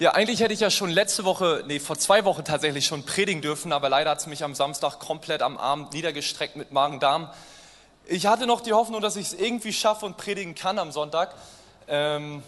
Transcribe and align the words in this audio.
Ja, 0.00 0.12
eigentlich 0.12 0.38
hätte 0.38 0.54
ich 0.54 0.60
ja 0.60 0.70
schon 0.70 0.90
letzte 0.90 1.24
Woche, 1.24 1.64
nee, 1.66 1.80
vor 1.80 1.98
zwei 1.98 2.24
Wochen 2.24 2.44
tatsächlich 2.44 2.86
schon 2.86 3.02
predigen 3.02 3.42
dürfen, 3.42 3.72
aber 3.72 3.88
leider 3.88 4.10
hat 4.10 4.20
es 4.20 4.28
mich 4.28 4.44
am 4.44 4.54
Samstag 4.54 5.00
komplett 5.00 5.42
am 5.42 5.58
Abend 5.58 5.92
niedergestreckt 5.92 6.54
mit 6.54 6.70
Magen-Darm. 6.70 7.28
Ich 8.04 8.26
hatte 8.26 8.46
noch 8.46 8.60
die 8.60 8.72
Hoffnung, 8.72 9.00
dass 9.00 9.16
ich 9.16 9.26
es 9.26 9.34
irgendwie 9.34 9.72
schaffe 9.72 10.06
und 10.06 10.16
predigen 10.16 10.54
kann 10.54 10.78
am 10.78 10.92
Sonntag. 10.92 11.34
Ähm, 11.88 12.44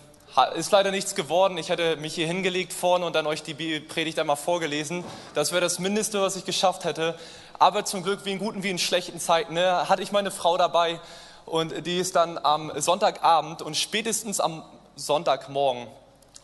ist 0.55 0.71
leider 0.71 0.93
nichts 0.93 1.17
geworden. 1.17 1.59
Ich 1.59 1.71
hätte 1.71 1.97
mich 1.97 2.15
hier 2.15 2.29
hingelegt 2.29 2.73
vorne 2.73 3.05
und 3.05 3.17
dann 3.17 3.27
euch 3.27 3.43
die 3.43 3.81
Predigt 3.81 4.21
einmal 4.21 4.37
vorgelesen. 4.37 5.03
Das 5.35 5.51
wäre 5.51 5.61
das 5.61 5.81
Mindeste, 5.81 6.23
was 6.23 6.37
ich 6.37 6.45
geschafft 6.45 6.85
hätte. 6.85 7.19
Aber 7.59 7.85
zum 7.85 8.05
Glück, 8.05 8.25
wie 8.25 8.31
in 8.31 8.39
guten 8.39 8.63
wie 8.63 8.71
in 8.71 8.79
schlechten 8.79 9.19
Zeiten, 9.19 9.55
ne, 9.55 9.89
hatte 9.89 10.05
ich 10.05 10.13
meine 10.13 10.31
Frau 10.31 10.57
dabei 10.57 11.01
und 11.47 11.85
die 11.85 11.99
ist 11.99 12.15
dann 12.15 12.39
am 12.39 12.71
Sonntagabend 12.77 13.61
und 13.61 13.77
spätestens 13.77 14.39
am 14.39 14.63
Sonntagmorgen 14.95 15.89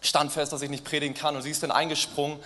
stand 0.07 0.33
fest, 0.33 0.53
dass 0.53 0.63
ich 0.63 0.71
nicht 0.71 0.85
predigen 0.85 1.15
kann. 1.15 1.37
Und 1.37 1.43
sie 1.43 1.51
ist 1.51 1.63
dann 1.63 1.71
eingesprungen 1.71 2.39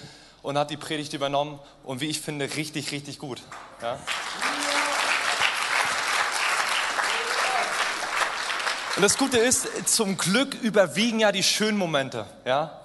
und 0.42 0.58
hat 0.58 0.70
die 0.70 0.76
Predigt 0.76 1.12
übernommen 1.12 1.58
und 1.84 2.00
wie 2.00 2.06
ich 2.06 2.20
finde, 2.20 2.56
richtig, 2.56 2.92
richtig 2.92 3.18
gut. 3.18 3.42
Ja? 3.82 3.98
Und 8.96 9.02
das 9.02 9.16
Gute 9.16 9.38
ist, 9.38 9.88
zum 9.88 10.18
Glück 10.18 10.54
überwiegen 10.54 11.20
ja 11.20 11.32
die 11.32 11.42
schönen 11.42 11.78
Momente. 11.78 12.26
Ja? 12.44 12.79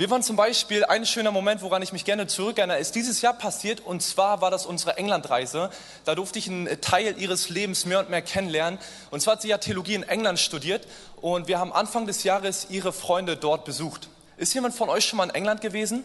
Wir 0.00 0.08
waren 0.08 0.22
zum 0.22 0.36
Beispiel, 0.36 0.86
ein 0.86 1.04
schöner 1.04 1.30
Moment, 1.30 1.60
woran 1.60 1.82
ich 1.82 1.92
mich 1.92 2.06
gerne 2.06 2.26
zurückerinnere, 2.26 2.78
ist 2.78 2.94
dieses 2.94 3.20
Jahr 3.20 3.34
passiert 3.34 3.80
und 3.80 4.02
zwar 4.02 4.40
war 4.40 4.50
das 4.50 4.64
unsere 4.64 4.96
Englandreise. 4.96 5.68
Da 6.06 6.14
durfte 6.14 6.38
ich 6.38 6.48
einen 6.48 6.80
Teil 6.80 7.18
ihres 7.18 7.50
Lebens 7.50 7.84
mehr 7.84 7.98
und 7.98 8.08
mehr 8.08 8.22
kennenlernen. 8.22 8.80
Und 9.10 9.20
zwar 9.20 9.34
hat 9.34 9.42
sie 9.42 9.48
ja 9.48 9.58
Theologie 9.58 9.92
in 9.92 10.02
England 10.02 10.38
studiert 10.38 10.86
und 11.20 11.48
wir 11.48 11.58
haben 11.58 11.70
Anfang 11.74 12.06
des 12.06 12.24
Jahres 12.24 12.68
ihre 12.70 12.94
Freunde 12.94 13.36
dort 13.36 13.66
besucht. 13.66 14.08
Ist 14.38 14.54
jemand 14.54 14.74
von 14.74 14.88
euch 14.88 15.04
schon 15.04 15.18
mal 15.18 15.24
in 15.24 15.34
England 15.34 15.60
gewesen? 15.60 16.02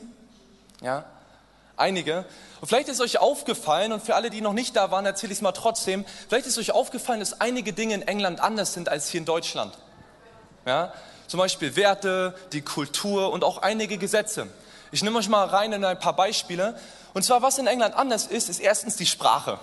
Ja, 0.81 1.05
einige. 1.77 2.25
Und 2.59 2.67
vielleicht 2.67 2.89
ist 2.89 2.99
euch 2.99 3.19
aufgefallen, 3.19 3.93
und 3.93 4.03
für 4.03 4.15
alle, 4.15 4.29
die 4.29 4.41
noch 4.41 4.51
nicht 4.51 4.75
da 4.75 4.91
waren, 4.91 5.05
erzähle 5.05 5.31
ich 5.31 5.37
es 5.37 5.41
mal 5.41 5.53
trotzdem, 5.53 6.03
vielleicht 6.27 6.47
ist 6.47 6.57
euch 6.57 6.73
aufgefallen, 6.73 7.21
dass 7.21 7.39
einige 7.39 7.71
Dinge 7.71 7.93
in 7.93 8.01
England 8.01 8.41
anders 8.41 8.73
sind 8.73 8.89
als 8.89 9.07
hier 9.07 9.21
in 9.21 9.25
Deutschland. 9.25 9.73
Ja, 10.65 10.91
zum 11.27 11.39
Beispiel 11.39 11.75
Werte, 11.75 12.35
die 12.51 12.61
Kultur 12.61 13.31
und 13.31 13.43
auch 13.43 13.59
einige 13.59 13.97
Gesetze. 13.97 14.47
Ich 14.91 15.03
nehme 15.03 15.17
euch 15.19 15.29
mal 15.29 15.45
rein 15.45 15.73
in 15.73 15.83
ein 15.83 15.99
paar 15.99 16.15
Beispiele. 16.15 16.79
Und 17.13 17.23
zwar, 17.23 17.41
was 17.41 17.57
in 17.57 17.67
England 17.67 17.95
anders 17.95 18.27
ist, 18.27 18.49
ist 18.49 18.59
erstens 18.59 18.95
die 18.95 19.05
Sprache. 19.05 19.59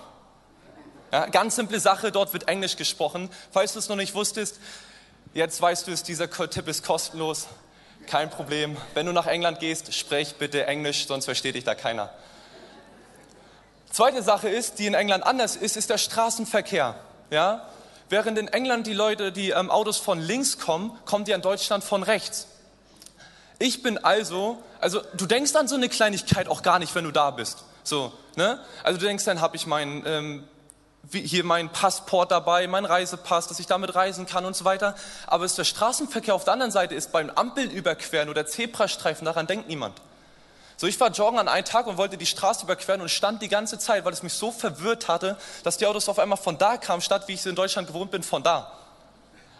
Ja, 1.11 1.27
ganz 1.27 1.55
simple 1.55 1.79
Sache, 1.79 2.11
dort 2.11 2.33
wird 2.33 2.47
Englisch 2.47 2.75
gesprochen. 2.75 3.29
Falls 3.51 3.73
du 3.73 3.79
es 3.79 3.87
noch 3.89 3.95
nicht 3.95 4.15
wusstest, 4.15 4.59
jetzt 5.33 5.61
weißt 5.61 5.87
du 5.87 5.91
es, 5.91 6.03
dieser 6.03 6.29
Tipp 6.29 6.67
ist 6.67 6.83
kostenlos. 6.83 7.47
Kein 8.07 8.29
Problem. 8.29 8.75
Wenn 8.93 9.05
du 9.05 9.13
nach 9.13 9.27
England 9.27 9.59
gehst, 9.59 9.93
sprech 9.93 10.35
bitte 10.35 10.65
Englisch, 10.65 11.07
sonst 11.07 11.25
versteht 11.25 11.55
dich 11.55 11.63
da 11.63 11.75
keiner. 11.75 12.09
Zweite 13.91 14.23
Sache 14.23 14.49
ist, 14.49 14.79
die 14.79 14.87
in 14.87 14.95
England 14.95 15.23
anders 15.23 15.55
ist, 15.55 15.77
ist 15.77 15.91
der 15.91 15.99
Straßenverkehr. 15.99 16.95
Ja? 17.29 17.69
Während 18.13 18.37
in 18.37 18.47
England 18.47 18.85
die 18.85 18.93
Leute, 18.93 19.31
die 19.31 19.49
ähm, 19.49 19.71
Autos 19.71 19.97
von 19.97 20.19
links 20.19 20.59
kommen, 20.59 20.95
kommen 21.03 21.25
die 21.25 21.31
in 21.31 21.41
Deutschland 21.41 21.83
von 21.83 22.03
rechts. 22.03 22.45
Ich 23.57 23.81
bin 23.81 23.97
also, 23.97 24.61
also 24.79 25.01
du 25.15 25.25
denkst 25.25 25.55
an 25.55 25.67
so 25.67 25.73
eine 25.73 25.89
Kleinigkeit 25.89 26.47
auch 26.47 26.61
gar 26.61 26.77
nicht, 26.77 26.93
wenn 26.93 27.05
du 27.05 27.11
da 27.11 27.31
bist. 27.31 27.63
So, 27.83 28.13
ne? 28.35 28.59
Also 28.83 28.99
du 28.99 29.07
denkst, 29.07 29.25
dann 29.25 29.41
habe 29.41 29.55
ich 29.55 29.65
meinen 29.65 30.03
ähm, 30.05 30.43
hier 31.11 31.43
mein 31.43 31.69
Passport 31.69 32.29
dabei, 32.29 32.67
mein 32.67 32.85
Reisepass, 32.85 33.47
dass 33.47 33.57
ich 33.57 33.65
damit 33.65 33.95
reisen 33.95 34.27
kann 34.27 34.45
und 34.45 34.55
so 34.55 34.63
weiter. 34.63 34.93
Aber 35.25 35.45
es 35.45 35.55
der 35.55 35.63
Straßenverkehr 35.63 36.35
auf 36.35 36.43
der 36.43 36.53
anderen 36.53 36.71
Seite 36.71 36.93
ist, 36.93 37.11
beim 37.11 37.31
Ampeln 37.31 37.71
überqueren 37.71 38.29
oder 38.29 38.45
Zebrastreifen, 38.45 39.25
daran 39.25 39.47
denkt 39.47 39.67
niemand. 39.67 39.99
So, 40.83 40.87
ich 40.87 40.99
war 40.99 41.11
joggen 41.11 41.39
an 41.39 41.47
einem 41.47 41.63
Tag 41.63 41.87
und 41.87 41.95
wollte 41.95 42.17
die 42.17 42.25
Straße 42.25 42.65
überqueren 42.65 42.99
und 42.99 43.07
stand 43.07 43.41
die 43.41 43.47
ganze 43.47 43.79
Zeit, 43.79 44.03
weil 44.03 44.11
es 44.11 44.21
mich 44.21 44.33
so 44.33 44.51
verwirrt 44.51 45.07
hatte, 45.07 45.37
dass 45.63 45.77
die 45.77 45.85
Autos 45.85 46.09
auf 46.09 46.19
einmal 46.19 46.37
von 46.37 46.57
da 46.57 46.75
kamen, 46.75 47.01
statt 47.01 47.29
wie 47.29 47.31
ich 47.31 47.39
es 47.39 47.45
in 47.45 47.55
Deutschland 47.55 47.87
gewohnt 47.87 48.11
bin, 48.11 48.21
von 48.21 48.43
da. 48.43 48.69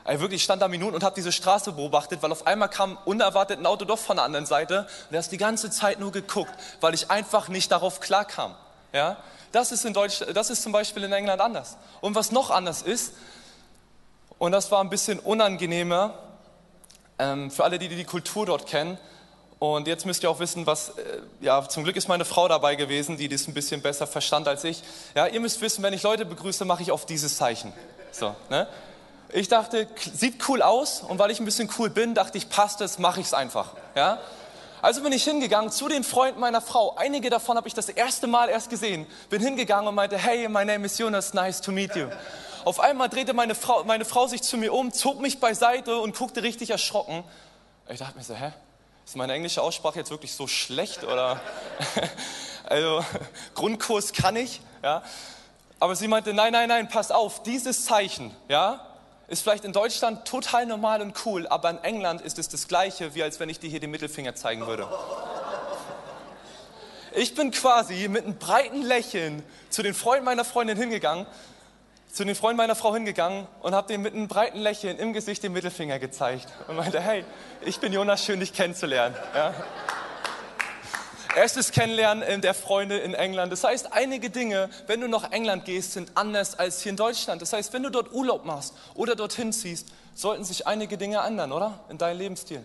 Also 0.04 0.20
wirklich, 0.20 0.42
ich 0.42 0.44
stand 0.44 0.62
da 0.62 0.68
Minuten 0.68 0.96
und 0.96 1.02
habe 1.02 1.16
diese 1.16 1.32
Straße 1.32 1.72
beobachtet, 1.72 2.22
weil 2.22 2.32
auf 2.34 2.46
einmal 2.46 2.68
kam 2.68 2.98
unerwartet 3.06 3.58
ein 3.58 3.66
Auto 3.66 3.86
doch 3.86 4.00
von 4.00 4.18
der 4.18 4.26
anderen 4.26 4.46
Seite 4.46 4.86
und 5.10 5.16
er 5.16 5.24
hat 5.24 5.32
die 5.32 5.38
ganze 5.38 5.72
Zeit 5.72 5.98
nur 5.98 6.12
geguckt, 6.12 6.52
weil 6.82 6.94
ich 6.94 7.10
einfach 7.10 7.48
nicht 7.48 7.72
darauf 7.72 8.02
klarkam. 8.02 8.54
Ja? 8.92 9.16
Das, 9.54 9.72
ist 9.72 9.86
in 9.86 9.94
Deutsch, 9.94 10.26
das 10.34 10.50
ist 10.50 10.62
zum 10.62 10.74
Beispiel 10.74 11.06
in 11.06 11.14
England 11.14 11.40
anders. 11.40 11.78
Und 12.02 12.16
was 12.16 12.34
noch 12.34 12.52
anders 12.52 12.82
ist, 12.82 13.14
und 14.40 14.52
das 14.52 14.72
war 14.72 14.82
ein 14.82 14.90
bisschen 14.90 15.20
unangenehmer 15.20 16.16
ähm, 17.18 17.50
für 17.50 17.64
alle, 17.64 17.80
die 17.80 17.88
die 17.88 18.04
Kultur 18.04 18.46
dort 18.46 18.68
kennen, 18.68 18.98
und 19.64 19.88
jetzt 19.88 20.06
müsst 20.06 20.24
ihr 20.24 20.30
auch 20.30 20.40
wissen, 20.40 20.68
was, 20.68 20.90
äh, 20.90 21.22
ja, 21.40 21.66
zum 21.70 21.86
Glück 21.86 21.96
ist 21.96 22.10
meine 22.10 22.26
Frau 22.26 22.50
dabei 22.50 22.76
gewesen, 22.76 23.16
die 23.16 23.30
das 23.30 23.48
ein 23.48 23.54
bisschen 23.54 23.82
besser 23.82 24.06
verstand 24.06 24.46
als 24.50 24.66
ich. 24.66 24.84
Ja, 25.16 25.26
ihr 25.28 25.40
müsst 25.40 25.62
wissen, 25.62 25.82
wenn 25.84 25.94
ich 25.94 26.04
Leute 26.04 26.26
begrüße, 26.26 26.66
mache 26.66 26.84
ich 26.84 26.92
auf 26.92 27.06
dieses 27.06 27.38
Zeichen. 27.38 27.72
So, 28.12 28.36
ne? 28.50 28.68
Ich 29.32 29.48
dachte, 29.48 29.88
sieht 30.14 30.50
cool 30.50 30.62
aus 30.62 31.00
und 31.00 31.18
weil 31.18 31.32
ich 31.32 31.40
ein 31.40 31.46
bisschen 31.46 31.70
cool 31.78 31.90
bin, 31.90 32.14
dachte 32.14 32.38
ich, 32.38 32.50
passt 32.50 32.82
es, 32.82 33.00
mache 33.00 33.22
ich 33.22 33.28
es 33.28 33.34
einfach. 33.34 33.70
Ja? 33.96 34.20
Also 34.82 35.02
bin 35.02 35.14
ich 35.14 35.24
hingegangen 35.24 35.72
zu 35.72 35.88
den 35.88 36.04
Freunden 36.04 36.42
meiner 36.42 36.60
Frau. 36.60 36.98
Einige 36.98 37.30
davon 37.30 37.56
habe 37.56 37.70
ich 37.70 37.74
das 37.74 37.88
erste 37.88 38.28
Mal 38.28 38.50
erst 38.50 38.70
gesehen. 38.70 39.08
Bin 39.30 39.42
hingegangen 39.42 39.88
und 39.88 39.96
meinte, 39.96 40.18
hey, 40.18 40.50
my 40.50 40.66
name 40.66 40.86
is 40.86 40.98
Jonas, 40.98 41.34
nice 41.34 41.62
to 41.62 41.72
meet 41.72 41.96
you. 41.96 42.08
Auf 42.66 42.82
einmal 42.82 43.08
drehte 43.08 43.34
meine 43.34 43.56
Frau, 43.56 43.86
meine 43.86 44.04
Frau 44.04 44.28
sich 44.28 44.42
zu 44.42 44.58
mir 44.58 44.74
um, 44.74 44.92
zog 44.92 45.22
mich 45.22 45.40
beiseite 45.40 46.00
und 46.00 46.18
guckte 46.18 46.44
richtig 46.44 46.70
erschrocken. 46.70 47.24
Ich 47.88 48.00
dachte 48.00 48.18
mir 48.18 48.26
so, 48.26 48.36
hä? 48.36 48.52
Ist 49.06 49.16
meine 49.16 49.34
englische 49.34 49.62
Aussprache 49.62 50.00
jetzt 50.00 50.12
wirklich 50.12 50.34
so 50.34 50.48
schlecht 50.48 51.04
oder? 51.04 51.42
also 52.66 53.04
Grundkurs 53.54 54.14
kann 54.14 54.36
ich, 54.36 54.62
ja. 54.82 55.04
Aber 55.80 55.96
sie 55.96 56.08
meinte, 56.08 56.34
nein, 56.34 56.54
nein, 56.54 56.70
nein, 56.70 56.88
pass 56.88 57.12
auf, 57.12 57.44
dieses 57.44 57.84
Zeichen, 57.84 58.34
ja, 58.48 58.88
ist 59.28 59.42
vielleicht 59.42 59.66
in 59.66 59.74
Deutschland 59.74 60.26
total 60.26 60.66
normal 60.66 61.02
und 61.02 61.26
cool, 61.26 61.48
aber 61.48 61.70
in 61.72 61.84
England 61.84 62.22
ist 62.22 62.40
es 62.40 62.48
das 62.48 62.68
Gleiche, 62.68 63.16
wie 63.16 63.24
als 63.24 63.40
wenn 63.40 63.50
ich 63.50 63.60
dir 63.60 63.70
hier 63.70 63.82
den 63.82 63.92
Mittelfinger 63.92 64.36
zeigen 64.36 64.66
würde. 64.68 64.88
Ich 67.16 67.36
bin 67.36 67.52
quasi 67.52 68.08
mit 68.08 68.24
einem 68.24 68.38
breiten 68.38 68.82
Lächeln 68.82 69.44
zu 69.70 69.84
den 69.84 69.94
Freunden 69.94 70.26
meiner 70.26 70.46
Freundin 70.46 70.78
hingegangen 70.78 71.28
zu 72.14 72.24
den 72.24 72.36
Freunden 72.36 72.58
meiner 72.58 72.76
Frau 72.76 72.94
hingegangen 72.94 73.48
und 73.64 73.74
habe 73.74 73.88
denen 73.88 74.04
mit 74.04 74.14
einem 74.14 74.28
breiten 74.28 74.60
Lächeln 74.60 75.00
im 75.00 75.14
Gesicht 75.14 75.42
den 75.42 75.52
Mittelfinger 75.52 75.98
gezeigt 75.98 76.48
und 76.68 76.76
meinte, 76.76 77.00
hey, 77.00 77.26
ich 77.66 77.80
bin 77.80 77.92
Jonas, 77.92 78.24
schön 78.24 78.40
dich 78.40 78.54
kennenzulernen. 78.54 79.16
Ja. 79.34 79.56
Erstes 81.36 81.72
Kennenlernen 81.72 82.42
der 82.42 82.54
Freunde 82.54 83.00
in 83.00 83.16
England. 83.16 83.52
Das 83.52 83.64
heißt, 83.64 83.94
einige 83.94 84.30
Dinge, 84.30 84.70
wenn 84.86 85.02
du 85.02 85.08
nach 85.08 85.32
England 85.32 85.66
gehst, 85.66 85.94
sind 85.94 86.12
anders 86.14 86.60
als 86.60 86.82
hier 86.82 86.92
in 86.92 86.98
Deutschland. 86.98 87.42
Das 87.42 87.52
heißt, 87.52 87.74
wenn 87.74 87.82
du 87.82 87.90
dort 87.90 88.14
Urlaub 88.14 88.46
machst 88.46 88.76
oder 88.94 89.16
dorthin 89.16 89.52
ziehst, 89.52 89.88
sollten 90.14 90.44
sich 90.44 90.68
einige 90.68 91.00
Dinge 91.00 91.18
ändern, 91.18 91.52
oder? 91.52 91.80
In 91.90 91.98
deinem 91.98 92.20
Lebensstil. 92.20 92.64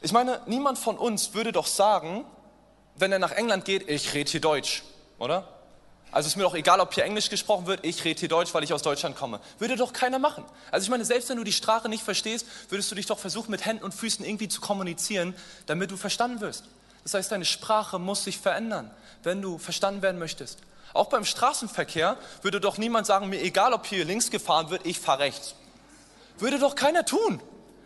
Ich 0.00 0.10
meine, 0.10 0.40
niemand 0.46 0.80
von 0.80 0.98
uns 0.98 1.34
würde 1.34 1.52
doch 1.52 1.68
sagen, 1.68 2.24
wenn 2.96 3.12
er 3.12 3.20
nach 3.20 3.30
England 3.30 3.64
geht, 3.64 3.88
ich 3.88 4.12
rede 4.12 4.28
hier 4.28 4.40
Deutsch, 4.40 4.82
oder? 5.20 5.53
Also 6.14 6.28
ist 6.28 6.36
mir 6.36 6.44
doch 6.44 6.54
egal, 6.54 6.78
ob 6.78 6.94
hier 6.94 7.02
Englisch 7.02 7.28
gesprochen 7.28 7.66
wird, 7.66 7.84
ich 7.84 8.04
rede 8.04 8.20
hier 8.20 8.28
Deutsch, 8.28 8.54
weil 8.54 8.62
ich 8.62 8.72
aus 8.72 8.82
Deutschland 8.82 9.16
komme. 9.16 9.40
Würde 9.58 9.74
doch 9.74 9.92
keiner 9.92 10.20
machen. 10.20 10.44
Also 10.70 10.84
ich 10.84 10.90
meine, 10.90 11.04
selbst 11.04 11.28
wenn 11.28 11.38
du 11.38 11.42
die 11.42 11.52
Sprache 11.52 11.88
nicht 11.88 12.04
verstehst, 12.04 12.46
würdest 12.68 12.88
du 12.88 12.94
dich 12.94 13.06
doch 13.06 13.18
versuchen, 13.18 13.50
mit 13.50 13.66
Händen 13.66 13.82
und 13.82 13.92
Füßen 13.92 14.24
irgendwie 14.24 14.46
zu 14.46 14.60
kommunizieren, 14.60 15.34
damit 15.66 15.90
du 15.90 15.96
verstanden 15.96 16.40
wirst. 16.40 16.66
Das 17.02 17.14
heißt, 17.14 17.32
deine 17.32 17.44
Sprache 17.44 17.98
muss 17.98 18.22
sich 18.22 18.38
verändern, 18.38 18.92
wenn 19.24 19.42
du 19.42 19.58
verstanden 19.58 20.02
werden 20.02 20.20
möchtest. 20.20 20.60
Auch 20.92 21.06
beim 21.06 21.24
Straßenverkehr 21.24 22.16
würde 22.42 22.60
doch 22.60 22.78
niemand 22.78 23.08
sagen, 23.08 23.28
mir 23.28 23.42
egal, 23.42 23.72
ob 23.72 23.84
hier 23.84 24.04
links 24.04 24.30
gefahren 24.30 24.70
wird, 24.70 24.86
ich 24.86 25.00
fahre 25.00 25.18
rechts. 25.18 25.56
Würde 26.38 26.60
doch 26.60 26.76
keiner 26.76 27.04
tun. 27.04 27.40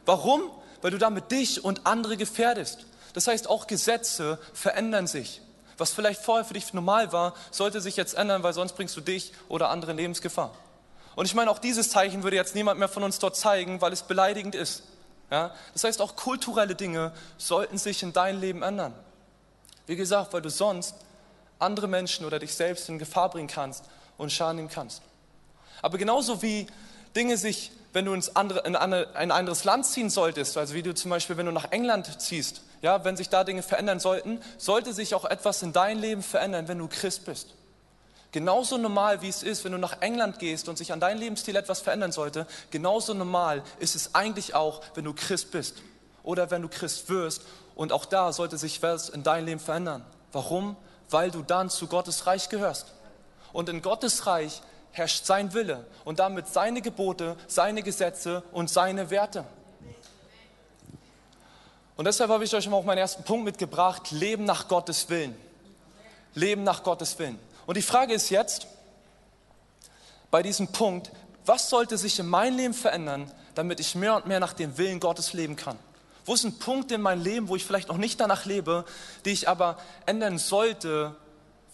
Warum? 0.04 0.42
Weil 0.82 0.90
du 0.90 0.98
damit 0.98 1.30
dich 1.30 1.64
und 1.64 1.86
andere 1.86 2.18
gefährdest. 2.18 2.84
Das 3.14 3.26
heißt, 3.26 3.48
auch 3.48 3.66
Gesetze 3.66 4.38
verändern 4.52 5.06
sich. 5.06 5.40
Was 5.78 5.92
vielleicht 5.92 6.20
vorher 6.20 6.44
für 6.44 6.54
dich 6.54 6.74
normal 6.74 7.12
war, 7.12 7.34
sollte 7.50 7.80
sich 7.80 7.96
jetzt 7.96 8.14
ändern, 8.14 8.42
weil 8.42 8.52
sonst 8.52 8.74
bringst 8.74 8.96
du 8.96 9.00
dich 9.00 9.32
oder 9.48 9.70
andere 9.70 9.92
in 9.92 9.96
Lebensgefahr. 9.96 10.52
Und 11.14 11.24
ich 11.24 11.34
meine, 11.34 11.50
auch 11.50 11.58
dieses 11.58 11.90
Zeichen 11.90 12.22
würde 12.22 12.36
jetzt 12.36 12.54
niemand 12.54 12.78
mehr 12.78 12.88
von 12.88 13.02
uns 13.02 13.18
dort 13.18 13.36
zeigen, 13.36 13.80
weil 13.80 13.92
es 13.92 14.02
beleidigend 14.02 14.54
ist. 14.54 14.82
Ja? 15.30 15.54
Das 15.72 15.84
heißt, 15.84 16.00
auch 16.00 16.16
kulturelle 16.16 16.74
Dinge 16.74 17.12
sollten 17.38 17.78
sich 17.78 18.02
in 18.02 18.12
dein 18.12 18.40
Leben 18.40 18.62
ändern. 18.62 18.92
Wie 19.86 19.96
gesagt, 19.96 20.32
weil 20.32 20.42
du 20.42 20.50
sonst 20.50 20.94
andere 21.58 21.88
Menschen 21.88 22.26
oder 22.26 22.38
dich 22.38 22.54
selbst 22.54 22.88
in 22.88 22.98
Gefahr 22.98 23.30
bringen 23.30 23.48
kannst 23.48 23.84
und 24.16 24.30
Schaden 24.30 24.56
nehmen 24.56 24.68
kannst. 24.68 25.02
Aber 25.80 25.98
genauso 25.98 26.42
wie 26.42 26.66
Dinge 27.16 27.36
sich, 27.36 27.72
wenn 27.92 28.04
du 28.04 28.12
ins 28.12 28.36
andere, 28.36 28.66
in 28.66 28.76
ein 28.76 29.30
anderes 29.30 29.64
Land 29.64 29.86
ziehen 29.86 30.10
solltest, 30.10 30.56
also 30.56 30.74
wie 30.74 30.82
du 30.82 30.94
zum 30.94 31.10
Beispiel, 31.10 31.36
wenn 31.36 31.46
du 31.46 31.52
nach 31.52 31.70
England 31.70 32.20
ziehst, 32.20 32.62
ja, 32.82 33.04
wenn 33.04 33.16
sich 33.16 33.28
da 33.28 33.44
Dinge 33.44 33.62
verändern 33.62 34.00
sollten, 34.00 34.40
sollte 34.56 34.92
sich 34.92 35.14
auch 35.14 35.24
etwas 35.24 35.62
in 35.62 35.72
deinem 35.72 36.00
Leben 36.00 36.22
verändern, 36.22 36.68
wenn 36.68 36.78
du 36.78 36.88
Christ 36.88 37.24
bist. 37.24 37.54
Genauso 38.30 38.76
normal 38.76 39.22
wie 39.22 39.28
es 39.28 39.42
ist, 39.42 39.64
wenn 39.64 39.72
du 39.72 39.78
nach 39.78 40.02
England 40.02 40.38
gehst 40.38 40.68
und 40.68 40.76
sich 40.76 40.92
an 40.92 41.00
deinem 41.00 41.18
Lebensstil 41.18 41.56
etwas 41.56 41.80
verändern 41.80 42.12
sollte, 42.12 42.46
genauso 42.70 43.14
normal 43.14 43.62
ist 43.78 43.96
es 43.96 44.14
eigentlich 44.14 44.54
auch, 44.54 44.82
wenn 44.94 45.04
du 45.04 45.14
Christ 45.14 45.50
bist 45.50 45.76
oder 46.22 46.50
wenn 46.50 46.60
du 46.62 46.68
Christ 46.68 47.08
wirst. 47.08 47.42
Und 47.74 47.92
auch 47.92 48.04
da 48.04 48.32
sollte 48.32 48.58
sich 48.58 48.82
was 48.82 49.08
in 49.08 49.22
deinem 49.22 49.46
Leben 49.46 49.60
verändern. 49.60 50.04
Warum? 50.32 50.76
Weil 51.08 51.30
du 51.30 51.42
dann 51.42 51.70
zu 51.70 51.86
Gottes 51.86 52.26
Reich 52.26 52.50
gehörst. 52.50 52.92
Und 53.52 53.70
in 53.70 53.80
Gottes 53.80 54.26
Reich 54.26 54.60
herrscht 54.92 55.24
sein 55.24 55.54
Wille 55.54 55.86
und 56.04 56.18
damit 56.18 56.48
seine 56.48 56.82
Gebote, 56.82 57.36
seine 57.46 57.82
Gesetze 57.82 58.42
und 58.52 58.68
seine 58.68 59.10
Werte. 59.10 59.44
Und 61.98 62.04
deshalb 62.04 62.30
habe 62.30 62.44
ich 62.44 62.54
euch 62.54 62.70
auch 62.70 62.84
meinen 62.84 62.98
ersten 62.98 63.24
Punkt 63.24 63.44
mitgebracht, 63.44 64.12
Leben 64.12 64.44
nach 64.44 64.68
Gottes 64.68 65.10
Willen. 65.10 65.34
Leben 66.32 66.62
nach 66.62 66.84
Gottes 66.84 67.18
Willen. 67.18 67.40
Und 67.66 67.76
die 67.76 67.82
Frage 67.82 68.14
ist 68.14 68.30
jetzt, 68.30 68.68
bei 70.30 70.40
diesem 70.44 70.68
Punkt, 70.68 71.10
was 71.44 71.68
sollte 71.68 71.98
sich 71.98 72.20
in 72.20 72.28
meinem 72.28 72.56
Leben 72.56 72.74
verändern, 72.74 73.28
damit 73.56 73.80
ich 73.80 73.96
mehr 73.96 74.14
und 74.14 74.26
mehr 74.26 74.38
nach 74.38 74.52
dem 74.52 74.78
Willen 74.78 75.00
Gottes 75.00 75.32
leben 75.32 75.56
kann? 75.56 75.76
Wo 76.24 76.34
ist 76.34 76.44
ein 76.44 76.60
Punkt 76.60 76.92
in 76.92 77.00
meinem 77.00 77.24
Leben, 77.24 77.48
wo 77.48 77.56
ich 77.56 77.64
vielleicht 77.64 77.88
noch 77.88 77.96
nicht 77.96 78.20
danach 78.20 78.44
lebe, 78.44 78.84
die 79.24 79.30
ich 79.30 79.48
aber 79.48 79.76
ändern 80.06 80.38
sollte, 80.38 81.16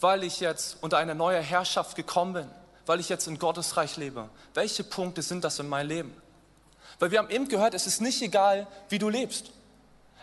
weil 0.01 0.25
ich 0.25 0.41
jetzt 0.41 0.79
unter 0.81 0.97
eine 0.97 1.15
neue 1.15 1.41
Herrschaft 1.41 1.97
gekommen 1.97 2.33
bin, 2.33 2.51
weil 2.87 2.99
ich 2.99 3.11
jetzt 3.11 3.27
in 3.27 3.39
Gottes 3.39 3.77
Reich 3.77 3.99
lebe? 3.99 4.31
Welche 4.55 4.85
Punkte 4.85 5.21
sind 5.21 5.45
das 5.45 5.59
in 5.59 5.69
meinem 5.69 5.89
Leben? 5.89 6.17
Weil 6.99 7.11
wir 7.11 7.19
haben 7.19 7.29
eben 7.29 7.47
gehört, 7.47 7.75
es 7.75 7.87
ist 7.87 8.01
nicht 8.01 8.23
egal, 8.23 8.67
wie 8.89 8.99
du 8.99 9.11
lebst. 9.11 9.51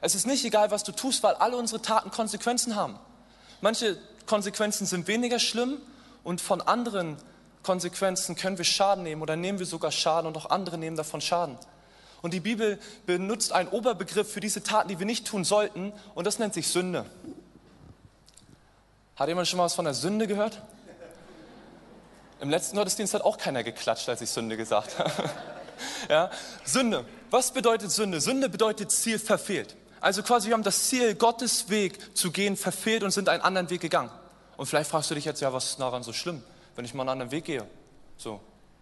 Es 0.01 0.15
ist 0.15 0.25
nicht 0.25 0.43
egal, 0.43 0.71
was 0.71 0.83
du 0.83 0.91
tust, 0.91 1.21
weil 1.23 1.35
alle 1.35 1.55
unsere 1.55 1.81
Taten 1.81 2.11
Konsequenzen 2.11 2.75
haben. 2.75 2.99
Manche 3.61 3.97
Konsequenzen 4.25 4.87
sind 4.87 5.07
weniger 5.07 5.39
schlimm 5.39 5.77
und 6.23 6.41
von 6.41 6.61
anderen 6.61 7.17
Konsequenzen 7.63 8.35
können 8.35 8.57
wir 8.57 8.65
Schaden 8.65 9.03
nehmen 9.03 9.21
oder 9.21 9.35
nehmen 9.35 9.59
wir 9.59 9.67
sogar 9.67 9.91
Schaden 9.91 10.27
und 10.27 10.35
auch 10.35 10.49
andere 10.49 10.77
nehmen 10.79 10.97
davon 10.97 11.21
Schaden. 11.21 11.57
Und 12.23 12.33
die 12.33 12.39
Bibel 12.39 12.79
benutzt 13.05 13.51
einen 13.51 13.69
Oberbegriff 13.69 14.31
für 14.31 14.39
diese 14.39 14.63
Taten, 14.63 14.89
die 14.89 14.99
wir 14.99 15.05
nicht 15.05 15.27
tun 15.27 15.43
sollten, 15.43 15.93
und 16.15 16.25
das 16.25 16.39
nennt 16.39 16.53
sich 16.53 16.67
Sünde. 16.67 17.05
Hat 19.15 19.27
jemand 19.27 19.47
schon 19.47 19.57
mal 19.57 19.65
was 19.65 19.75
von 19.75 19.85
der 19.85 19.93
Sünde 19.93 20.27
gehört? 20.27 20.61
Im 22.39 22.49
letzten 22.49 22.75
Gottesdienst 22.75 23.13
hat 23.13 23.21
auch 23.21 23.37
keiner 23.37 23.63
geklatscht, 23.63 24.09
als 24.09 24.21
ich 24.21 24.29
Sünde 24.29 24.57
gesagt 24.57 24.97
habe. 24.99 25.29
ja? 26.09 26.31
Sünde. 26.63 27.05
Was 27.29 27.51
bedeutet 27.51 27.91
Sünde? 27.91 28.19
Sünde 28.19 28.49
bedeutet 28.49 28.91
Ziel 28.91 29.19
verfehlt. 29.19 29.75
Also 30.01 30.23
quasi, 30.23 30.47
wir 30.47 30.55
haben 30.55 30.63
das 30.63 30.89
Ziel, 30.89 31.15
Gottes 31.15 31.69
Weg 31.69 32.17
zu 32.17 32.31
gehen, 32.31 32.57
verfehlt 32.57 33.03
und 33.03 33.11
sind 33.11 33.29
einen 33.29 33.41
anderen 33.41 33.69
Weg 33.69 33.81
gegangen. 33.81 34.11
Und 34.57 34.65
vielleicht 34.65 34.89
fragst 34.89 35.09
du 35.09 35.15
dich 35.15 35.25
jetzt, 35.25 35.39
ja, 35.41 35.53
was 35.53 35.65
ist 35.65 35.79
daran 35.79 36.03
so 36.03 36.11
schlimm? 36.11 36.43
wenn 36.75 36.85
ich 36.85 36.93
mal 36.93 37.03
einen 37.03 37.09
anderen 37.09 37.31
Weg 37.31 37.45
gehe. 37.45 37.65
So. 38.17 38.39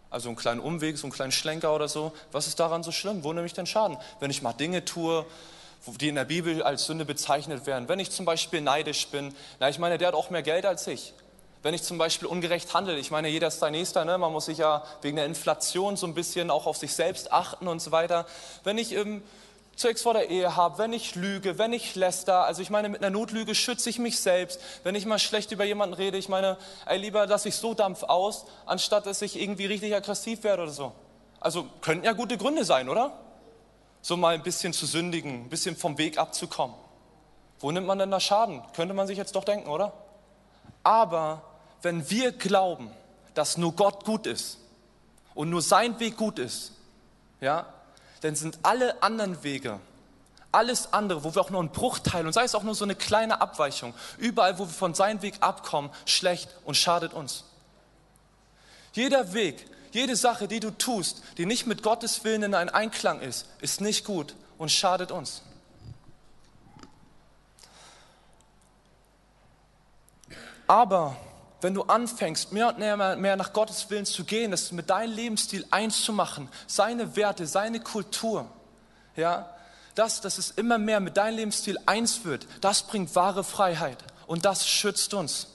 Also 0.10 0.30
einen 0.30 0.38
kleinen 0.38 0.60
Umweg, 0.60 0.98
so 0.98 1.06
einen 1.06 1.12
kleinen 1.12 1.31
Schlenker 1.31 1.74
oder 1.74 1.88
so. 1.88 2.13
Was 2.31 2.48
ist 2.48 2.60
daran 2.60 2.83
so 2.83 2.92
schlimm? 2.92 3.24
Wo 3.24 3.31
nehme 3.33 3.45
ich 3.45 3.54
denn 3.54 3.66
Schaden? 3.66 3.98
Wenn 4.19 4.31
ich 4.31 4.42
mal 4.42 4.54
Dinge 4.54 4.86
tue, 4.86 5.25
die 5.86 6.10
in 6.10 6.16
der 6.16 6.25
Bibel 6.25 6.63
als 6.63 6.86
Sünde 6.86 7.06
bezeichnet 7.06 7.66
werden. 7.66 7.88
Wenn 7.88 8.00
ich 8.00 8.12
zum 8.12 8.25
Beispiel 8.25 8.62
neidisch 8.62 9.07
bin, 9.07 9.33
na, 9.60 9.69
ich 9.69 9.80
meine, 9.80 9.98
der 9.98 10.10
hat 10.10 10.16
auch 10.16 10.30
mehr 10.30 10.42
Geld 10.42 10.66
als 10.66 10.88
ich. 10.88 11.13
Wenn 11.62 11.74
ich 11.74 11.83
zum 11.83 11.98
Beispiel 11.98 12.27
ungerecht 12.27 12.74
handle, 12.74 12.98
ich 12.98 13.12
meine, 13.12 13.27
jeder 13.27 13.48
ist 13.48 13.60
dein 13.62 13.74
Nächster, 13.74 14.06
ne? 14.06 14.18
man 14.18 14.31
muss 14.31 14.45
sich 14.45 14.60
ja 14.60 14.83
wegen 15.01 15.18
der 15.18 15.25
Inflation 15.25 15.98
so 15.98 16.07
ein 16.07 16.13
bisschen 16.13 16.51
auch 16.51 16.66
auf 16.66 16.77
sich 16.77 16.94
selbst 16.94 17.31
achten 17.31 17.68
und 17.68 17.81
so 17.81 17.92
weiter. 17.92 18.25
Wenn 18.63 18.77
ich 18.77 18.94
ähm, 18.94 19.21
Sex 19.80 20.02
vor 20.02 20.14
der 20.14 20.30
Ehe 20.30 20.58
habe, 20.58 20.78
wenn 20.78 20.92
ich 20.92 21.16
lüge, 21.16 21.58
wenn 21.58 21.72
ich 21.72 21.96
läster, 21.96 22.44
also 22.44 22.62
ich 22.62 22.70
meine, 22.70 22.90
mit 22.90 23.02
einer 23.02 23.10
Notlüge 23.10 23.56
schütze 23.56 23.90
ich 23.90 23.98
mich 23.98 24.20
selbst. 24.20 24.60
Wenn 24.84 24.94
ich 24.94 25.06
mal 25.06 25.20
schlecht 25.20 25.54
über 25.54 25.64
jemanden 25.64 25.94
rede, 25.94 26.18
ich 26.18 26.28
meine, 26.28 26.58
ey, 26.86 26.98
lieber 26.98 27.26
lasse 27.26 27.48
ich 27.48 27.56
so 27.56 27.74
Dampf 27.74 28.04
aus, 28.04 28.46
anstatt 28.66 29.06
dass 29.06 29.22
ich 29.22 29.40
irgendwie 29.40 29.68
richtig 29.68 29.96
aggressiv 29.96 30.44
werde 30.44 30.64
oder 30.64 30.72
so. 30.74 30.92
Also 31.40 31.66
könnten 31.80 32.04
ja 32.04 32.12
gute 32.12 32.38
Gründe 32.38 32.66
sein, 32.66 32.90
oder? 32.90 33.18
So 34.02 34.18
mal 34.18 34.34
ein 34.34 34.44
bisschen 34.44 34.74
zu 34.74 34.86
sündigen, 34.86 35.46
ein 35.46 35.50
bisschen 35.50 35.78
vom 35.78 35.98
Weg 35.98 36.18
abzukommen. 36.18 36.76
Wo 37.62 37.72
nimmt 37.72 37.88
man 37.88 38.00
denn 38.00 38.12
da 38.12 38.20
Schaden? 38.20 38.62
Könnte 38.76 38.94
man 38.94 39.08
sich 39.08 39.18
jetzt 39.18 39.36
doch 39.38 39.46
denken, 39.46 39.70
oder? 39.70 39.94
Aber 40.84 41.42
wenn 41.81 42.10
wir 42.10 42.34
glauben, 42.34 42.92
dass 43.34 43.56
nur 43.56 43.74
Gott 43.74 44.04
gut 44.04 44.28
ist 44.28 44.58
und 45.36 45.50
nur 45.50 45.62
sein 45.62 45.98
Weg 46.02 46.18
gut 46.18 46.38
ist, 46.38 46.74
ja, 47.40 47.66
dann 48.21 48.36
sind 48.36 48.60
alle 48.63 49.01
anderen 49.01 49.44
Wege, 49.44 49.80
alles 50.51 50.94
andere, 50.94 51.24
wo 51.24 51.36
wir 51.36 51.42
auch 51.42 51.50
nur 51.50 51.60
einen 51.60 51.71
Bruchteil 51.71 52.25
und 52.25 52.33
sei 52.33 52.44
es 52.44 52.56
auch 52.56 52.63
nur 52.63 52.75
so 52.75 52.83
eine 52.83 52.95
kleine 52.95 53.42
Abweichung, 53.42 53.94
überall, 54.18 54.57
wo 54.57 54.66
wir 54.66 54.74
von 54.74 54.94
seinem 54.94 55.21
Weg 55.21 55.36
abkommen, 55.42 55.92
schlecht 56.06 56.50
und 56.66 56.75
schadet 56.75 57.13
uns. 57.13 57.44
Jeder 58.94 59.33
Weg, 59.33 59.66
jede 59.92 60.16
Sache, 60.16 60.48
die 60.48 60.60
du 60.60 60.71
tust, 60.71 61.21
die 61.38 61.45
nicht 61.45 61.68
mit 61.68 61.83
Gottes 61.83 62.24
Willen 62.24 62.44
in 62.44 62.54
einem 62.54 62.74
Einklang 62.74 63.21
ist, 63.21 63.45
ist 63.62 63.81
nicht 63.81 64.06
gut 64.06 64.36
und 64.57 64.71
schadet 64.71 65.12
uns. 65.12 65.42
Aber 70.68 71.16
wenn 71.61 71.73
du 71.73 71.83
anfängst, 71.83 72.51
mehr 72.51 72.69
und 72.69 72.79
mehr, 72.79 72.97
mehr 73.15 73.35
nach 73.35 73.53
Gottes 73.53 73.89
Willen 73.89 74.06
zu 74.06 74.23
gehen, 74.23 74.51
das 74.51 74.71
mit 74.71 74.89
deinem 74.89 75.13
Lebensstil 75.13 75.65
eins 75.71 76.03
zu 76.03 76.13
machen, 76.13 76.50
seine 76.67 77.15
Werte, 77.15 77.45
seine 77.47 77.79
Kultur, 77.79 78.50
ja, 79.15 79.50
das, 79.95 80.21
dass 80.21 80.38
es 80.38 80.51
immer 80.51 80.77
mehr 80.77 81.00
mit 81.00 81.17
deinem 81.17 81.35
Lebensstil 81.35 81.77
eins 81.85 82.23
wird, 82.23 82.47
das 82.61 82.83
bringt 82.83 83.13
wahre 83.15 83.44
Freiheit 83.44 83.97
und 84.27 84.45
das 84.45 84.67
schützt 84.67 85.13
uns. 85.13 85.47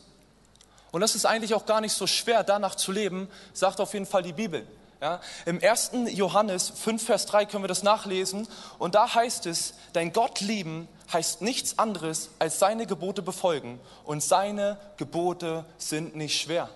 Und 0.91 1.01
das 1.01 1.15
ist 1.15 1.27
eigentlich 1.27 1.55
auch 1.55 1.67
gar 1.67 1.81
nicht 1.81 1.95
so 1.95 2.07
schwer, 2.07 2.45
danach 2.45 2.75
zu 2.75 2.93
leben, 2.93 3.29
sagt 3.53 3.81
auf 3.81 3.95
jeden 3.95 4.07
Fall 4.07 4.23
die 4.23 4.33
Bibel. 4.33 4.67
Ja, 5.01 5.21
Im 5.45 5.61
1. 5.63 5.91
Johannes 6.13 6.71
5, 6.71 7.05
Vers 7.05 7.27
3 7.27 7.47
können 7.47 7.65
wir 7.65 7.69
das 7.69 7.83
nachlesen 7.83 8.47
und 8.79 8.95
da 8.95 9.15
heißt 9.15 9.47
es, 9.47 9.75
dein 9.93 10.13
Gott 10.13 10.41
lieben 10.41 10.89
heißt 11.15 11.41
nichts 11.41 11.79
anderes 11.79 12.31
als 12.39 12.59
seine 12.59 12.87
Gebote 12.87 13.23
befolgen 13.23 13.81
und 14.05 14.23
seine 14.23 14.77
Gebote 14.97 15.65
sind 15.79 16.17
nicht 16.17 16.39
schwer. 16.41 16.69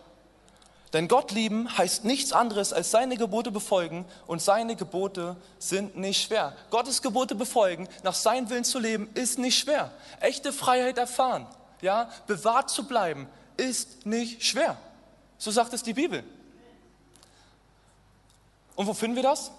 Denn 0.92 1.06
Gott 1.06 1.32
lieben 1.32 1.76
heißt 1.76 2.06
nichts 2.06 2.32
anderes 2.32 2.72
als 2.72 2.90
seine 2.90 3.18
Gebote 3.18 3.50
befolgen 3.50 4.06
und 4.26 4.40
seine 4.40 4.74
Gebote 4.74 5.36
sind 5.58 5.98
nicht 5.98 6.22
schwer. 6.22 6.56
Gottes 6.70 7.02
Gebote 7.02 7.34
befolgen, 7.34 7.88
nach 8.02 8.14
seinem 8.14 8.48
Willen 8.48 8.64
zu 8.64 8.78
leben, 8.78 9.10
ist 9.12 9.38
nicht 9.38 9.58
schwer. 9.58 9.90
Echte 10.20 10.52
Freiheit 10.52 10.96
erfahren, 10.96 11.46
ja, 11.82 12.08
bewahrt 12.26 12.70
zu 12.70 12.86
bleiben, 12.86 13.28
ist 13.58 14.06
nicht 14.06 14.42
schwer. 14.42 14.78
So 15.36 15.50
sagt 15.50 15.74
es 15.74 15.82
die 15.82 15.92
Bibel. 15.92 16.24
Und 18.76 18.86
wo 18.86 18.94
finden 18.94 19.16
wir 19.16 19.22
das? 19.22 19.50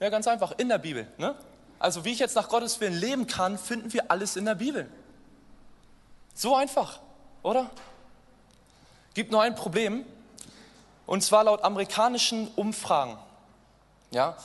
Ja, 0.00 0.08
ganz 0.08 0.26
einfach, 0.26 0.52
in 0.58 0.68
der 0.68 0.78
Bibel. 0.78 1.06
Ne? 1.16 1.36
Also 1.78 2.04
wie 2.04 2.12
ich 2.12 2.18
jetzt 2.18 2.36
nach 2.36 2.48
Gottes 2.48 2.80
Willen 2.80 2.94
leben 2.94 3.26
kann, 3.26 3.58
finden 3.58 3.92
wir 3.92 4.10
alles 4.10 4.36
in 4.36 4.44
der 4.44 4.54
Bibel. 4.54 4.88
So 6.34 6.54
einfach, 6.54 7.00
oder? 7.42 7.70
Gibt 9.14 9.32
nur 9.32 9.42
ein 9.42 9.54
Problem, 9.54 10.04
und 11.06 11.22
zwar 11.22 11.44
laut 11.44 11.62
amerikanischen 11.62 12.48
Umfragen. 12.56 13.16
Ja, 14.10 14.36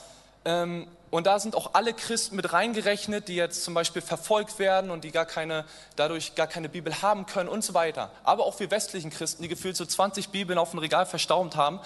ähm, 0.45 0.87
und 1.11 1.27
da 1.27 1.39
sind 1.39 1.55
auch 1.55 1.73
alle 1.73 1.93
Christen 1.93 2.37
mit 2.37 2.53
reingerechnet, 2.53 3.27
die 3.27 3.35
jetzt 3.35 3.65
zum 3.65 3.73
Beispiel 3.73 4.01
verfolgt 4.01 4.59
werden 4.59 4.91
und 4.91 5.03
die 5.03 5.11
gar 5.11 5.25
keine, 5.25 5.65
dadurch 5.97 6.35
gar 6.35 6.47
keine 6.47 6.69
Bibel 6.69 7.01
haben 7.01 7.25
können 7.25 7.49
und 7.49 7.65
so 7.65 7.73
weiter. 7.73 8.11
Aber 8.23 8.45
auch 8.45 8.59
wir 8.61 8.71
westlichen 8.71 9.11
Christen, 9.11 9.43
die 9.43 9.49
gefühlt 9.49 9.75
so 9.75 9.85
20 9.85 10.29
Bibeln 10.29 10.57
auf 10.57 10.71
dem 10.71 10.79
Regal 10.79 11.05
verstaubt 11.05 11.57
haben. 11.57 11.81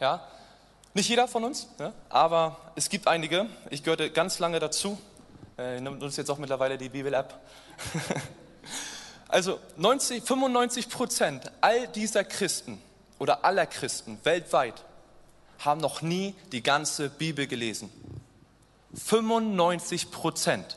Ja, 0.00 0.26
nicht 0.94 1.08
jeder 1.08 1.28
von 1.28 1.44
uns, 1.44 1.68
ja, 1.78 1.92
aber 2.08 2.56
es 2.74 2.88
gibt 2.88 3.06
einige. 3.06 3.46
Ich 3.70 3.82
gehörte 3.82 4.10
ganz 4.10 4.38
lange 4.38 4.58
dazu. 4.58 4.98
Äh, 5.56 5.76
ich 5.76 5.82
nutze 5.82 6.20
jetzt 6.20 6.30
auch 6.30 6.38
mittlerweile 6.38 6.76
die 6.76 6.88
Bibel-App. 6.88 7.38
also 9.28 9.60
90, 9.76 10.24
95 10.24 10.88
Prozent 10.88 11.52
all 11.60 11.86
dieser 11.88 12.24
Christen 12.24 12.82
oder 13.18 13.44
aller 13.44 13.66
Christen 13.66 14.18
weltweit 14.24 14.84
haben 15.60 15.80
noch 15.80 16.02
nie 16.02 16.34
die 16.52 16.62
ganze 16.62 17.08
Bibel 17.08 17.46
gelesen. 17.46 17.90
95 18.94 20.10
Prozent. 20.10 20.76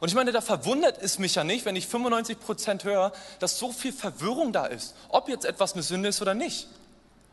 Und 0.00 0.08
ich 0.08 0.14
meine, 0.14 0.32
da 0.32 0.40
verwundert 0.40 1.02
es 1.02 1.18
mich 1.18 1.34
ja 1.34 1.44
nicht, 1.44 1.64
wenn 1.64 1.76
ich 1.76 1.86
95 1.86 2.38
Prozent 2.40 2.84
höre, 2.84 3.12
dass 3.38 3.58
so 3.58 3.72
viel 3.72 3.92
Verwirrung 3.92 4.52
da 4.52 4.66
ist, 4.66 4.94
ob 5.08 5.28
jetzt 5.28 5.44
etwas 5.44 5.72
eine 5.72 5.82
Sünde 5.82 6.08
ist 6.10 6.20
oder 6.22 6.34
nicht. 6.34 6.68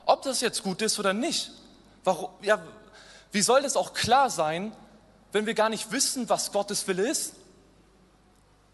Ob 0.06 0.22
das 0.24 0.42
jetzt 0.42 0.64
gut 0.64 0.82
ist 0.82 1.00
oder 1.00 1.14
nicht. 1.14 1.52
Warum, 2.04 2.30
ja, 2.42 2.62
wie 3.32 3.42
soll 3.42 3.62
das 3.62 3.76
auch 3.76 3.94
klar 3.94 4.30
sein, 4.30 4.76
wenn 5.32 5.46
wir 5.46 5.54
gar 5.54 5.70
nicht 5.70 5.92
wissen, 5.92 6.30
was 6.30 6.52
Gottes 6.52 6.88
Wille 6.88 7.10
ist? 7.10 7.34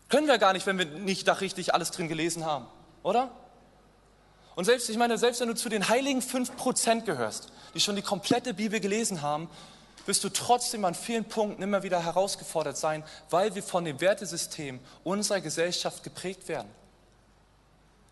Können 0.10 0.28
wir 0.28 0.38
gar 0.38 0.54
nicht, 0.54 0.66
wenn 0.66 0.78
wir 0.78 0.86
nicht 0.86 1.28
da 1.28 1.34
richtig 1.34 1.74
alles 1.74 1.92
drin 1.92 2.08
gelesen 2.08 2.46
haben, 2.46 2.66
oder? 3.04 3.30
Und 4.56 4.66
selbst, 4.66 4.90
ich 4.90 4.98
meine, 4.98 5.18
selbst 5.18 5.40
wenn 5.40 5.48
du 5.48 5.56
zu 5.56 5.70
den 5.70 5.88
heiligen 5.88 6.22
5% 6.22 7.02
gehörst, 7.04 7.50
die 7.74 7.80
schon 7.80 7.96
die 7.96 8.02
komplette 8.02 8.54
Bibel 8.54 8.80
gelesen 8.80 9.22
haben, 9.22 9.50
wirst 10.06 10.24
du 10.24 10.30
trotzdem 10.30 10.84
an 10.86 10.96
vielen 10.96 11.26
Punkten 11.26 11.62
immer 11.62 11.84
wieder 11.84 12.04
herausgefordert 12.04 12.76
sein, 12.76 13.04
weil 13.30 13.54
wir 13.54 13.64
von 13.64 13.86
dem 13.86 14.02
Wertesystem 14.02 14.80
unserer 15.04 15.40
Gesellschaft 15.40 16.04
geprägt 16.04 16.48
werden. 16.48 16.70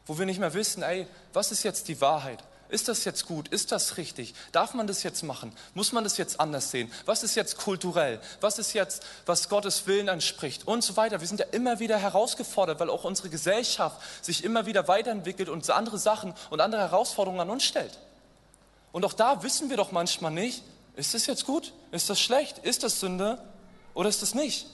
Wo 0.06 0.18
wir 0.18 0.26
nicht 0.26 0.40
mehr 0.40 0.54
wissen, 0.54 0.84
ey, 0.84 1.08
was 1.34 1.52
ist 1.52 1.64
jetzt 1.64 1.88
die 1.88 2.00
Wahrheit? 2.00 2.44
Ist 2.70 2.90
das 2.90 3.06
jetzt 3.06 3.26
gut? 3.26 3.48
Ist 3.48 3.72
das 3.72 3.98
richtig? 3.98 4.34
Darf 4.52 4.74
man 4.74 4.88
das 4.88 5.04
jetzt 5.04 5.24
machen? 5.24 5.54
Muss 5.74 5.94
man 5.94 6.04
das 6.04 6.18
jetzt 6.18 6.40
anders 6.40 6.70
sehen? 6.70 6.92
Was 7.06 7.24
ist 7.24 7.36
jetzt 7.36 7.58
kulturell? 7.58 8.20
Was 8.42 8.60
ist 8.60 8.74
jetzt, 8.74 9.04
was 9.26 9.48
Gottes 9.48 9.88
Willen 9.88 10.10
anspricht? 10.10 10.68
Und 10.68 10.84
so 10.84 10.98
weiter. 10.98 11.22
Wir 11.22 11.28
sind 11.28 11.40
ja 11.40 11.46
immer 11.52 11.80
wieder 11.80 11.98
herausgefordert, 11.98 12.80
weil 12.80 12.90
auch 12.90 13.06
unsere 13.06 13.30
Gesellschaft 13.30 14.02
sich 14.22 14.44
immer 14.44 14.66
wieder 14.66 14.88
weiterentwickelt 14.90 15.48
und 15.48 15.70
andere 15.70 15.98
Sachen 15.98 16.34
und 16.50 16.60
andere 16.60 16.82
Herausforderungen 16.82 17.40
an 17.40 17.50
uns 17.50 17.64
stellt. 17.64 17.98
Und 18.92 19.06
auch 19.06 19.14
da 19.14 19.44
wissen 19.44 19.70
wir 19.70 19.78
doch 19.78 19.92
manchmal 19.92 20.32
nicht, 20.32 20.64
ist 20.96 21.14
das 21.14 21.26
jetzt 21.26 21.46
gut? 21.46 21.72
Ist 21.92 22.10
das 22.10 22.20
schlecht? 22.20 22.58
Ist 22.60 22.84
das 22.84 23.00
Sünde? 23.00 23.42
Oder 23.94 24.10
ist 24.10 24.22
das 24.22 24.34
nicht? 24.36 24.68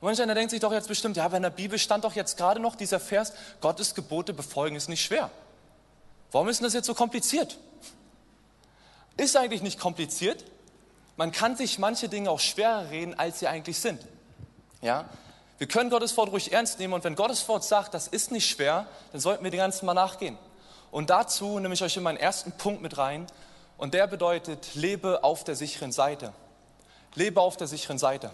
Manch 0.00 0.22
einer 0.22 0.34
denkt 0.34 0.50
sich 0.50 0.60
doch 0.60 0.72
jetzt 0.72 0.88
bestimmt, 0.88 1.16
ja, 1.18 1.26
aber 1.26 1.36
in 1.36 1.42
der 1.42 1.50
Bibel 1.50 1.78
stand 1.78 2.04
doch 2.04 2.14
jetzt 2.14 2.38
gerade 2.38 2.58
noch 2.58 2.74
dieser 2.74 3.00
Vers, 3.00 3.34
Gottes 3.60 3.94
Gebote 3.94 4.32
befolgen 4.32 4.76
ist 4.76 4.88
nicht 4.88 5.04
schwer. 5.04 5.30
Warum 6.32 6.48
ist 6.48 6.60
denn 6.60 6.64
das 6.64 6.74
jetzt 6.74 6.86
so 6.86 6.94
kompliziert? 6.94 7.58
Ist 9.16 9.36
eigentlich 9.36 9.62
nicht 9.62 9.78
kompliziert. 9.78 10.44
Man 11.16 11.32
kann 11.32 11.56
sich 11.56 11.78
manche 11.78 12.08
Dinge 12.08 12.30
auch 12.30 12.40
schwerer 12.40 12.90
reden, 12.90 13.18
als 13.18 13.40
sie 13.40 13.46
eigentlich 13.46 13.78
sind. 13.78 14.00
Ja? 14.80 15.08
Wir 15.58 15.68
können 15.68 15.90
Gottes 15.90 16.16
Wort 16.16 16.32
ruhig 16.32 16.52
ernst 16.52 16.78
nehmen 16.78 16.94
und 16.94 17.04
wenn 17.04 17.14
Gottes 17.14 17.46
Wort 17.48 17.64
sagt, 17.64 17.92
das 17.92 18.08
ist 18.08 18.32
nicht 18.32 18.48
schwer, 18.48 18.86
dann 19.12 19.20
sollten 19.20 19.44
wir 19.44 19.50
dem 19.50 19.58
Ganzen 19.58 19.84
mal 19.84 19.92
nachgehen. 19.92 20.38
Und 20.90 21.10
dazu 21.10 21.58
nehme 21.58 21.74
ich 21.74 21.82
euch 21.82 21.96
in 21.96 22.02
meinen 22.02 22.16
ersten 22.16 22.52
Punkt 22.52 22.80
mit 22.80 22.96
rein 22.96 23.26
und 23.76 23.92
der 23.92 24.06
bedeutet, 24.06 24.74
lebe 24.74 25.22
auf 25.22 25.44
der 25.44 25.56
sicheren 25.56 25.92
Seite. 25.92 26.32
Lebe 27.14 27.40
auf 27.40 27.56
der 27.56 27.66
sicheren 27.66 27.98
Seite. 27.98 28.30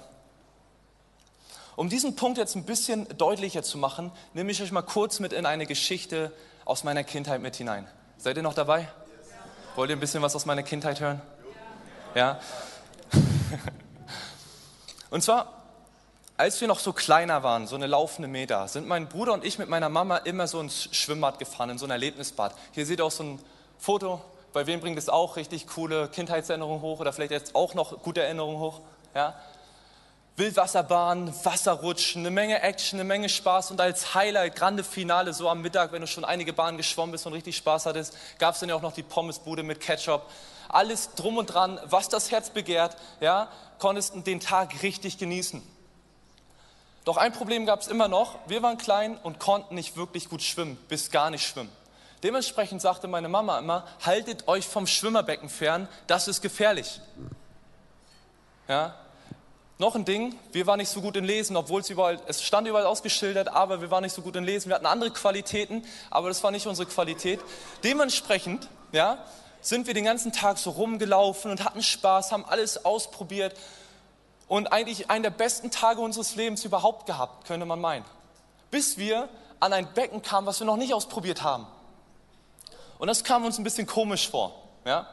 Um 1.74 1.88
diesen 1.88 2.16
Punkt 2.16 2.38
jetzt 2.38 2.54
ein 2.54 2.64
bisschen 2.64 3.06
deutlicher 3.18 3.62
zu 3.62 3.76
machen, 3.76 4.12
nehme 4.32 4.52
ich 4.52 4.62
euch 4.62 4.72
mal 4.72 4.82
kurz 4.82 5.18
mit 5.18 5.32
in 5.32 5.44
eine 5.44 5.66
Geschichte 5.66 6.32
aus 6.66 6.84
meiner 6.84 7.04
Kindheit 7.04 7.40
mit 7.40 7.56
hinein. 7.56 7.88
Seid 8.18 8.36
ihr 8.36 8.42
noch 8.42 8.52
dabei? 8.52 8.88
Wollt 9.76 9.88
ihr 9.88 9.96
ein 9.96 10.00
bisschen 10.00 10.22
was 10.22 10.36
aus 10.36 10.44
meiner 10.44 10.62
Kindheit 10.62 11.00
hören? 11.00 11.22
Ja? 12.14 12.38
Und 15.10 15.22
zwar, 15.22 15.62
als 16.36 16.60
wir 16.60 16.68
noch 16.68 16.80
so 16.80 16.92
kleiner 16.92 17.42
waren, 17.42 17.66
so 17.66 17.76
eine 17.76 17.86
laufende 17.86 18.28
Meter, 18.28 18.68
sind 18.68 18.86
mein 18.88 19.08
Bruder 19.08 19.32
und 19.32 19.44
ich 19.44 19.58
mit 19.58 19.68
meiner 19.68 19.88
Mama 19.88 20.18
immer 20.18 20.46
so 20.48 20.60
ins 20.60 20.94
Schwimmbad 20.94 21.38
gefahren, 21.38 21.70
in 21.70 21.78
so 21.78 21.86
ein 21.86 21.90
Erlebnisbad. 21.90 22.54
Hier 22.72 22.84
seht 22.84 22.98
ihr 22.98 23.04
auch 23.04 23.10
so 23.10 23.22
ein 23.22 23.38
Foto. 23.78 24.20
Bei 24.52 24.66
wem 24.66 24.80
bringt 24.80 24.98
es 24.98 25.08
auch 25.08 25.36
richtig 25.36 25.66
coole 25.68 26.08
Kindheitserinnerungen 26.08 26.82
hoch 26.82 27.00
oder 27.00 27.12
vielleicht 27.12 27.30
jetzt 27.30 27.54
auch 27.54 27.74
noch 27.74 28.02
gute 28.02 28.22
Erinnerungen 28.22 28.58
hoch? 28.58 28.80
Ja? 29.14 29.34
Wildwasserbahn, 30.36 31.32
Wasserrutschen, 31.44 32.20
eine 32.20 32.30
Menge 32.30 32.60
Action, 32.60 33.00
eine 33.00 33.06
Menge 33.06 33.30
Spaß 33.30 33.70
und 33.70 33.80
als 33.80 34.14
Highlight, 34.14 34.54
grande 34.54 34.84
Finale, 34.84 35.32
so 35.32 35.48
am 35.48 35.62
Mittag, 35.62 35.92
wenn 35.92 36.02
du 36.02 36.06
schon 36.06 36.26
einige 36.26 36.52
Bahnen 36.52 36.76
geschwommen 36.76 37.12
bist 37.12 37.26
und 37.26 37.32
richtig 37.32 37.56
Spaß 37.56 37.86
hattest, 37.86 38.16
gab 38.38 38.52
es 38.52 38.60
dann 38.60 38.68
ja 38.68 38.74
auch 38.74 38.82
noch 38.82 38.92
die 38.92 39.02
Pommesbude 39.02 39.62
mit 39.62 39.80
Ketchup. 39.80 40.30
Alles 40.68 41.14
drum 41.14 41.38
und 41.38 41.46
dran, 41.46 41.80
was 41.84 42.10
das 42.10 42.30
Herz 42.30 42.50
begehrt, 42.50 42.98
ja, 43.20 43.48
konntest 43.78 44.14
den 44.26 44.40
Tag 44.40 44.82
richtig 44.82 45.16
genießen. 45.16 45.62
Doch 47.06 47.16
ein 47.16 47.32
Problem 47.32 47.64
gab 47.64 47.80
es 47.80 47.88
immer 47.88 48.08
noch, 48.08 48.38
wir 48.46 48.62
waren 48.62 48.76
klein 48.76 49.16
und 49.22 49.38
konnten 49.38 49.74
nicht 49.74 49.96
wirklich 49.96 50.28
gut 50.28 50.42
schwimmen, 50.42 50.76
bis 50.88 51.10
gar 51.10 51.30
nicht 51.30 51.46
schwimmen. 51.46 51.72
Dementsprechend 52.22 52.82
sagte 52.82 53.08
meine 53.08 53.28
Mama 53.28 53.58
immer, 53.58 53.86
haltet 54.04 54.48
euch 54.48 54.66
vom 54.66 54.86
Schwimmerbecken 54.86 55.48
fern, 55.48 55.88
das 56.08 56.28
ist 56.28 56.42
gefährlich. 56.42 57.00
Ja, 58.68 58.96
noch 59.78 59.94
ein 59.94 60.04
Ding, 60.06 60.38
wir 60.52 60.66
waren 60.66 60.78
nicht 60.78 60.88
so 60.88 61.02
gut 61.02 61.16
in 61.16 61.24
Lesen, 61.24 61.56
obwohl 61.56 61.82
es 61.82 61.90
überall, 61.90 62.18
es 62.26 62.42
stand 62.42 62.66
überall 62.66 62.86
ausgeschildert, 62.86 63.48
aber 63.48 63.82
wir 63.82 63.90
waren 63.90 64.02
nicht 64.02 64.14
so 64.14 64.22
gut 64.22 64.34
in 64.36 64.44
Lesen. 64.44 64.68
Wir 64.68 64.76
hatten 64.76 64.86
andere 64.86 65.10
Qualitäten, 65.10 65.84
aber 66.10 66.28
das 66.28 66.42
war 66.42 66.50
nicht 66.50 66.66
unsere 66.66 66.88
Qualität. 66.88 67.40
Dementsprechend, 67.84 68.68
ja, 68.92 69.18
sind 69.60 69.86
wir 69.86 69.94
den 69.94 70.04
ganzen 70.04 70.32
Tag 70.32 70.58
so 70.58 70.70
rumgelaufen 70.70 71.50
und 71.50 71.64
hatten 71.64 71.82
Spaß, 71.82 72.32
haben 72.32 72.44
alles 72.46 72.84
ausprobiert 72.84 73.54
und 74.48 74.72
eigentlich 74.72 75.10
einen 75.10 75.24
der 75.24 75.30
besten 75.30 75.70
Tage 75.70 76.00
unseres 76.00 76.36
Lebens 76.36 76.64
überhaupt 76.64 77.06
gehabt, 77.06 77.46
könnte 77.46 77.66
man 77.66 77.80
meinen. 77.80 78.04
Bis 78.70 78.96
wir 78.96 79.28
an 79.60 79.72
ein 79.72 79.92
Becken 79.92 80.22
kamen, 80.22 80.46
was 80.46 80.60
wir 80.60 80.66
noch 80.66 80.76
nicht 80.76 80.94
ausprobiert 80.94 81.42
haben. 81.42 81.66
Und 82.98 83.08
das 83.08 83.24
kam 83.24 83.44
uns 83.44 83.58
ein 83.58 83.64
bisschen 83.64 83.86
komisch 83.86 84.28
vor, 84.30 84.54
ja. 84.86 85.06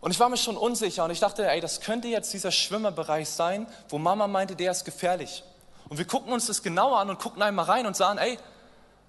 Und 0.00 0.12
ich 0.12 0.20
war 0.20 0.28
mir 0.28 0.36
schon 0.36 0.56
unsicher 0.56 1.04
und 1.04 1.10
ich 1.10 1.20
dachte, 1.20 1.48
ey, 1.48 1.60
das 1.60 1.80
könnte 1.80 2.08
jetzt 2.08 2.32
dieser 2.32 2.52
Schwimmerbereich 2.52 3.28
sein, 3.28 3.66
wo 3.88 3.98
Mama 3.98 4.28
meinte, 4.28 4.54
der 4.54 4.70
ist 4.70 4.84
gefährlich. 4.84 5.42
Und 5.88 5.98
wir 5.98 6.06
gucken 6.06 6.32
uns 6.32 6.46
das 6.46 6.62
genauer 6.62 6.98
an 6.98 7.10
und 7.10 7.18
gucken 7.18 7.42
einmal 7.42 7.64
rein 7.64 7.86
und 7.86 7.96
sagen, 7.96 8.18
ey, 8.18 8.38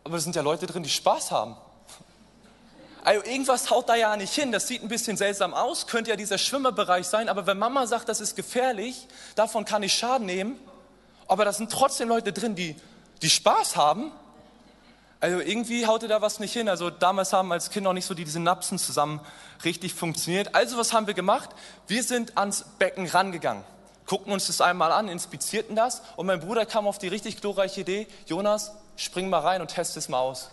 aber 0.04 0.18
es 0.18 0.24
sind 0.24 0.36
ja 0.36 0.42
Leute 0.42 0.66
drin, 0.66 0.82
die 0.82 0.90
Spaß 0.90 1.32
haben. 1.32 1.56
Also 3.04 3.24
irgendwas 3.24 3.70
haut 3.70 3.88
da 3.88 3.96
ja 3.96 4.16
nicht 4.18 4.34
hin, 4.34 4.52
das 4.52 4.68
sieht 4.68 4.82
ein 4.84 4.90
bisschen 4.90 5.16
seltsam 5.16 5.54
aus, 5.54 5.88
könnte 5.88 6.10
ja 6.10 6.16
dieser 6.16 6.38
Schwimmerbereich 6.38 7.08
sein, 7.08 7.30
aber 7.30 7.48
wenn 7.48 7.58
Mama 7.58 7.88
sagt, 7.88 8.10
das 8.10 8.20
ist 8.20 8.36
gefährlich, 8.36 9.08
davon 9.36 9.66
kann 9.66 9.84
ich 9.84 9.94
Schaden 9.94 10.26
nehmen, 10.26 10.60
aber 11.28 11.46
da 11.46 11.54
sind 11.54 11.72
trotzdem 11.72 12.10
Leute 12.10 12.34
drin, 12.34 12.56
die, 12.56 12.76
die 13.22 13.30
Spaß 13.30 13.78
haben, 13.78 14.12
also 15.22 15.40
irgendwie 15.40 15.86
haute 15.86 16.08
da 16.08 16.22
was 16.22 16.40
nicht 16.40 16.54
hin. 16.54 16.70
Also 16.70 16.90
damals 16.90 17.34
haben 17.34 17.52
als 17.52 17.70
Kind 17.70 17.84
noch 17.84 17.94
nicht 17.94 18.06
so 18.06 18.14
die, 18.14 18.24
diese 18.24 18.40
Napsen 18.40 18.78
zusammen 18.78 19.20
richtig 19.66 19.94
funktioniert. 19.94 20.56
Also 20.56 20.78
was 20.78 20.94
haben 20.94 21.08
wir 21.08 21.14
gemacht? 21.14 21.50
Wir 21.88 22.04
sind 22.04 22.38
ans 22.38 22.64
Becken 22.80 23.06
rangegangen, 23.08 23.64
guckten 24.06 24.32
uns 24.32 24.48
das 24.48 24.62
einmal 24.62 24.92
an, 24.92 25.10
inspizierten 25.10 25.76
das 25.76 26.02
und 26.16 26.26
mein 26.26 26.40
Bruder 26.40 26.66
kam 26.66 26.88
auf 26.88 26.98
die 26.98 27.10
richtig 27.10 27.42
glorreiche 27.42 27.82
Idee, 27.82 28.08
Jonas, 28.28 28.72
spring 28.96 29.30
mal 29.30 29.40
rein 29.40 29.62
und 29.62 29.70
test 29.70 29.98
es 29.98 30.08
mal 30.08 30.20
aus. 30.20 30.50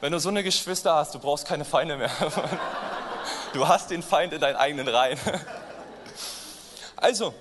Wenn 0.00 0.12
du 0.12 0.18
so 0.18 0.28
eine 0.28 0.42
Geschwister 0.42 0.94
hast, 0.94 1.14
du 1.14 1.18
brauchst 1.18 1.46
keine 1.46 1.64
Feinde 1.64 1.96
mehr. 1.96 2.10
Du 3.52 3.68
hast 3.68 3.90
den 3.90 4.02
Feind 4.02 4.32
in 4.32 4.40
deinen 4.40 4.56
eigenen 4.56 4.88
Reihen. 4.88 5.18
Also, 6.96 7.34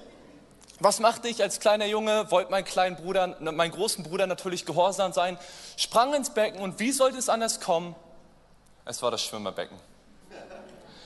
was 0.83 0.99
machte 0.99 1.27
ich 1.27 1.41
als 1.41 1.59
kleiner 1.59 1.85
Junge? 1.85 2.29
Wollte 2.31 2.51
meinen 2.51 2.65
kleinen 2.65 2.95
Bruder, 2.95 3.35
meinen 3.39 3.71
großen 3.71 4.03
Bruder 4.03 4.27
natürlich 4.27 4.65
gehorsam 4.65 5.13
sein, 5.13 5.37
sprang 5.77 6.13
ins 6.13 6.31
Becken 6.31 6.59
und 6.59 6.79
wie 6.79 6.91
sollte 6.91 7.17
es 7.17 7.29
anders 7.29 7.59
kommen? 7.59 7.95
Es 8.85 9.01
war 9.01 9.11
das 9.11 9.23
Schwimmerbecken. 9.23 9.77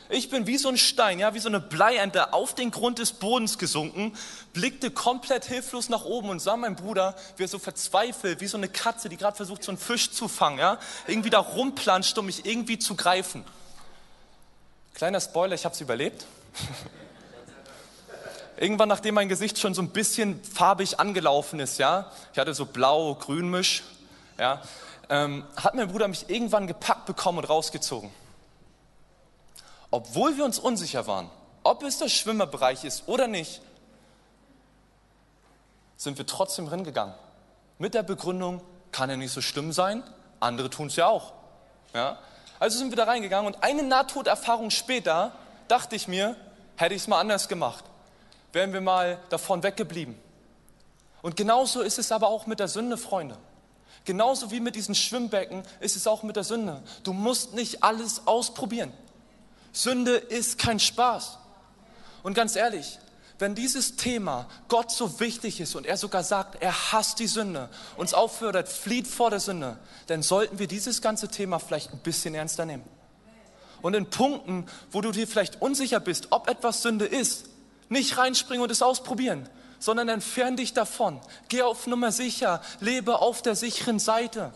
Ich 0.08 0.30
bin 0.30 0.46
wie 0.46 0.58
so 0.58 0.70
ein 0.70 0.78
Stein, 0.78 1.18
ja, 1.18 1.34
wie 1.34 1.40
so 1.40 1.50
eine 1.50 1.60
Bleiente 1.60 2.32
auf 2.32 2.54
den 2.54 2.70
Grund 2.70 3.00
des 3.00 3.14
Bodens 3.14 3.58
gesunken, 3.58 4.16
blickte 4.54 4.92
komplett 4.92 5.46
hilflos 5.46 5.90
nach 5.90 6.06
oben 6.06 6.30
und 6.30 6.40
sah 6.40 6.56
meinen 6.58 6.76
Bruder, 6.76 7.16
wie 7.38 7.44
er 7.44 7.48
so 7.48 7.58
verzweifelt, 7.58 8.40
wie 8.40 8.48
so 8.48 8.58
eine 8.58 8.70
Katze, 8.70 9.10
die 9.10 9.18
gerade 9.18 9.36
versucht, 9.36 9.64
so 9.64 9.72
einen 9.72 9.80
Fisch 9.80 10.12
zu 10.12 10.28
fangen, 10.28 10.60
ja, 10.60 10.80
irgendwie 11.08 11.32
da 11.32 11.40
rumplanscht, 11.40 12.18
um 12.20 12.28
mich 12.28 12.46
irgendwie 12.46 12.78
zu 12.78 12.96
greifen. 12.96 13.44
Kleiner 14.94 15.20
Spoiler, 15.20 15.56
ich 15.56 15.66
habe 15.66 15.74
es 15.74 15.82
überlebt. 15.82 16.26
Irgendwann, 18.58 18.88
nachdem 18.88 19.16
mein 19.16 19.28
Gesicht 19.28 19.60
schon 19.60 19.74
so 19.74 19.82
ein 19.82 19.90
bisschen 19.90 20.42
farbig 20.44 21.00
angelaufen 21.00 21.60
ist, 21.60 21.78
ja, 21.78 22.12
ich 22.32 22.40
hatte 22.40 22.54
so 22.54 22.66
blau-grün-Misch, 22.66 23.84
ja, 24.38 24.62
ähm, 25.10 25.46
hat 25.58 25.76
mein 25.76 25.90
Bruder 25.90 26.08
mich 26.08 26.30
irgendwann 26.30 26.66
gepackt 26.66 27.06
bekommen 27.06 27.40
und 27.40 27.50
rausgezogen. 27.50 28.10
Obwohl 29.92 30.38
wir 30.38 30.46
uns 30.46 30.58
unsicher 30.58 31.06
waren, 31.06 31.30
ob 31.64 31.84
es 31.84 32.00
der 32.00 32.10
Schwimmerbereich 32.10 32.86
ist 32.86 33.08
oder 33.08 33.28
nicht, 33.28 33.62
sind 35.98 36.18
wir 36.18 36.26
trotzdem 36.26 36.68
reingegangen. 36.68 37.14
Mit 37.78 37.94
der 37.94 38.04
Begründung, 38.04 38.62
kann 38.92 39.10
ja 39.10 39.18
nicht 39.18 39.34
so 39.34 39.42
schlimm 39.42 39.74
sein, 39.74 40.02
andere 40.40 40.70
tun 40.70 40.88
es 40.88 40.96
ja 40.96 41.08
auch. 41.08 41.34
Ja? 41.94 42.18
Also 42.60 42.78
sind 42.78 42.92
wir 42.92 42.96
da 42.96 43.04
reingegangen 43.04 43.54
und 43.54 43.64
eine 43.64 43.84
Nahtoderfahrung 43.84 44.70
später 44.70 45.34
dachte 45.68 45.98
ich 45.98 46.08
mir, 46.08 46.38
hätte 46.78 46.96
ich 46.96 47.02
es 47.02 47.08
mal 47.10 47.20
anders 47.20 47.50
gemacht 47.50 47.84
wären 48.56 48.74
wir 48.74 48.82
mal 48.82 49.20
davon 49.30 49.62
weggeblieben. 49.62 50.16
Und 51.22 51.36
genauso 51.36 51.82
ist 51.82 52.00
es 52.00 52.12
aber 52.12 52.30
auch 52.30 52.48
mit 52.48 52.60
der 52.60 52.70
Sünde, 52.70 52.98
Freunde. 52.98 53.38
Genauso 54.06 54.50
wie 54.50 54.60
mit 54.60 54.76
diesen 54.76 54.96
Schwimmbecken 54.96 55.64
ist 55.82 55.96
es 55.96 56.08
auch 56.08 56.24
mit 56.24 56.36
der 56.36 56.44
Sünde. 56.44 56.82
Du 57.04 57.12
musst 57.12 57.54
nicht 57.54 57.84
alles 57.84 58.26
ausprobieren. 58.26 58.94
Sünde 59.74 60.16
ist 60.16 60.58
kein 60.58 60.80
Spaß. 60.80 61.38
Und 62.24 62.34
ganz 62.34 62.56
ehrlich, 62.56 62.98
wenn 63.40 63.56
dieses 63.56 63.98
Thema 63.98 64.48
Gott 64.70 64.90
so 64.90 65.20
wichtig 65.20 65.60
ist 65.60 65.76
und 65.76 65.86
er 65.86 65.98
sogar 65.98 66.24
sagt, 66.24 66.62
er 66.62 66.94
hasst 66.94 67.20
die 67.20 67.28
Sünde, 67.28 67.70
uns 67.98 68.14
auffordert, 68.14 68.70
flieht 68.70 69.08
vor 69.08 69.32
der 69.32 69.42
Sünde, 69.42 69.78
dann 70.08 70.24
sollten 70.24 70.60
wir 70.60 70.68
dieses 70.68 71.02
ganze 71.02 71.28
Thema 71.28 71.60
vielleicht 71.60 71.92
ein 71.92 72.00
bisschen 72.00 72.36
ernster 72.36 72.66
nehmen. 72.66 72.84
Und 73.82 73.96
in 73.96 74.10
Punkten, 74.10 74.66
wo 74.92 75.02
du 75.02 75.12
dir 75.12 75.28
vielleicht 75.28 75.62
unsicher 75.62 76.00
bist, 76.00 76.28
ob 76.30 76.48
etwas 76.48 76.82
Sünde 76.82 77.06
ist, 77.06 77.50
nicht 77.90 78.18
reinspringen 78.18 78.64
und 78.64 78.72
es 78.72 78.82
ausprobieren, 78.82 79.50
sondern 79.80 80.10
entfern 80.10 80.56
dich 80.58 80.74
davon. 80.74 81.20
Geh 81.50 81.62
auf 81.62 81.88
Nummer 81.88 82.12
sicher, 82.12 82.62
lebe 82.80 83.20
auf 83.20 83.42
der 83.42 83.56
sicheren 83.56 84.00
Seite. 84.00 84.52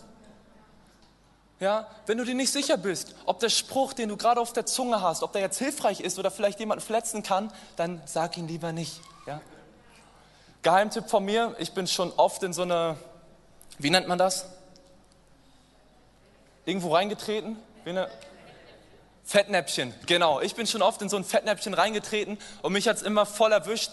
Ja, 1.60 1.88
wenn 2.06 2.18
du 2.18 2.24
dir 2.24 2.36
nicht 2.36 2.52
sicher 2.52 2.78
bist, 2.78 3.16
ob 3.26 3.40
der 3.40 3.50
Spruch, 3.50 3.94
den 3.94 4.10
du 4.10 4.16
gerade 4.16 4.40
auf 4.40 4.54
der 4.54 4.66
Zunge 4.66 5.02
hast, 5.02 5.24
ob 5.24 5.34
der 5.34 5.42
jetzt 5.42 5.60
hilfreich 5.60 6.00
ist 6.00 6.18
oder 6.18 6.32
vielleicht 6.32 6.60
jemanden 6.60 6.84
verletzen 6.84 7.22
kann, 7.22 7.52
dann 7.76 8.02
sag 8.06 8.38
ihn 8.38 8.48
lieber 8.48 8.72
nicht. 8.72 9.02
Ja? 9.28 9.42
Geheimtipp 10.62 11.10
von 11.10 11.26
mir, 11.26 11.56
ich 11.60 11.74
bin 11.74 11.86
schon 11.86 12.14
oft 12.14 12.44
in 12.44 12.54
so 12.54 12.62
einer, 12.62 12.96
wie 13.78 13.90
nennt 13.90 14.08
man 14.08 14.18
das? 14.18 14.46
irgendwo 16.70 16.94
reingetreten? 16.94 17.58
Fettnäpfchen, 19.30 19.94
genau. 20.08 20.42
Ich 20.42 20.56
bin 20.56 20.66
schon 20.66 20.82
oft 20.82 21.04
in 21.04 21.08
so 21.08 21.16
ein 21.16 21.24
Fettnäpfchen 21.24 21.76
reingetreten 21.76 22.40
und 22.64 22.74
mich 22.74 22.88
hat 22.88 22.96
es 22.96 23.04
immer 23.04 23.28
voll 23.28 23.52
erwischt. 23.52 23.92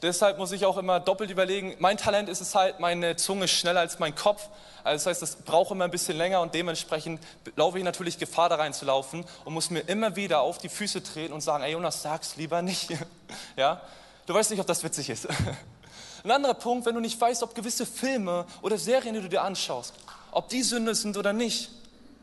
Deshalb 0.00 0.38
muss 0.38 0.50
ich 0.50 0.64
auch 0.64 0.78
immer 0.78 0.98
doppelt 0.98 1.30
überlegen. 1.30 1.76
Mein 1.78 1.98
Talent 1.98 2.30
ist 2.30 2.40
es 2.40 2.54
halt, 2.54 2.80
meine 2.80 3.14
Zunge 3.16 3.44
ist 3.44 3.50
schneller 3.50 3.80
als 3.80 3.98
mein 3.98 4.14
Kopf. 4.14 4.48
Also 4.84 5.04
das 5.04 5.06
heißt, 5.06 5.20
das 5.20 5.36
braucht 5.36 5.72
immer 5.72 5.84
ein 5.84 5.90
bisschen 5.90 6.16
länger 6.16 6.40
und 6.40 6.54
dementsprechend 6.54 7.20
laufe 7.54 7.76
ich 7.76 7.84
natürlich 7.84 8.16
Gefahr, 8.16 8.48
da 8.48 8.54
reinzulaufen 8.54 9.26
und 9.44 9.52
muss 9.52 9.68
mir 9.68 9.80
immer 9.80 10.16
wieder 10.16 10.40
auf 10.40 10.56
die 10.56 10.70
Füße 10.70 11.02
treten 11.02 11.34
und 11.34 11.42
sagen, 11.42 11.64
ey 11.64 11.72
Jonas, 11.72 12.00
sag's 12.00 12.36
lieber 12.36 12.62
nicht. 12.62 12.88
Ja? 13.58 13.82
Du 14.24 14.32
weißt 14.32 14.50
nicht, 14.50 14.60
ob 14.60 14.66
das 14.66 14.82
witzig 14.82 15.10
ist. 15.10 15.28
Ein 16.24 16.30
anderer 16.30 16.54
Punkt, 16.54 16.86
wenn 16.86 16.94
du 16.94 17.00
nicht 17.02 17.20
weißt, 17.20 17.42
ob 17.42 17.54
gewisse 17.54 17.84
Filme 17.84 18.46
oder 18.62 18.78
Serien, 18.78 19.14
die 19.14 19.20
du 19.20 19.28
dir 19.28 19.42
anschaust, 19.42 19.92
ob 20.30 20.48
die 20.48 20.62
Sünde 20.62 20.94
sind 20.94 21.18
oder 21.18 21.34
nicht, 21.34 21.70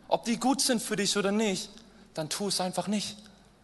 ob 0.07 0.23
die 0.23 0.39
gut 0.39 0.61
sind 0.61 0.81
für 0.81 0.95
dich 0.95 1.15
oder 1.15 1.31
nicht, 1.31 1.69
dann 2.15 2.29
tu 2.29 2.47
es 2.47 2.59
einfach 2.59 2.87
nicht. 2.87 3.17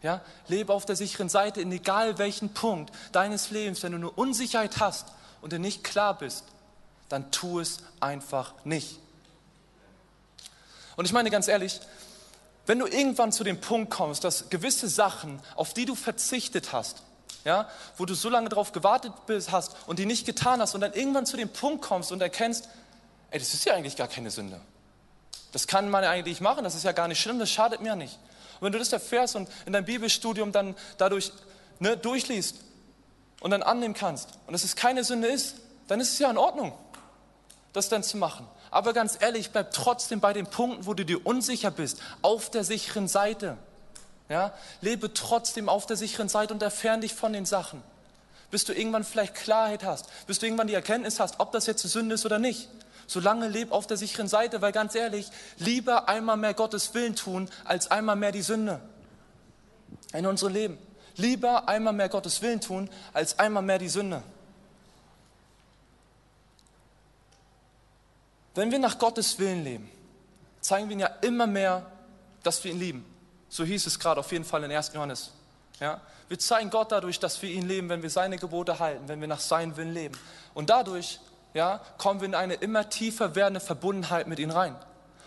Ja? 0.04 0.22
Lebe 0.48 0.74
auf 0.74 0.86
der 0.86 0.96
sicheren 0.96 1.30
Seite 1.30 1.62
in 1.62 1.72
egal 1.72 2.20
welchen 2.20 2.54
Punkt 2.54 2.94
deines 3.12 3.50
Lebens. 3.50 3.82
Wenn 3.82 3.94
du 3.94 3.98
eine 3.98 4.12
Unsicherheit 4.12 4.80
hast 4.80 5.08
und 5.42 5.54
dir 5.54 5.60
nicht 5.60 5.84
klar 5.84 6.18
bist, 6.18 6.46
dann 7.10 7.32
tu 7.32 7.60
es 7.60 7.80
einfach 8.00 8.54
nicht. 8.64 9.00
Und 10.96 11.06
ich 11.06 11.14
meine 11.14 11.30
ganz 11.30 11.48
ehrlich, 11.48 11.80
wenn 12.66 12.80
du 12.80 12.86
irgendwann 12.86 13.32
zu 13.32 13.44
dem 13.44 13.60
Punkt 13.60 13.92
kommst, 13.92 14.24
dass 14.24 14.50
gewisse 14.50 14.88
Sachen, 14.88 15.42
auf 15.56 15.74
die 15.74 15.86
du 15.86 15.96
verzichtet 15.96 16.74
hast, 16.74 17.02
ja, 17.44 17.68
wo 17.98 18.06
du 18.06 18.14
so 18.14 18.30
lange 18.30 18.50
darauf 18.50 18.72
gewartet 18.72 19.14
bist, 19.26 19.52
hast 19.52 19.76
und 19.88 19.98
die 19.98 20.06
nicht 20.06 20.26
getan 20.26 20.62
hast 20.62 20.76
und 20.76 20.82
dann 20.82 20.94
irgendwann 20.94 21.26
zu 21.26 21.38
dem 21.38 21.50
Punkt 21.50 21.82
kommst 21.82 22.12
und 22.12 22.22
erkennst, 22.22 22.70
ey, 23.32 23.40
das 23.40 23.54
ist 23.54 23.66
ja 23.66 23.74
eigentlich 23.74 23.96
gar 23.96 24.08
keine 24.08 24.30
Sünde. 24.30 24.62
Das 25.52 25.68
kann 25.68 25.90
man 25.90 26.04
eigentlich 26.04 26.40
machen, 26.40 26.64
das 26.64 26.76
ist 26.76 26.84
ja 26.84 26.92
gar 26.92 27.08
nicht 27.08 27.20
schlimm, 27.20 27.40
das 27.40 27.50
schadet 27.50 27.82
mir 27.82 27.96
nicht. 27.96 28.20
Und 28.62 28.66
wenn 28.68 28.74
du 28.74 28.80
das 28.80 28.94
erfährst 28.94 29.36
und 29.36 29.50
in 29.66 29.74
deinem 29.74 29.86
Bibelstudium 29.86 30.52
dann 30.52 30.76
dadurch 31.00 31.32
ne, 31.80 31.98
durchliest 31.98 32.58
und 33.40 33.50
dann 33.50 33.64
annehmen 33.64 33.96
kannst 33.96 34.30
und 34.46 34.54
dass 34.54 34.64
es 34.64 34.76
keine 34.76 35.04
Sünde 35.04 35.28
ist, 35.28 35.56
dann 35.88 36.00
ist 36.00 36.14
es 36.14 36.20
ja 36.20 36.30
in 36.30 36.38
Ordnung, 36.38 36.72
das 37.74 37.90
dann 37.90 38.04
zu 38.04 38.18
machen. 38.18 38.48
Aber 38.70 38.94
ganz 38.94 39.18
ehrlich, 39.20 39.50
bleib 39.50 39.74
trotzdem 39.74 40.20
bei 40.20 40.32
den 40.32 40.46
Punkten, 40.46 40.86
wo 40.86 40.94
du 40.94 41.04
dir 41.04 41.26
unsicher 41.26 41.72
bist, 41.72 42.02
auf 42.22 42.52
der 42.52 42.64
sicheren 42.64 43.08
Seite. 43.08 43.58
Ja? 44.30 44.54
Lebe 44.80 45.12
trotzdem 45.12 45.68
auf 45.68 45.88
der 45.88 45.98
sicheren 45.98 46.30
Seite 46.30 46.54
und 46.54 46.62
entferne 46.62 47.02
dich 47.02 47.16
von 47.16 47.34
den 47.34 47.48
Sachen. 47.48 47.82
Bis 48.52 48.64
du 48.64 48.74
irgendwann 48.74 49.04
vielleicht 49.04 49.34
Klarheit 49.34 49.84
hast, 49.84 50.06
bis 50.28 50.38
du 50.38 50.46
irgendwann 50.46 50.68
die 50.68 50.76
Erkenntnis 50.76 51.20
hast, 51.20 51.40
ob 51.40 51.52
das 51.52 51.66
jetzt 51.66 51.82
Sünde 51.82 52.14
ist 52.14 52.28
oder 52.28 52.38
nicht 52.38 52.70
solange 53.12 53.50
leb 53.50 53.72
auf 53.72 53.88
der 53.88 53.98
sicheren 53.98 54.30
Seite, 54.30 54.62
weil 54.62 54.72
ganz 54.72 54.96
ehrlich, 54.96 55.30
lieber 55.58 56.08
einmal 56.08 56.38
mehr 56.38 56.54
Gottes 56.54 56.94
Willen 56.94 57.16
tun, 57.16 57.50
als 57.66 57.92
einmal 57.92 58.16
mehr 58.16 58.32
die 58.32 58.42
Sünde 58.42 58.80
in 60.14 60.26
unserem 60.26 60.54
Leben. 60.54 60.78
Lieber 61.18 61.68
einmal 61.68 61.94
mehr 61.94 62.08
Gottes 62.08 62.42
Willen 62.42 62.62
tun, 62.62 62.90
als 63.12 63.38
einmal 63.38 63.64
mehr 63.64 63.80
die 63.80 63.90
Sünde. 63.90 64.24
Wenn 68.56 68.72
wir 68.72 68.80
nach 68.80 68.98
Gottes 68.98 69.38
Willen 69.40 69.64
leben, 69.64 69.92
zeigen 70.62 70.88
wir 70.88 70.96
ihn 70.96 71.02
ja 71.02 71.08
immer 71.22 71.48
mehr, 71.48 71.86
dass 72.44 72.64
wir 72.64 72.72
ihn 72.72 72.80
lieben. 72.80 73.06
So 73.50 73.66
hieß 73.66 73.88
es 73.88 74.00
gerade 74.00 74.22
auf 74.22 74.32
jeden 74.32 74.46
Fall 74.46 74.64
in 74.64 74.72
1. 74.72 74.94
Johannes. 74.94 75.32
Ja? 75.82 76.00
Wir 76.30 76.40
zeigen 76.40 76.70
Gott 76.70 76.94
dadurch, 76.94 77.20
dass 77.20 77.42
wir 77.42 77.50
ihn 77.50 77.68
leben, 77.68 77.90
wenn 77.90 78.02
wir 78.02 78.10
seine 78.10 78.38
Gebote 78.38 78.80
halten, 78.80 79.10
wenn 79.10 79.20
wir 79.20 79.28
nach 79.28 79.42
seinem 79.42 79.76
Willen 79.76 79.94
leben. 79.94 80.18
Und 80.54 80.70
dadurch 80.70 81.20
ja, 81.54 81.82
kommen 81.98 82.22
wir 82.22 82.28
in 82.28 82.36
eine 82.36 82.56
immer 82.56 82.90
tiefer 82.90 83.36
werdende 83.36 83.60
Verbundenheit 83.60 84.28
mit 84.28 84.40
ihm 84.40 84.52
rein. 84.52 84.76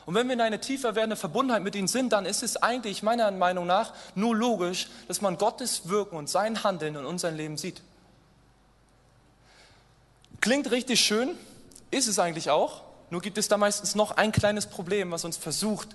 Und 0.07 0.15
wenn 0.15 0.27
wir 0.27 0.35
in 0.35 0.41
eine 0.41 0.61
tiefer 0.61 0.95
werdende 0.95 1.17
Verbundenheit 1.17 1.63
mit 1.63 1.75
ihm 1.75 1.89
sind, 1.89 2.13
dann 2.13 2.27
ist 2.27 2.43
es 2.43 2.57
eigentlich 2.63 3.03
meiner 3.03 3.31
Meinung 3.31 3.67
nach 3.67 3.93
nur 4.15 4.37
logisch, 4.37 4.89
dass 5.09 5.21
man 5.21 5.39
Gottes 5.39 5.89
Wirken 5.89 6.17
und 6.17 6.29
sein 6.29 6.63
Handeln 6.63 6.97
in 6.97 7.07
unserem 7.07 7.37
Leben 7.37 7.57
sieht. 7.57 7.83
Klingt 10.41 10.71
richtig 10.71 11.01
schön, 11.01 11.31
ist 11.91 12.07
es 12.07 12.19
eigentlich 12.19 12.51
auch, 12.51 12.83
nur 13.09 13.23
gibt 13.23 13.39
es 13.39 13.49
da 13.49 13.57
meistens 13.57 13.95
noch 13.95 14.11
ein 14.13 14.33
kleines 14.33 14.67
Problem, 14.67 15.11
was 15.11 15.25
uns 15.25 15.39
versucht 15.39 15.89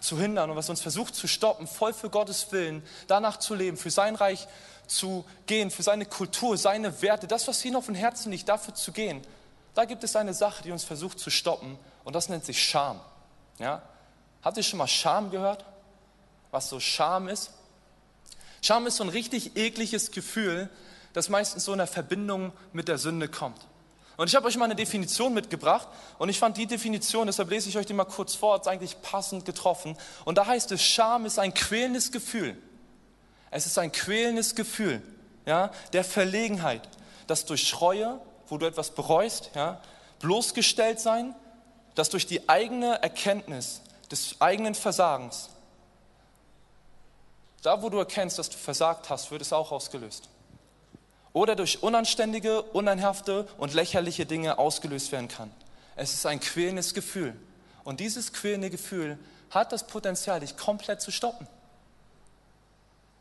zu 0.00 0.18
hindern 0.18 0.48
und 0.48 0.56
was 0.56 0.70
uns 0.70 0.80
versucht 0.80 1.14
zu 1.14 1.26
stoppen, 1.26 1.66
voll 1.66 1.92
für 1.92 2.08
Gottes 2.08 2.50
Willen 2.52 2.82
danach 3.06 3.38
zu 3.38 3.54
leben, 3.54 3.76
für 3.76 3.90
sein 3.90 4.14
Reich 4.14 4.48
zu 4.86 5.24
gehen, 5.46 5.70
für 5.70 5.82
seine 5.82 6.06
Kultur, 6.06 6.56
seine 6.56 7.02
Werte, 7.02 7.26
das, 7.26 7.46
was 7.46 7.62
ihm 7.64 7.76
auf 7.76 7.86
dem 7.86 7.94
Herzen 7.94 8.32
liegt, 8.32 8.48
dafür 8.48 8.74
zu 8.74 8.92
gehen. 8.92 9.20
Da 9.74 9.84
gibt 9.84 10.04
es 10.04 10.16
eine 10.16 10.34
Sache, 10.34 10.62
die 10.62 10.72
uns 10.72 10.84
versucht 10.84 11.18
zu 11.18 11.30
stoppen 11.30 11.78
und 12.04 12.14
das 12.14 12.28
nennt 12.28 12.44
sich 12.44 12.62
Scham. 12.62 13.00
Ja? 13.58 13.82
Habt 14.42 14.56
ihr 14.56 14.62
schon 14.62 14.78
mal 14.78 14.86
Scham 14.86 15.30
gehört? 15.30 15.64
Was 16.50 16.68
so 16.68 16.80
Scham 16.80 17.28
ist? 17.28 17.50
Scham 18.62 18.86
ist 18.86 18.96
so 18.96 19.04
ein 19.04 19.10
richtig 19.10 19.56
ekliges 19.56 20.10
Gefühl, 20.10 20.68
das 21.12 21.28
meistens 21.28 21.64
so 21.64 21.72
in 21.72 21.78
der 21.78 21.86
Verbindung 21.86 22.52
mit 22.72 22.88
der 22.88 22.98
Sünde 22.98 23.28
kommt. 23.28 23.60
Und 24.16 24.28
ich 24.28 24.36
habe 24.36 24.46
euch 24.46 24.56
mal 24.56 24.66
eine 24.66 24.76
Definition 24.76 25.32
mitgebracht 25.32 25.88
und 26.18 26.28
ich 26.28 26.38
fand 26.38 26.56
die 26.56 26.66
Definition, 26.66 27.26
deshalb 27.26 27.48
lese 27.50 27.68
ich 27.68 27.78
euch 27.78 27.86
die 27.86 27.94
mal 27.94 28.04
kurz 28.04 28.34
vor, 28.34 28.60
ist 28.60 28.68
eigentlich 28.68 29.00
passend 29.00 29.46
getroffen. 29.46 29.96
Und 30.24 30.36
da 30.36 30.46
heißt 30.46 30.72
es, 30.72 30.82
Scham 30.82 31.24
ist 31.24 31.38
ein 31.38 31.54
quälendes 31.54 32.12
Gefühl. 32.12 32.56
Es 33.50 33.66
ist 33.66 33.78
ein 33.78 33.92
quälendes 33.92 34.54
Gefühl 34.54 35.02
ja, 35.46 35.70
der 35.92 36.04
Verlegenheit, 36.04 36.88
das 37.26 37.44
durch 37.44 37.80
Reue, 37.80 38.20
wo 38.50 38.58
du 38.58 38.66
etwas 38.66 38.90
bereust, 38.90 39.50
ja, 39.54 39.80
bloßgestellt 40.20 41.00
sein, 41.00 41.34
das 41.94 42.10
durch 42.10 42.26
die 42.26 42.48
eigene 42.48 43.02
Erkenntnis 43.02 43.80
des 44.10 44.36
eigenen 44.40 44.74
Versagens, 44.74 45.48
da 47.62 47.82
wo 47.82 47.88
du 47.90 47.98
erkennst, 47.98 48.38
dass 48.38 48.48
du 48.48 48.56
versagt 48.56 49.10
hast, 49.10 49.30
wird 49.30 49.42
es 49.42 49.52
auch 49.52 49.70
ausgelöst. 49.70 50.28
Oder 51.32 51.54
durch 51.54 51.82
unanständige, 51.82 52.62
uneinhafte 52.62 53.46
und 53.58 53.74
lächerliche 53.74 54.26
Dinge 54.26 54.58
ausgelöst 54.58 55.12
werden 55.12 55.28
kann. 55.28 55.50
Es 55.94 56.14
ist 56.14 56.26
ein 56.26 56.40
quälendes 56.40 56.94
Gefühl. 56.94 57.36
Und 57.84 58.00
dieses 58.00 58.32
quälende 58.32 58.70
Gefühl 58.70 59.18
hat 59.50 59.72
das 59.72 59.86
Potenzial, 59.86 60.40
dich 60.40 60.56
komplett 60.56 61.00
zu 61.00 61.10
stoppen. 61.10 61.46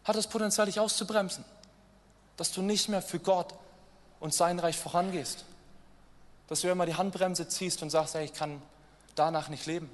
Hat 0.05 0.15
das 0.15 0.27
Potenzial, 0.27 0.65
dich 0.65 0.79
auszubremsen. 0.79 1.43
Dass 2.37 2.51
du 2.51 2.61
nicht 2.61 2.87
mehr 2.89 3.01
für 3.01 3.19
Gott 3.19 3.53
und 4.19 4.33
sein 4.33 4.59
Reich 4.59 4.77
vorangehst. 4.77 5.45
Dass 6.47 6.61
du 6.61 6.69
immer 6.69 6.85
die 6.85 6.95
Handbremse 6.95 7.47
ziehst 7.47 7.81
und 7.83 7.89
sagst, 7.89 8.15
ey, 8.15 8.25
ich 8.25 8.33
kann 8.33 8.61
danach 9.15 9.49
nicht 9.49 9.65
leben. 9.65 9.89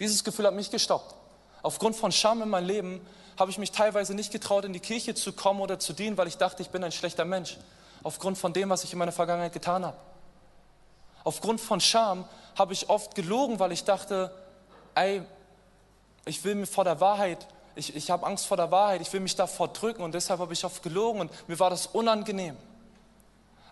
Dieses 0.00 0.24
Gefühl 0.24 0.46
hat 0.46 0.54
mich 0.54 0.70
gestoppt. 0.70 1.14
Aufgrund 1.62 1.96
von 1.96 2.12
Scham 2.12 2.42
in 2.42 2.48
meinem 2.48 2.66
Leben 2.66 3.06
habe 3.38 3.50
ich 3.50 3.58
mich 3.58 3.72
teilweise 3.72 4.14
nicht 4.14 4.32
getraut, 4.32 4.64
in 4.64 4.72
die 4.72 4.80
Kirche 4.80 5.14
zu 5.14 5.32
kommen 5.32 5.60
oder 5.60 5.78
zu 5.78 5.92
dienen, 5.92 6.16
weil 6.16 6.28
ich 6.28 6.36
dachte, 6.36 6.62
ich 6.62 6.70
bin 6.70 6.84
ein 6.84 6.92
schlechter 6.92 7.24
Mensch. 7.24 7.56
Aufgrund 8.02 8.38
von 8.38 8.52
dem, 8.52 8.70
was 8.70 8.84
ich 8.84 8.92
in 8.92 8.98
meiner 8.98 9.12
Vergangenheit 9.12 9.52
getan 9.52 9.84
habe. 9.84 9.96
Aufgrund 11.24 11.60
von 11.60 11.80
Scham 11.80 12.28
habe 12.56 12.72
ich 12.72 12.90
oft 12.90 13.14
gelogen, 13.14 13.58
weil 13.58 13.72
ich 13.72 13.84
dachte, 13.84 14.30
ey, 14.94 15.22
ich 16.26 16.44
will 16.44 16.54
mir 16.54 16.66
vor 16.66 16.84
der 16.84 17.00
Wahrheit, 17.00 17.46
ich, 17.74 17.96
ich 17.96 18.10
habe 18.10 18.26
Angst 18.26 18.46
vor 18.46 18.56
der 18.56 18.70
Wahrheit, 18.70 19.00
ich 19.00 19.12
will 19.12 19.20
mich 19.20 19.34
davor 19.34 19.68
drücken 19.68 20.02
und 20.02 20.14
deshalb 20.14 20.40
habe 20.40 20.52
ich 20.52 20.64
oft 20.64 20.82
gelogen 20.82 21.20
und 21.20 21.48
mir 21.48 21.58
war 21.58 21.70
das 21.70 21.86
unangenehm. 21.86 22.56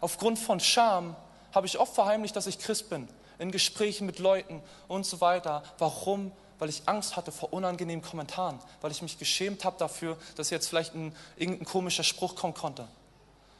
Aufgrund 0.02 0.36
von 0.36 0.58
Scham 0.58 1.14
habe 1.54 1.66
ich 1.68 1.78
oft 1.78 1.94
verheimlicht, 1.94 2.34
dass 2.34 2.48
ich 2.48 2.58
Christ 2.58 2.90
bin, 2.90 3.08
in 3.38 3.52
Gesprächen 3.52 4.04
mit 4.04 4.18
Leuten 4.18 4.60
und 4.88 5.06
so 5.06 5.20
weiter. 5.20 5.62
Warum? 5.78 6.32
Weil 6.58 6.68
ich 6.68 6.82
Angst 6.86 7.16
hatte 7.16 7.30
vor 7.30 7.52
unangenehmen 7.52 8.04
Kommentaren, 8.04 8.58
weil 8.80 8.90
ich 8.90 9.00
mich 9.00 9.16
geschämt 9.18 9.64
habe 9.64 9.78
dafür, 9.78 10.18
dass 10.36 10.50
jetzt 10.50 10.68
vielleicht 10.68 10.94
ein, 10.94 11.14
irgendein 11.36 11.66
komischer 11.66 12.02
Spruch 12.02 12.34
kommen 12.34 12.52
konnte. 12.52 12.88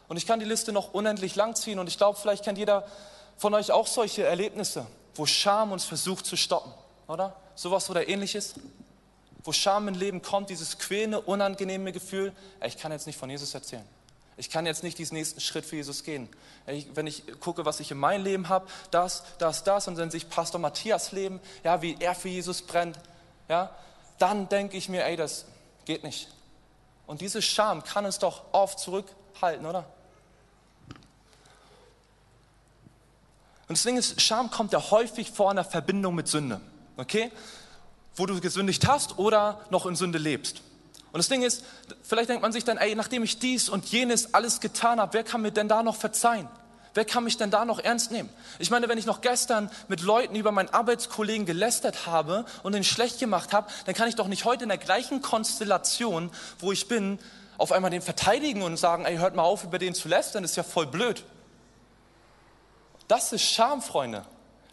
Und 0.08 0.16
ich 0.16 0.26
kann 0.26 0.40
die 0.40 0.44
Liste 0.44 0.72
noch 0.72 0.92
unendlich 0.92 1.36
lang 1.36 1.54
ziehen 1.54 1.78
und 1.78 1.86
ich 1.86 1.96
glaube, 1.96 2.18
vielleicht 2.20 2.44
kennt 2.44 2.58
jeder 2.58 2.88
von 3.36 3.54
euch 3.54 3.70
auch 3.70 3.86
solche 3.86 4.24
Erlebnisse, 4.24 4.84
wo 5.14 5.26
Scham 5.26 5.70
uns 5.70 5.84
versucht 5.84 6.26
zu 6.26 6.36
stoppen, 6.36 6.72
oder? 7.06 7.36
Sowas 7.54 7.88
oder 7.88 8.08
ähnliches. 8.08 8.54
Wo 9.44 9.52
Scham 9.52 9.86
im 9.86 9.94
Leben 9.94 10.22
kommt, 10.22 10.50
dieses 10.50 10.78
quälende, 10.78 11.20
unangenehme 11.20 11.92
Gefühl, 11.92 12.32
ich 12.64 12.76
kann 12.78 12.90
jetzt 12.90 13.06
nicht 13.06 13.18
von 13.18 13.30
Jesus 13.30 13.54
erzählen. 13.54 13.86
Ich 14.42 14.50
kann 14.50 14.66
jetzt 14.66 14.82
nicht 14.82 14.98
diesen 14.98 15.14
nächsten 15.14 15.40
Schritt 15.40 15.64
für 15.64 15.76
Jesus 15.76 16.02
gehen. 16.02 16.28
Wenn 16.66 17.06
ich 17.06 17.22
gucke, 17.38 17.64
was 17.64 17.78
ich 17.78 17.92
in 17.92 17.98
meinem 17.98 18.24
Leben 18.24 18.48
habe, 18.48 18.66
das, 18.90 19.22
das, 19.38 19.62
das, 19.62 19.86
und 19.86 19.96
dann 19.96 20.10
sehe 20.10 20.18
ich 20.18 20.28
Pastor 20.28 20.60
Matthias 20.60 21.12
Leben, 21.12 21.38
ja, 21.62 21.80
wie 21.80 21.96
er 22.00 22.16
für 22.16 22.28
Jesus 22.28 22.60
brennt, 22.60 22.98
ja, 23.48 23.70
dann 24.18 24.48
denke 24.48 24.76
ich 24.76 24.88
mir, 24.88 25.04
ey, 25.04 25.14
das 25.14 25.44
geht 25.84 26.02
nicht. 26.02 26.26
Und 27.06 27.20
diese 27.20 27.40
Scham 27.40 27.84
kann 27.84 28.04
uns 28.04 28.18
doch 28.18 28.42
oft 28.50 28.80
zurückhalten, 28.80 29.64
oder? 29.64 29.86
Und 33.68 33.78
das 33.78 33.84
Ding 33.84 33.96
ist, 33.96 34.20
Scham 34.20 34.50
kommt 34.50 34.72
ja 34.72 34.90
häufig 34.90 35.30
vor 35.30 35.52
in 35.52 35.56
der 35.56 35.64
Verbindung 35.64 36.16
mit 36.16 36.26
Sünde, 36.26 36.60
okay? 36.96 37.30
Wo 38.16 38.26
du 38.26 38.40
gesündigt 38.40 38.88
hast 38.88 39.20
oder 39.20 39.64
noch 39.70 39.86
in 39.86 39.94
Sünde 39.94 40.18
lebst. 40.18 40.62
Und 41.12 41.18
das 41.18 41.28
Ding 41.28 41.42
ist, 41.42 41.62
vielleicht 42.02 42.30
denkt 42.30 42.42
man 42.42 42.52
sich 42.52 42.64
dann, 42.64 42.78
ey, 42.78 42.94
nachdem 42.94 43.22
ich 43.22 43.38
dies 43.38 43.68
und 43.68 43.84
jenes 43.86 44.32
alles 44.32 44.60
getan 44.60 44.98
habe, 44.98 45.12
wer 45.12 45.24
kann 45.24 45.42
mir 45.42 45.52
denn 45.52 45.68
da 45.68 45.82
noch 45.82 45.96
verzeihen? 45.96 46.48
Wer 46.94 47.04
kann 47.04 47.24
mich 47.24 47.38
denn 47.38 47.50
da 47.50 47.64
noch 47.64 47.78
ernst 47.78 48.10
nehmen? 48.10 48.28
Ich 48.58 48.70
meine, 48.70 48.88
wenn 48.88 48.98
ich 48.98 49.06
noch 49.06 49.20
gestern 49.22 49.70
mit 49.88 50.02
Leuten 50.02 50.34
über 50.34 50.52
meinen 50.52 50.68
Arbeitskollegen 50.68 51.46
gelästert 51.46 52.06
habe 52.06 52.44
und 52.62 52.74
ihn 52.74 52.84
schlecht 52.84 53.18
gemacht 53.18 53.52
habe, 53.52 53.70
dann 53.86 53.94
kann 53.94 54.08
ich 54.08 54.14
doch 54.14 54.26
nicht 54.26 54.44
heute 54.44 54.64
in 54.64 54.68
der 54.68 54.78
gleichen 54.78 55.22
Konstellation, 55.22 56.30
wo 56.58 56.72
ich 56.72 56.88
bin, 56.88 57.18
auf 57.58 57.72
einmal 57.72 57.90
den 57.90 58.02
verteidigen 58.02 58.62
und 58.62 58.76
sagen, 58.76 59.04
ey, 59.04 59.16
hört 59.16 59.36
mal 59.36 59.42
auf, 59.42 59.64
über 59.64 59.78
den 59.78 59.94
zu 59.94 60.08
lästern, 60.08 60.44
ist 60.44 60.56
ja 60.56 60.62
voll 60.62 60.86
blöd. 60.86 61.24
Das 63.08 63.32
ist 63.32 63.42
Scham, 63.42 63.82
Freunde, 63.82 64.24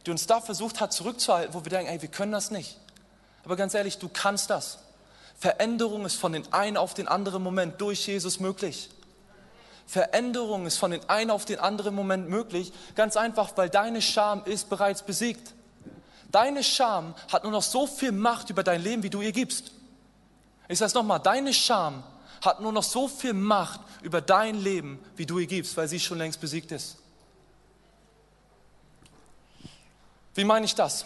die 0.05 0.11
uns 0.11 0.25
da 0.25 0.41
versucht 0.41 0.79
hat 0.79 0.91
zurückzuhalten, 0.93 1.53
wo 1.53 1.63
wir 1.63 1.69
denken, 1.69 1.91
ey, 1.91 2.01
wir 2.01 2.09
können 2.09 2.31
das 2.31 2.51
nicht. 2.51 2.77
Aber 3.45 3.55
ganz 3.55 3.73
ehrlich, 3.73 3.97
du 3.97 4.09
kannst 4.09 4.49
das. 4.49 4.79
Veränderung 5.39 6.05
ist 6.05 6.15
von 6.15 6.33
den 6.33 6.51
einen 6.51 6.75
auf 6.77 6.93
den 6.93 7.07
anderen 7.07 7.41
Moment 7.41 7.79
durch 7.79 8.05
Jesus 8.05 8.39
möglich. 8.39 8.89
Veränderung 9.87 10.65
ist 10.67 10.77
von 10.77 10.91
den 10.91 11.07
einen 11.09 11.31
auf 11.31 11.45
den 11.45 11.59
anderen 11.59 11.95
Moment 11.95 12.29
möglich, 12.29 12.73
ganz 12.95 13.17
einfach, 13.17 13.55
weil 13.55 13.69
deine 13.69 14.01
Scham 14.01 14.43
ist 14.45 14.69
bereits 14.69 15.01
besiegt. 15.01 15.53
Deine 16.31 16.63
Scham 16.63 17.15
hat 17.31 17.43
nur 17.43 17.53
noch 17.53 17.63
so 17.63 17.87
viel 17.87 18.11
Macht 18.11 18.49
über 18.49 18.63
dein 18.63 18.83
Leben, 18.83 19.01
wie 19.01 19.09
du 19.09 19.21
ihr 19.21 19.31
gibst. 19.31 19.71
Ich 20.67 20.77
sage 20.77 20.89
es 20.89 20.93
nochmal, 20.93 21.19
deine 21.19 21.53
Scham 21.53 22.03
hat 22.43 22.61
nur 22.61 22.71
noch 22.71 22.83
so 22.83 23.07
viel 23.07 23.33
Macht 23.33 23.79
über 24.03 24.21
dein 24.21 24.55
Leben, 24.55 24.99
wie 25.15 25.25
du 25.25 25.39
ihr 25.39 25.47
gibst, 25.47 25.75
weil 25.77 25.87
sie 25.87 25.99
schon 25.99 26.17
längst 26.17 26.39
besiegt 26.39 26.71
ist. 26.71 26.97
Wie 30.35 30.43
meine 30.43 30.65
ich 30.65 30.75
das? 30.75 31.05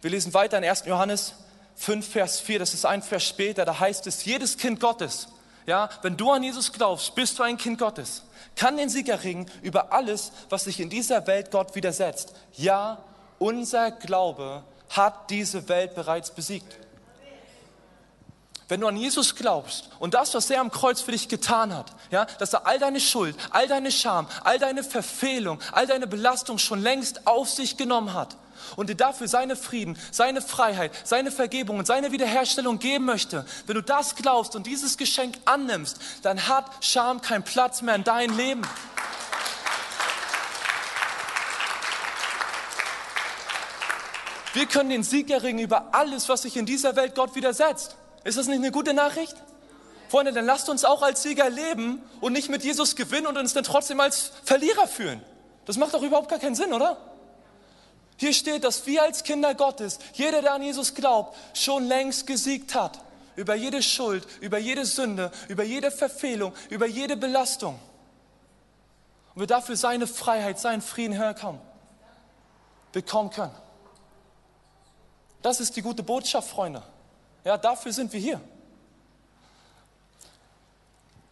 Wir 0.00 0.10
lesen 0.10 0.32
weiter 0.32 0.58
in 0.58 0.64
1. 0.64 0.84
Johannes 0.86 1.34
5, 1.78 2.06
Vers 2.06 2.40
4, 2.40 2.58
das 2.58 2.74
ist 2.74 2.84
ein 2.84 3.02
Vers 3.02 3.24
später, 3.24 3.64
da 3.64 3.80
heißt 3.80 4.06
es, 4.06 4.24
jedes 4.24 4.56
Kind 4.56 4.78
Gottes 4.80 5.28
ja, 5.68 5.90
wenn 6.00 6.16
du 6.16 6.32
an 6.32 6.42
Jesus 6.42 6.72
glaubst, 6.72 7.14
bist 7.14 7.38
du 7.38 7.42
ein 7.42 7.58
Kind 7.58 7.78
Gottes. 7.78 8.22
Kann 8.56 8.78
den 8.78 8.88
Sieg 8.88 9.06
erringen 9.06 9.44
über 9.60 9.92
alles, 9.92 10.32
was 10.48 10.64
sich 10.64 10.80
in 10.80 10.88
dieser 10.88 11.26
Welt 11.26 11.50
Gott 11.50 11.74
widersetzt. 11.74 12.32
Ja, 12.54 13.04
unser 13.38 13.90
Glaube 13.90 14.64
hat 14.88 15.28
diese 15.28 15.68
Welt 15.68 15.94
bereits 15.94 16.30
besiegt. 16.30 16.74
Wenn 18.66 18.80
du 18.80 18.86
an 18.86 18.96
Jesus 18.96 19.36
glaubst 19.36 19.90
und 19.98 20.14
das, 20.14 20.32
was 20.32 20.48
er 20.48 20.62
am 20.62 20.70
Kreuz 20.70 21.02
für 21.02 21.12
dich 21.12 21.28
getan 21.28 21.74
hat, 21.74 21.92
ja, 22.10 22.24
dass 22.38 22.54
er 22.54 22.66
all 22.66 22.78
deine 22.78 23.00
Schuld, 23.00 23.36
all 23.50 23.68
deine 23.68 23.92
Scham, 23.92 24.26
all 24.44 24.58
deine 24.58 24.82
Verfehlung, 24.82 25.60
all 25.72 25.86
deine 25.86 26.06
Belastung 26.06 26.56
schon 26.56 26.80
längst 26.80 27.26
auf 27.26 27.50
sich 27.50 27.76
genommen 27.76 28.14
hat 28.14 28.38
und 28.76 28.88
dir 28.88 28.96
dafür 28.96 29.28
seine 29.28 29.56
Frieden, 29.56 29.98
seine 30.10 30.40
Freiheit, 30.40 30.92
seine 31.04 31.30
Vergebung 31.30 31.78
und 31.78 31.86
seine 31.86 32.12
Wiederherstellung 32.12 32.78
geben 32.78 33.04
möchte, 33.04 33.44
wenn 33.66 33.76
du 33.76 33.82
das 33.82 34.14
glaubst 34.14 34.56
und 34.56 34.66
dieses 34.66 34.96
Geschenk 34.96 35.36
annimmst, 35.44 35.98
dann 36.22 36.48
hat 36.48 36.64
Scham 36.80 37.20
keinen 37.20 37.42
Platz 37.42 37.82
mehr 37.82 37.94
in 37.94 38.04
deinem 38.04 38.36
Leben. 38.36 38.62
Wir 44.54 44.66
können 44.66 44.90
den 44.90 45.02
Sieg 45.02 45.30
erringen 45.30 45.60
über 45.60 45.94
alles, 45.94 46.28
was 46.28 46.42
sich 46.42 46.56
in 46.56 46.66
dieser 46.66 46.96
Welt 46.96 47.14
Gott 47.14 47.34
widersetzt. 47.34 47.96
Ist 48.24 48.38
das 48.38 48.48
nicht 48.48 48.58
eine 48.58 48.72
gute 48.72 48.92
Nachricht? 48.92 49.36
Freunde, 50.08 50.32
dann 50.32 50.46
lasst 50.46 50.68
uns 50.68 50.84
auch 50.84 51.02
als 51.02 51.22
Sieger 51.22 51.50
leben 51.50 52.02
und 52.20 52.32
nicht 52.32 52.48
mit 52.48 52.64
Jesus 52.64 52.96
gewinnen 52.96 53.26
und 53.26 53.36
uns 53.36 53.52
dann 53.52 53.64
trotzdem 53.64 54.00
als 54.00 54.32
Verlierer 54.44 54.88
fühlen. 54.88 55.22
Das 55.66 55.76
macht 55.76 55.92
doch 55.94 56.02
überhaupt 56.02 56.30
gar 56.30 56.38
keinen 56.38 56.54
Sinn, 56.54 56.72
oder? 56.72 56.96
Hier 58.18 58.32
steht, 58.32 58.64
dass 58.64 58.84
wir 58.84 59.04
als 59.04 59.22
Kinder 59.22 59.54
Gottes, 59.54 60.00
jeder, 60.12 60.42
der 60.42 60.52
an 60.52 60.62
Jesus 60.62 60.94
glaubt, 60.94 61.36
schon 61.54 61.86
längst 61.86 62.26
gesiegt 62.26 62.74
hat. 62.74 62.98
Über 63.36 63.54
jede 63.54 63.80
Schuld, 63.80 64.26
über 64.40 64.58
jede 64.58 64.84
Sünde, 64.84 65.30
über 65.46 65.62
jede 65.62 65.92
Verfehlung, 65.92 66.52
über 66.68 66.86
jede 66.86 67.16
Belastung. 67.16 67.78
Und 69.34 69.40
wir 69.42 69.46
dafür 69.46 69.76
seine 69.76 70.08
Freiheit, 70.08 70.58
seinen 70.58 70.82
Frieden 70.82 71.14
herkommen, 71.14 71.60
bekommen 72.90 73.30
können. 73.30 73.54
Das 75.40 75.60
ist 75.60 75.76
die 75.76 75.82
gute 75.82 76.02
Botschaft, 76.02 76.50
Freunde. 76.50 76.82
Ja, 77.44 77.56
dafür 77.56 77.92
sind 77.92 78.12
wir 78.12 78.18
hier. 78.18 78.40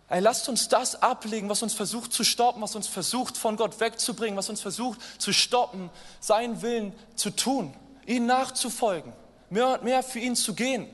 Ey, 0.08 0.20
lasst 0.20 0.48
uns 0.48 0.68
das 0.68 1.02
ablegen, 1.02 1.48
was 1.48 1.62
uns 1.62 1.74
versucht 1.74 2.12
zu 2.12 2.22
stoppen, 2.22 2.62
was 2.62 2.76
uns 2.76 2.86
versucht 2.86 3.36
von 3.36 3.56
Gott 3.56 3.80
wegzubringen, 3.80 4.36
was 4.36 4.48
uns 4.48 4.60
versucht 4.60 5.00
zu 5.20 5.32
stoppen, 5.32 5.90
seinen 6.20 6.62
Willen 6.62 6.92
zu 7.16 7.30
tun, 7.30 7.74
ihm 8.06 8.26
nachzufolgen, 8.26 9.12
mehr 9.50 9.68
und 9.68 9.82
mehr 9.82 10.02
für 10.04 10.20
ihn 10.20 10.36
zu 10.36 10.54
gehen. 10.54 10.86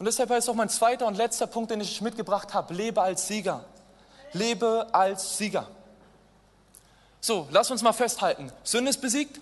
Und 0.00 0.06
deshalb 0.06 0.30
ist 0.32 0.48
auch 0.48 0.54
mein 0.54 0.68
zweiter 0.68 1.06
und 1.06 1.16
letzter 1.16 1.46
Punkt, 1.46 1.70
den 1.70 1.80
ich 1.80 2.00
mitgebracht 2.00 2.52
habe, 2.54 2.74
lebe 2.74 3.00
als 3.00 3.28
Sieger. 3.28 3.64
Lebe 4.32 4.88
als 4.92 5.38
Sieger. 5.38 5.68
So, 7.20 7.46
lass 7.52 7.70
uns 7.70 7.82
mal 7.82 7.92
festhalten. 7.92 8.50
Sünde 8.64 8.90
ist 8.90 9.00
besiegt, 9.00 9.40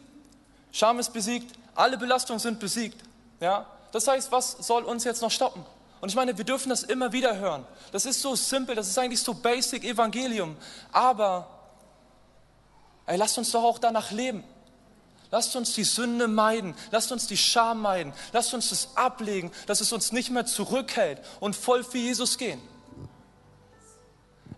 Scham 0.70 0.98
ist 0.98 1.12
besiegt, 1.12 1.58
alle 1.74 1.96
Belastungen 1.96 2.40
sind 2.40 2.60
besiegt. 2.60 3.02
Ja? 3.40 3.66
Das 3.90 4.06
heißt, 4.06 4.30
was 4.30 4.52
soll 4.52 4.84
uns 4.84 5.04
jetzt 5.04 5.22
noch 5.22 5.30
stoppen? 5.30 5.64
Und 6.02 6.08
ich 6.08 6.16
meine, 6.16 6.36
wir 6.36 6.44
dürfen 6.44 6.68
das 6.68 6.82
immer 6.82 7.12
wieder 7.12 7.36
hören. 7.36 7.64
Das 7.92 8.06
ist 8.06 8.20
so 8.20 8.34
simpel, 8.34 8.74
das 8.74 8.88
ist 8.88 8.98
eigentlich 8.98 9.20
so 9.22 9.34
basic 9.34 9.84
Evangelium. 9.84 10.56
Aber, 10.90 11.48
ey, 13.06 13.16
lasst 13.16 13.38
uns 13.38 13.52
doch 13.52 13.62
auch 13.62 13.78
danach 13.78 14.10
leben. 14.10 14.42
Lasst 15.30 15.54
uns 15.54 15.74
die 15.74 15.84
Sünde 15.84 16.26
meiden. 16.26 16.74
Lasst 16.90 17.12
uns 17.12 17.28
die 17.28 17.36
Scham 17.36 17.82
meiden. 17.82 18.12
Lasst 18.32 18.52
uns 18.52 18.70
das 18.70 18.96
ablegen, 18.96 19.52
dass 19.68 19.80
es 19.80 19.92
uns 19.92 20.10
nicht 20.10 20.30
mehr 20.30 20.44
zurückhält 20.44 21.20
und 21.38 21.54
voll 21.54 21.84
für 21.84 21.98
Jesus 21.98 22.36
gehen. 22.36 22.60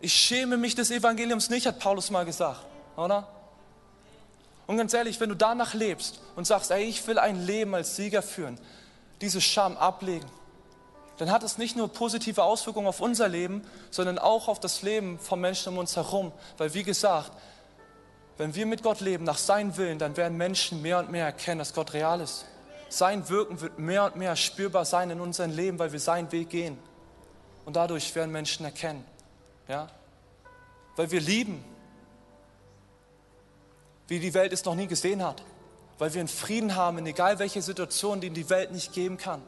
Ich 0.01 0.15
schäme 0.15 0.57
mich 0.57 0.75
des 0.75 0.91
Evangeliums 0.91 1.51
nicht, 1.51 1.67
hat 1.67 1.79
Paulus 1.79 2.11
mal 2.11 2.25
gesagt, 2.25 2.61
oder? 2.97 3.29
Und 4.67 4.79
ganz 4.79 4.95
ehrlich, 4.95 5.21
wenn 5.21 5.29
du 5.29 5.37
danach 5.37 5.75
lebst 5.75 6.21
und 6.37 6.47
sagst, 6.47 6.71
ey, 6.71 6.85
ich 6.85 7.07
will 7.07 7.19
ein 7.19 7.45
Leben 7.45 7.75
als 7.75 7.97
Sieger 7.97 8.23
führen, 8.23 8.59
diese 9.21 9.43
Scham 9.43 9.77
ablegen, 9.77 10.27
dann 11.19 11.31
hat 11.31 11.45
es 11.45 11.59
nicht 11.59 11.77
nur 11.77 11.89
positive 11.89 12.43
Auswirkungen 12.43 12.89
auf 12.89 13.01
unser 13.01 13.29
Leben, 13.29 13.63
sondern 13.91 14.19
auch 14.19 14.49
auf 14.49 14.59
das 14.59 14.83
Leben 14.83 15.19
von 15.19 15.41
Menschen 15.41 15.73
um 15.73 15.79
uns 15.79 15.97
herum. 15.97 16.33
Weil 16.59 16.75
wie 16.75 16.83
gesagt, 16.83 17.31
wenn 18.37 18.55
wir 18.55 18.67
mit 18.67 18.83
Gott 18.83 19.01
leben, 19.01 19.25
nach 19.25 19.39
seinem 19.39 19.77
Willen, 19.77 20.01
dann 20.01 20.17
werden 20.17 20.37
Menschen 20.37 20.83
mehr 20.83 20.99
und 20.99 21.11
mehr 21.11 21.27
erkennen, 21.27 21.61
dass 21.61 21.73
Gott 21.73 21.93
real 21.93 22.21
ist. 22.21 22.47
Sein 22.89 23.29
Wirken 23.29 23.61
wird 23.61 23.79
mehr 23.79 24.05
und 24.05 24.17
mehr 24.17 24.35
spürbar 24.35 24.85
sein 24.85 25.11
in 25.11 25.21
unserem 25.21 25.53
Leben, 25.53 25.79
weil 25.79 25.93
wir 25.93 26.01
seinen 26.01 26.31
Weg 26.33 26.51
gehen. 26.51 26.79
Und 27.65 27.77
dadurch 27.77 28.15
werden 28.15 28.33
Menschen 28.33 28.65
erkennen. 28.65 29.05
Ja? 29.69 29.89
Weil 30.97 31.11
wir 31.13 31.21
lieben, 31.21 31.65
wie 34.09 34.19
die 34.19 34.35
Welt 34.35 34.53
es 34.53 34.65
noch 34.65 34.75
nie 34.75 34.89
gesehen 34.89 35.25
hat. 35.25 35.43
Weil 35.99 36.13
wir 36.13 36.21
einen 36.21 36.29
Frieden 36.29 36.75
haben 36.75 36.99
in 36.99 37.07
egal 37.07 37.39
welcher 37.39 37.63
Situation, 37.63 38.21
den 38.21 38.35
die 38.35 38.51
Welt 38.51 38.73
nicht 38.73 38.93
geben 38.93 39.17
kann 39.17 39.43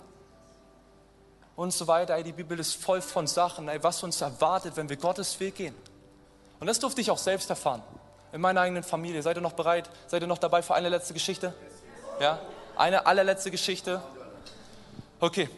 und 1.57 1.73
so 1.73 1.87
weiter. 1.87 2.15
Ey, 2.15 2.23
die 2.23 2.33
Bibel 2.33 2.59
ist 2.61 2.75
voll 2.75 3.01
von 3.01 3.27
Sachen, 3.27 3.69
ey, 3.69 3.83
was 3.83 4.03
uns 4.03 4.21
erwartet, 4.21 4.77
wenn 4.77 4.89
wir 4.89 4.97
Gottes 4.97 5.41
Weg 5.41 5.57
gehen. 5.57 5.75
Und 6.61 6.67
das 6.67 6.79
durfte 6.79 7.01
ich 7.01 7.11
auch 7.11 7.19
selbst 7.19 7.51
erfahren. 7.51 7.83
In 8.33 8.41
meiner 8.41 8.61
eigenen 8.61 8.83
Familie. 8.83 9.23
Seid 9.23 9.37
ihr 9.37 9.41
noch 9.41 9.53
bereit? 9.53 9.89
Seid 10.07 10.23
ihr 10.23 10.29
noch 10.29 10.39
dabei 10.39 10.63
für 10.63 10.75
eine 10.75 10.89
letzte 10.89 11.15
Geschichte? 11.15 11.55
Ja? 12.21 12.39
Eine 12.77 13.07
allerletzte 13.07 13.51
Geschichte? 13.51 14.03
Okay. 15.19 15.49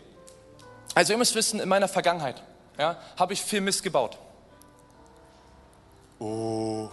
Also 0.94 1.12
ihr 1.12 1.18
müsst 1.18 1.34
wissen, 1.34 1.60
in 1.60 1.68
meiner 1.68 1.88
Vergangenheit 1.88 2.42
ja, 2.78 2.96
habe 3.16 3.32
ich 3.32 3.42
viel 3.42 3.60
Mist 3.60 3.82
gebaut. 3.82 4.16
Oh. 6.18 6.88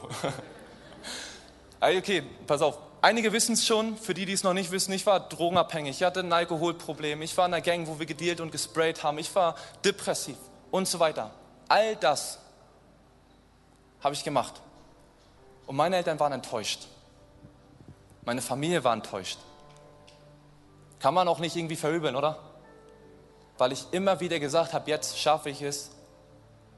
okay, 1.80 2.24
pass 2.46 2.62
auf. 2.62 2.78
Einige 3.06 3.34
wissen 3.34 3.54
es 3.54 3.64
schon, 3.64 3.98
für 3.98 4.16
die, 4.16 4.26
die 4.26 4.34
es 4.34 4.42
noch 4.42 4.56
nicht 4.56 4.72
wissen, 4.72 4.92
ich 4.92 5.06
war 5.06 5.20
drogenabhängig, 5.20 5.98
ich 5.98 6.04
hatte 6.04 6.22
ein 6.22 6.34
Alkoholproblem, 6.34 7.22
ich 7.22 7.38
war 7.38 7.46
in 7.46 7.54
einer 7.54 7.62
Gang, 7.62 7.86
wo 7.86 8.00
wir 8.00 8.08
gedealt 8.08 8.42
und 8.42 8.52
gesprayt 8.52 9.04
haben, 9.04 9.20
ich 9.20 9.36
war 9.36 9.54
depressiv 9.84 10.38
und 10.72 10.88
so 10.88 11.00
weiter. 11.00 11.30
All 11.68 11.96
das 11.98 12.40
habe 14.04 14.16
ich 14.16 14.24
gemacht. 14.24 14.56
Und 15.68 15.76
meine 15.76 15.98
Eltern 15.98 16.20
waren 16.20 16.32
enttäuscht. 16.32 16.88
Meine 18.24 18.42
Familie 18.42 18.84
war 18.84 18.94
enttäuscht. 18.94 19.38
Kann 20.98 21.14
man 21.14 21.28
auch 21.28 21.38
nicht 21.38 21.56
irgendwie 21.56 21.76
verübeln, 21.76 22.16
oder? 22.16 22.40
Weil 23.60 23.72
ich 23.72 23.86
immer 23.92 24.20
wieder 24.20 24.40
gesagt 24.40 24.74
habe, 24.74 24.90
jetzt 24.90 25.20
schaffe 25.20 25.52
ich 25.52 25.62
es 25.62 25.92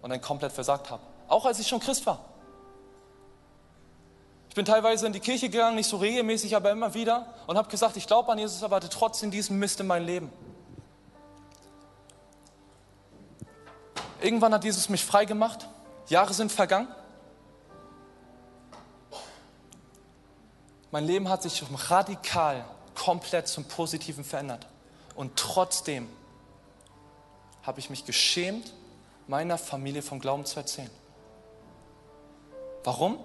und 0.01 0.09
dann 0.09 0.19
komplett 0.19 0.51
versagt 0.51 0.91
habe. 0.91 1.03
Auch 1.29 1.45
als 1.45 1.57
ich 1.59 1.69
schon 1.69 1.79
Christ 1.79 2.05
war 2.05 2.19
bin 4.57 4.65
teilweise 4.65 5.05
in 5.05 5.13
die 5.13 5.19
Kirche 5.19 5.49
gegangen, 5.49 5.75
nicht 5.75 5.87
so 5.87 5.97
regelmäßig, 5.97 6.55
aber 6.55 6.71
immer 6.71 6.95
wieder 6.95 7.31
und 7.45 7.57
habe 7.57 7.69
gesagt, 7.69 7.95
ich 7.95 8.07
glaube 8.07 8.31
an 8.31 8.39
Jesus, 8.39 8.63
aber 8.63 8.77
hatte 8.77 8.89
trotzdem 8.89 9.29
diesen 9.29 9.59
Mist 9.59 9.79
in 9.79 9.85
mein 9.85 10.03
Leben. 10.03 10.31
Irgendwann 14.19 14.51
hat 14.55 14.63
Jesus 14.63 14.89
mich 14.89 15.05
frei 15.05 15.25
gemacht. 15.25 15.67
Jahre 16.09 16.33
sind 16.33 16.51
vergangen. 16.51 16.87
Mein 20.89 21.05
Leben 21.05 21.29
hat 21.29 21.43
sich 21.43 21.63
radikal, 21.89 22.65
komplett 22.95 23.47
zum 23.47 23.65
Positiven 23.65 24.23
verändert. 24.23 24.65
Und 25.13 25.35
trotzdem 25.35 26.09
habe 27.61 27.79
ich 27.79 27.91
mich 27.91 28.05
geschämt, 28.05 28.73
meiner 29.27 29.59
Familie 29.59 30.01
vom 30.01 30.19
Glauben 30.19 30.45
zu 30.45 30.57
erzählen. 30.57 30.89
Warum? 32.83 33.19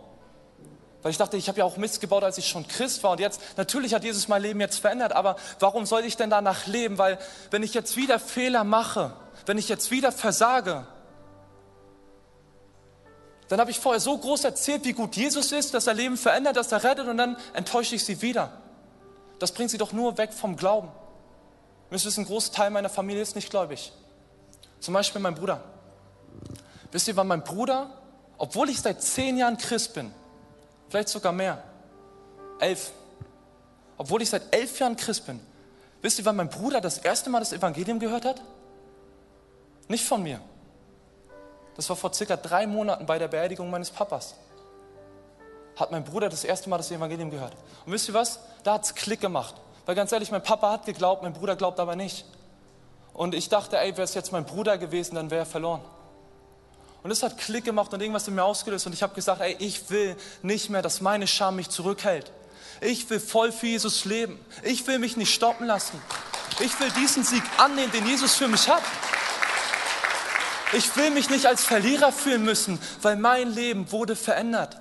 Weil 1.03 1.11
ich 1.11 1.19
dachte, 1.19 1.37
ich 1.37 1.49
habe 1.49 1.59
ja 1.59 1.65
auch 1.65 1.77
Mist 1.77 2.01
gebaut, 2.01 2.23
als 2.23 2.39
ich 2.39 2.47
schon 2.47 2.67
Christ 2.67 3.03
war. 3.03 3.13
Und 3.13 3.21
jetzt, 3.21 3.41
natürlich 3.57 3.93
hat 3.93 4.05
Jesus 4.05 4.29
mein 4.29 4.41
Leben 4.41 4.61
jetzt 4.61 4.79
verändert, 4.79 5.13
aber 5.13 5.37
warum 5.59 5.85
soll 5.85 6.05
ich 6.05 6.17
denn 6.17 6.31
danach 6.31 6.67
leben? 6.67 6.97
Weil 6.97 7.19
wenn 7.51 7.63
ich 7.63 7.75
jetzt 7.75 7.97
wieder 7.97 8.21
Fehler 8.21 8.63
mache, 8.63 9.13
wenn 9.47 9.59
ich 9.59 9.69
jetzt 9.69 9.91
wieder 9.91 10.13
versage, 10.13 10.87
dann 13.49 13.61
habe 13.61 13.71
ich 13.71 13.81
vorher 13.81 14.01
so 14.01 14.17
groß 14.17 14.45
erzählt, 14.45 14.85
wie 14.85 14.93
gut 14.93 15.17
Jesus 15.17 15.53
ist, 15.53 15.75
dass 15.75 15.87
er 15.87 15.95
Leben 15.95 16.17
verändert, 16.17 16.57
dass 16.57 16.73
er 16.73 16.85
rettet 16.85 17.09
und 17.09 17.19
dann 17.19 17.37
enttäusche 17.53 17.97
ich 17.97 18.05
sie 18.05 18.23
wieder. 18.23 18.51
Das 19.41 19.53
bringt 19.53 19.71
sie 19.71 19.79
doch 19.79 19.93
nur 19.93 20.17
weg 20.19 20.33
vom 20.33 20.57
Glauben. 20.57 20.89
Wisst 21.91 22.07
ihr, 22.07 22.17
ein 22.17 22.25
großer 22.25 22.53
Teil 22.53 22.71
meiner 22.71 22.89
Familie 22.89 23.21
ist 23.21 23.35
nicht 23.35 23.51
gläubig. 23.51 23.93
Zum 24.81 24.95
Beispiel 24.95 25.21
mein 25.21 25.35
Bruder. 25.35 25.63
Wisst 26.93 27.09
ihr, 27.09 27.17
wann 27.17 27.27
mein 27.27 27.45
Bruder, 27.45 27.91
obwohl 28.39 28.71
ich 28.71 28.81
seit 28.81 29.03
zehn 29.03 29.37
Jahren 29.37 29.59
Christ 29.59 29.95
bin, 29.95 30.15
vielleicht 30.93 31.09
sogar 31.09 31.33
mehr, 31.33 31.57
elf, 32.61 32.93
obwohl 33.97 34.21
ich 34.21 34.29
seit 34.29 34.55
elf 34.55 34.79
Jahren 34.79 34.95
Christ 34.95 35.25
bin, 35.25 35.41
wisst 36.03 36.19
ihr, 36.19 36.27
wann 36.27 36.37
mein 36.37 36.51
Bruder 36.51 36.83
das 36.83 36.99
erste 36.99 37.31
Mal 37.31 37.39
das 37.39 37.55
Evangelium 37.55 37.99
gehört 37.99 38.27
hat? 38.27 38.43
Nicht 39.89 40.05
von 40.05 40.23
mir. 40.23 40.39
Das 41.77 41.89
war 41.89 41.97
vor 41.97 42.13
circa 42.13 42.37
drei 42.37 42.67
Monaten 42.67 43.07
bei 43.07 43.19
der 43.19 43.29
Beerdigung 43.29 43.71
meines 43.71 43.91
Papas. 43.91 44.35
Hat 45.77 45.91
mein 45.91 46.05
Bruder 46.05 46.29
das 46.29 46.45
erste 46.45 46.69
Mal 46.69 46.77
das 46.77 46.91
Evangelium 46.91 47.31
gehört. 47.31 47.55
Und 47.87 47.93
wisst 47.93 48.09
ihr 48.09 48.15
was? 48.15 48.41
Da 48.63 48.75
hat 48.75 48.85
es 48.85 48.95
Klick 48.95 49.23
gemacht. 49.23 49.55
Weil 49.87 49.95
ganz 49.95 50.13
ehrlich, 50.13 50.31
mein 50.31 50.43
Papa 50.43 50.73
hat 50.73 50.85
geglaubt, 50.85 51.23
mein 51.23 51.33
Bruder 51.33 51.57
glaubt 51.57 51.81
aber 51.81 51.97
nicht. 51.97 52.27
Und 53.15 53.35
ich 53.35 53.49
dachte, 53.49 53.79
ey, 53.79 53.93
wäre 53.93 54.03
es 54.03 54.13
jetzt 54.13 54.31
mein 54.31 54.45
Bruder 54.45 54.77
gewesen, 54.77 55.15
dann 55.15 55.31
wäre 55.31 55.45
er 55.45 55.47
verloren. 55.47 55.81
Und 57.03 57.11
es 57.11 57.23
hat 57.23 57.37
Klick 57.39 57.65
gemacht 57.65 57.93
und 57.93 58.01
irgendwas 58.01 58.29
in 58.29 58.35
mir 58.35 58.45
ausgelöst. 58.45 58.87
Und 58.87 58.93
ich 58.93 59.03
habe 59.03 59.15
gesagt, 59.15 59.41
ey, 59.41 59.57
ich 59.59 59.91
will 59.91 60.17
nicht 60.43 60.71
mehr, 60.71 60.83
dass 60.83 61.01
meine 61.01 61.27
Scham 61.27 61.57
mich 61.57 61.69
zurückhält. 61.69 62.31
Ich 62.81 63.09
will 63.11 63.21
voll 63.21 63.53
für 63.53 63.67
Jesus 63.67 64.05
leben. 64.05 64.39
Ich 64.63 64.87
will 64.87 64.99
mich 64.99 65.17
nicht 65.17 65.35
stoppen 65.35 65.67
lassen. 65.67 66.01
Ich 66.61 66.79
will 66.81 66.91
diesen 66.91 67.25
Sieg 67.25 67.43
annehmen, 67.59 67.91
den 67.93 68.07
Jesus 68.07 68.35
für 68.35 68.49
mich 68.49 68.69
hat. 68.69 68.83
Ich 70.75 70.97
will 70.97 71.11
mich 71.11 71.29
nicht 71.29 71.47
als 71.47 71.65
Verlierer 71.65 72.13
fühlen 72.13 72.45
müssen, 72.45 72.79
weil 73.03 73.17
mein 73.17 73.53
Leben 73.53 73.91
wurde 73.93 74.17
verändert. 74.17 74.79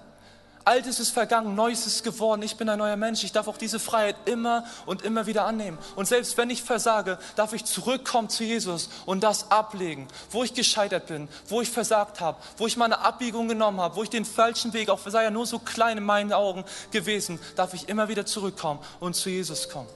Altes 0.63 0.99
ist 0.99 1.09
vergangen, 1.09 1.55
Neues 1.55 1.87
ist 1.87 2.03
geworden. 2.03 2.41
Ich 2.43 2.55
bin 2.55 2.69
ein 2.69 2.77
neuer 2.77 2.95
Mensch. 2.95 3.23
Ich 3.23 3.31
darf 3.31 3.47
auch 3.47 3.57
diese 3.57 3.79
Freiheit 3.79 4.15
immer 4.25 4.65
und 4.85 5.01
immer 5.01 5.25
wieder 5.25 5.45
annehmen. 5.45 5.77
Und 5.95 6.07
selbst 6.07 6.37
wenn 6.37 6.49
ich 6.49 6.61
versage, 6.61 7.17
darf 7.35 7.53
ich 7.53 7.65
zurückkommen 7.65 8.29
zu 8.29 8.43
Jesus 8.43 8.89
und 9.05 9.23
das 9.23 9.49
ablegen, 9.51 10.07
wo 10.29 10.43
ich 10.43 10.53
gescheitert 10.53 11.07
bin, 11.07 11.27
wo 11.47 11.61
ich 11.61 11.69
versagt 11.69 12.21
habe, 12.21 12.37
wo 12.57 12.67
ich 12.67 12.77
meine 12.77 12.99
Abbiegung 12.99 13.47
genommen 13.47 13.81
habe, 13.81 13.95
wo 13.95 14.03
ich 14.03 14.09
den 14.09 14.25
falschen 14.25 14.73
Weg, 14.73 14.89
auch 14.89 14.99
sei 15.05 15.23
ja 15.23 15.31
nur 15.31 15.45
so 15.45 15.59
klein 15.59 15.97
in 15.97 16.03
meinen 16.03 16.33
Augen 16.33 16.63
gewesen, 16.91 17.39
darf 17.55 17.73
ich 17.73 17.89
immer 17.89 18.07
wieder 18.07 18.25
zurückkommen 18.25 18.79
und 18.99 19.15
zu 19.15 19.29
Jesus 19.29 19.69
kommen. 19.69 19.89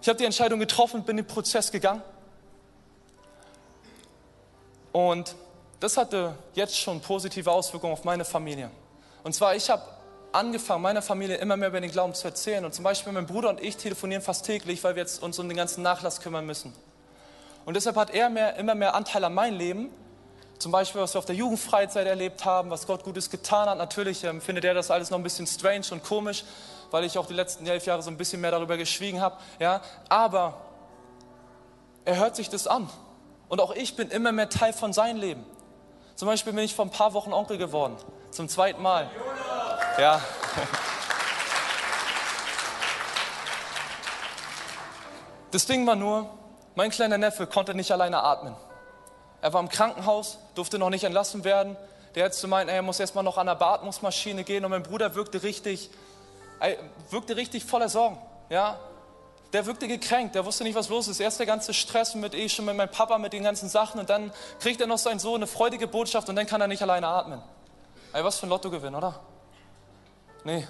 Ich 0.00 0.08
habe 0.08 0.18
die 0.18 0.24
Entscheidung 0.24 0.58
getroffen 0.58 1.04
bin 1.04 1.16
den 1.16 1.26
Prozess 1.26 1.70
gegangen. 1.70 2.02
Und 4.90 5.36
das 5.82 5.96
hatte 5.96 6.36
jetzt 6.54 6.78
schon 6.78 7.00
positive 7.00 7.50
Auswirkungen 7.50 7.92
auf 7.92 8.04
meine 8.04 8.24
Familie. 8.24 8.70
Und 9.24 9.34
zwar, 9.34 9.56
ich 9.56 9.68
habe 9.68 9.82
angefangen, 10.30 10.80
meiner 10.80 11.02
Familie 11.02 11.36
immer 11.36 11.56
mehr 11.56 11.68
über 11.68 11.80
den 11.80 11.90
Glauben 11.90 12.14
zu 12.14 12.28
erzählen. 12.28 12.64
Und 12.64 12.72
zum 12.72 12.84
Beispiel 12.84 13.12
mein 13.12 13.26
Bruder 13.26 13.50
und 13.50 13.60
ich 13.60 13.76
telefonieren 13.76 14.22
fast 14.22 14.46
täglich, 14.46 14.82
weil 14.84 14.94
wir 14.94 15.02
jetzt 15.02 15.20
uns 15.22 15.40
um 15.40 15.48
den 15.48 15.56
ganzen 15.56 15.82
Nachlass 15.82 16.20
kümmern 16.20 16.46
müssen. 16.46 16.72
Und 17.64 17.74
deshalb 17.74 17.96
hat 17.96 18.10
er 18.10 18.30
mehr, 18.30 18.56
immer 18.56 18.76
mehr 18.76 18.94
Anteil 18.94 19.24
an 19.24 19.34
meinem 19.34 19.58
Leben. 19.58 19.90
Zum 20.58 20.70
Beispiel, 20.70 21.00
was 21.00 21.14
wir 21.14 21.18
auf 21.18 21.24
der 21.24 21.34
Jugendfreizeit 21.34 22.06
erlebt 22.06 22.44
haben, 22.44 22.70
was 22.70 22.86
Gott 22.86 23.02
Gutes 23.02 23.28
getan 23.28 23.68
hat. 23.68 23.78
Natürlich 23.78 24.22
ähm, 24.22 24.40
findet 24.40 24.64
er 24.64 24.74
das 24.74 24.90
alles 24.92 25.10
noch 25.10 25.18
ein 25.18 25.24
bisschen 25.24 25.48
strange 25.48 25.86
und 25.90 26.04
komisch, 26.04 26.44
weil 26.92 27.02
ich 27.02 27.18
auch 27.18 27.26
die 27.26 27.34
letzten 27.34 27.66
elf 27.66 27.86
Jahre 27.86 28.02
so 28.02 28.10
ein 28.10 28.16
bisschen 28.16 28.40
mehr 28.40 28.52
darüber 28.52 28.76
geschwiegen 28.76 29.20
habe. 29.20 29.36
Ja? 29.58 29.82
Aber 30.08 30.60
er 32.04 32.18
hört 32.18 32.36
sich 32.36 32.48
das 32.48 32.68
an. 32.68 32.88
Und 33.48 33.60
auch 33.60 33.74
ich 33.74 33.96
bin 33.96 34.10
immer 34.10 34.30
mehr 34.30 34.48
Teil 34.48 34.72
von 34.72 34.92
seinem 34.92 35.18
Leben. 35.18 35.44
Zum 36.14 36.28
Beispiel 36.28 36.52
bin 36.52 36.64
ich 36.64 36.74
vor 36.74 36.84
ein 36.84 36.90
paar 36.90 37.14
Wochen 37.14 37.32
Onkel 37.32 37.58
geworden. 37.58 37.96
Zum 38.30 38.48
zweiten 38.48 38.82
Mal. 38.82 39.10
Ja. 39.98 40.20
Das 45.50 45.66
Ding 45.66 45.86
war 45.86 45.96
nur, 45.96 46.30
mein 46.74 46.90
kleiner 46.90 47.18
Neffe 47.18 47.46
konnte 47.46 47.74
nicht 47.74 47.92
alleine 47.92 48.22
atmen. 48.22 48.56
Er 49.42 49.52
war 49.52 49.60
im 49.60 49.68
Krankenhaus, 49.68 50.38
durfte 50.54 50.78
noch 50.78 50.90
nicht 50.90 51.04
entlassen 51.04 51.44
werden. 51.44 51.76
Der 52.14 52.24
Ärzte 52.24 52.46
meinten, 52.46 52.72
er 52.72 52.82
muss 52.82 53.00
erstmal 53.00 53.24
noch 53.24 53.36
an 53.38 53.46
der 53.46 53.54
Beatmungsmaschine 53.56 54.44
gehen 54.44 54.64
und 54.64 54.70
mein 54.70 54.82
Bruder 54.82 55.14
wirkte 55.14 55.42
richtig, 55.42 55.90
wirkte 57.10 57.36
richtig 57.36 57.64
voller 57.64 57.88
Sorgen. 57.88 58.18
Ja, 58.48 58.78
der 59.52 59.66
wirkte 59.66 59.86
gekränkt, 59.86 60.34
der 60.34 60.44
wusste 60.44 60.64
nicht, 60.64 60.74
was 60.74 60.88
los 60.88 61.08
ist. 61.08 61.20
Erst 61.20 61.38
der 61.38 61.46
ganze 61.46 61.74
Stress 61.74 62.14
mit 62.14 62.34
ich 62.34 62.52
schon 62.54 62.64
mit 62.64 62.76
meinem 62.76 62.90
Papa, 62.90 63.18
mit 63.18 63.32
den 63.32 63.42
ganzen 63.42 63.68
Sachen 63.68 64.00
und 64.00 64.08
dann 64.08 64.32
kriegt 64.60 64.80
er 64.80 64.86
noch 64.86 64.98
seinen 64.98 65.18
Sohn 65.18 65.36
eine 65.36 65.46
freudige 65.46 65.86
Botschaft 65.86 66.28
und 66.28 66.36
dann 66.36 66.46
kann 66.46 66.60
er 66.60 66.68
nicht 66.68 66.82
alleine 66.82 67.06
atmen. 67.06 67.42
Ey, 68.12 68.24
was 68.24 68.38
für 68.38 68.46
ein 68.46 68.48
Lottogewinn, 68.48 68.94
oder? 68.94 69.20
Nee. 70.44 70.66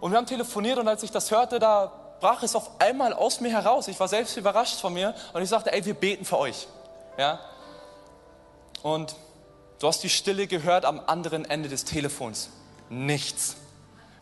Und 0.00 0.10
wir 0.10 0.18
haben 0.18 0.26
telefoniert 0.26 0.78
und 0.78 0.88
als 0.88 1.02
ich 1.02 1.10
das 1.10 1.30
hörte, 1.30 1.58
da 1.58 1.92
brach 2.20 2.42
es 2.42 2.56
auf 2.56 2.80
einmal 2.80 3.12
aus 3.12 3.40
mir 3.40 3.50
heraus. 3.50 3.88
Ich 3.88 3.98
war 4.00 4.08
selbst 4.08 4.36
überrascht 4.36 4.80
von 4.80 4.92
mir 4.92 5.14
und 5.32 5.42
ich 5.42 5.48
sagte, 5.48 5.72
ey, 5.72 5.84
wir 5.84 5.94
beten 5.94 6.24
für 6.24 6.38
euch. 6.38 6.66
Ja? 7.16 7.40
Und 8.82 9.14
du 9.78 9.86
hast 9.86 10.02
die 10.02 10.08
Stille 10.08 10.46
gehört 10.46 10.84
am 10.84 11.00
anderen 11.06 11.44
Ende 11.44 11.68
des 11.68 11.84
Telefons. 11.84 12.50
Nichts. 12.88 13.56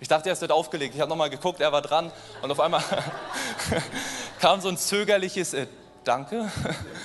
Ich 0.03 0.09
dachte, 0.09 0.29
er 0.29 0.33
ist 0.33 0.43
nicht 0.43 0.51
aufgelegt. 0.51 0.97
Ich 0.97 1.01
habe 1.01 1.09
nochmal 1.09 1.31
geguckt, 1.31 1.61
er 1.61 1.71
war 1.71 1.81
dran. 1.81 2.11
Und 2.43 2.51
auf 2.51 2.59
einmal 2.59 2.83
kam 4.41 4.61
so 4.61 4.69
ein 4.69 4.77
zögerliches 4.77 5.55
äh, 5.55 5.69
Danke, 6.03 6.51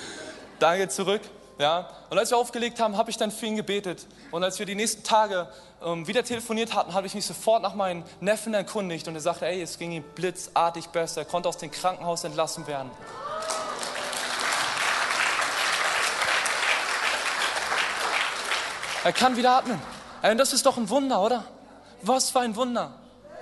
Danke 0.58 0.88
zurück. 0.88 1.20
Ja? 1.60 1.88
Und 2.10 2.18
als 2.18 2.30
wir 2.32 2.36
aufgelegt 2.36 2.80
haben, 2.80 2.96
habe 2.96 3.08
ich 3.10 3.16
dann 3.16 3.30
für 3.30 3.46
ihn 3.46 3.54
gebetet. 3.54 4.04
Und 4.32 4.42
als 4.42 4.58
wir 4.58 4.66
die 4.66 4.74
nächsten 4.74 5.04
Tage 5.04 5.46
ähm, 5.80 6.08
wieder 6.08 6.24
telefoniert 6.24 6.74
hatten, 6.74 6.92
habe 6.92 7.06
ich 7.06 7.14
mich 7.14 7.24
sofort 7.24 7.62
nach 7.62 7.76
meinen 7.76 8.02
Neffen 8.18 8.52
erkundigt. 8.52 9.06
Und 9.06 9.14
er 9.14 9.20
sagte, 9.20 9.46
ey, 9.46 9.62
es 9.62 9.78
ging 9.78 9.92
ihm 9.92 10.02
blitzartig 10.16 10.88
besser. 10.88 11.20
Er 11.20 11.24
konnte 11.24 11.48
aus 11.48 11.56
dem 11.56 11.70
Krankenhaus 11.70 12.24
entlassen 12.24 12.66
werden. 12.66 12.90
Er 19.04 19.12
kann 19.12 19.36
wieder 19.36 19.52
atmen. 19.52 19.80
Und 20.20 20.38
das 20.38 20.52
ist 20.52 20.66
doch 20.66 20.76
ein 20.76 20.90
Wunder, 20.90 21.22
oder? 21.22 21.44
Was 22.02 22.30
für 22.30 22.40
ein 22.40 22.56
Wunder. 22.56 22.92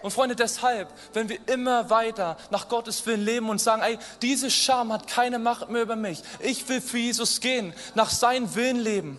Und 0.02 0.12
Freunde, 0.12 0.36
deshalb, 0.36 0.88
wenn 1.14 1.28
wir 1.28 1.38
immer 1.48 1.90
weiter 1.90 2.36
nach 2.50 2.68
Gottes 2.68 3.04
Willen 3.06 3.24
leben 3.24 3.48
und 3.48 3.60
sagen, 3.60 3.82
ey, 3.82 3.98
diese 4.22 4.50
Scham 4.50 4.92
hat 4.92 5.08
keine 5.08 5.38
Macht 5.38 5.68
mehr 5.68 5.82
über 5.82 5.96
mich. 5.96 6.22
Ich 6.40 6.68
will 6.68 6.80
für 6.80 6.98
Jesus 6.98 7.40
gehen, 7.40 7.74
nach 7.94 8.10
seinem 8.10 8.54
Willen 8.54 8.78
leben. 8.78 9.18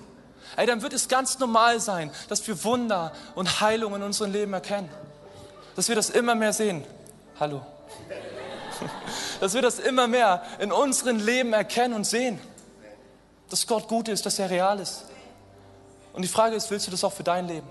Ey, 0.55 0.65
dann 0.65 0.81
wird 0.81 0.93
es 0.93 1.07
ganz 1.07 1.39
normal 1.39 1.79
sein, 1.79 2.09
dass 2.29 2.47
wir 2.47 2.63
Wunder 2.63 3.11
und 3.35 3.59
Heilung 3.59 3.95
in 3.95 4.03
unserem 4.03 4.31
Leben 4.31 4.53
erkennen. 4.53 4.89
Dass 5.75 5.89
wir 5.89 5.95
das 5.95 6.09
immer 6.09 6.35
mehr 6.35 6.53
sehen. 6.53 6.83
Hallo. 7.39 7.65
Dass 9.39 9.53
wir 9.53 9.61
das 9.61 9.79
immer 9.79 10.07
mehr 10.07 10.43
in 10.59 10.71
unserem 10.71 11.17
Leben 11.17 11.53
erkennen 11.53 11.93
und 11.93 12.05
sehen. 12.05 12.39
Dass 13.49 13.67
Gott 13.67 13.87
gut 13.87 14.07
ist, 14.07 14.25
dass 14.25 14.39
er 14.39 14.49
real 14.49 14.79
ist. 14.79 15.03
Und 16.13 16.21
die 16.23 16.27
Frage 16.27 16.55
ist, 16.55 16.71
willst 16.71 16.87
du 16.87 16.91
das 16.91 17.03
auch 17.03 17.13
für 17.13 17.23
dein 17.23 17.47
Leben? 17.47 17.67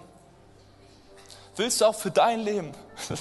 Willst 1.56 1.80
du 1.80 1.86
auch 1.86 1.94
für 1.94 2.10
dein 2.10 2.40
Leben? 2.40 2.72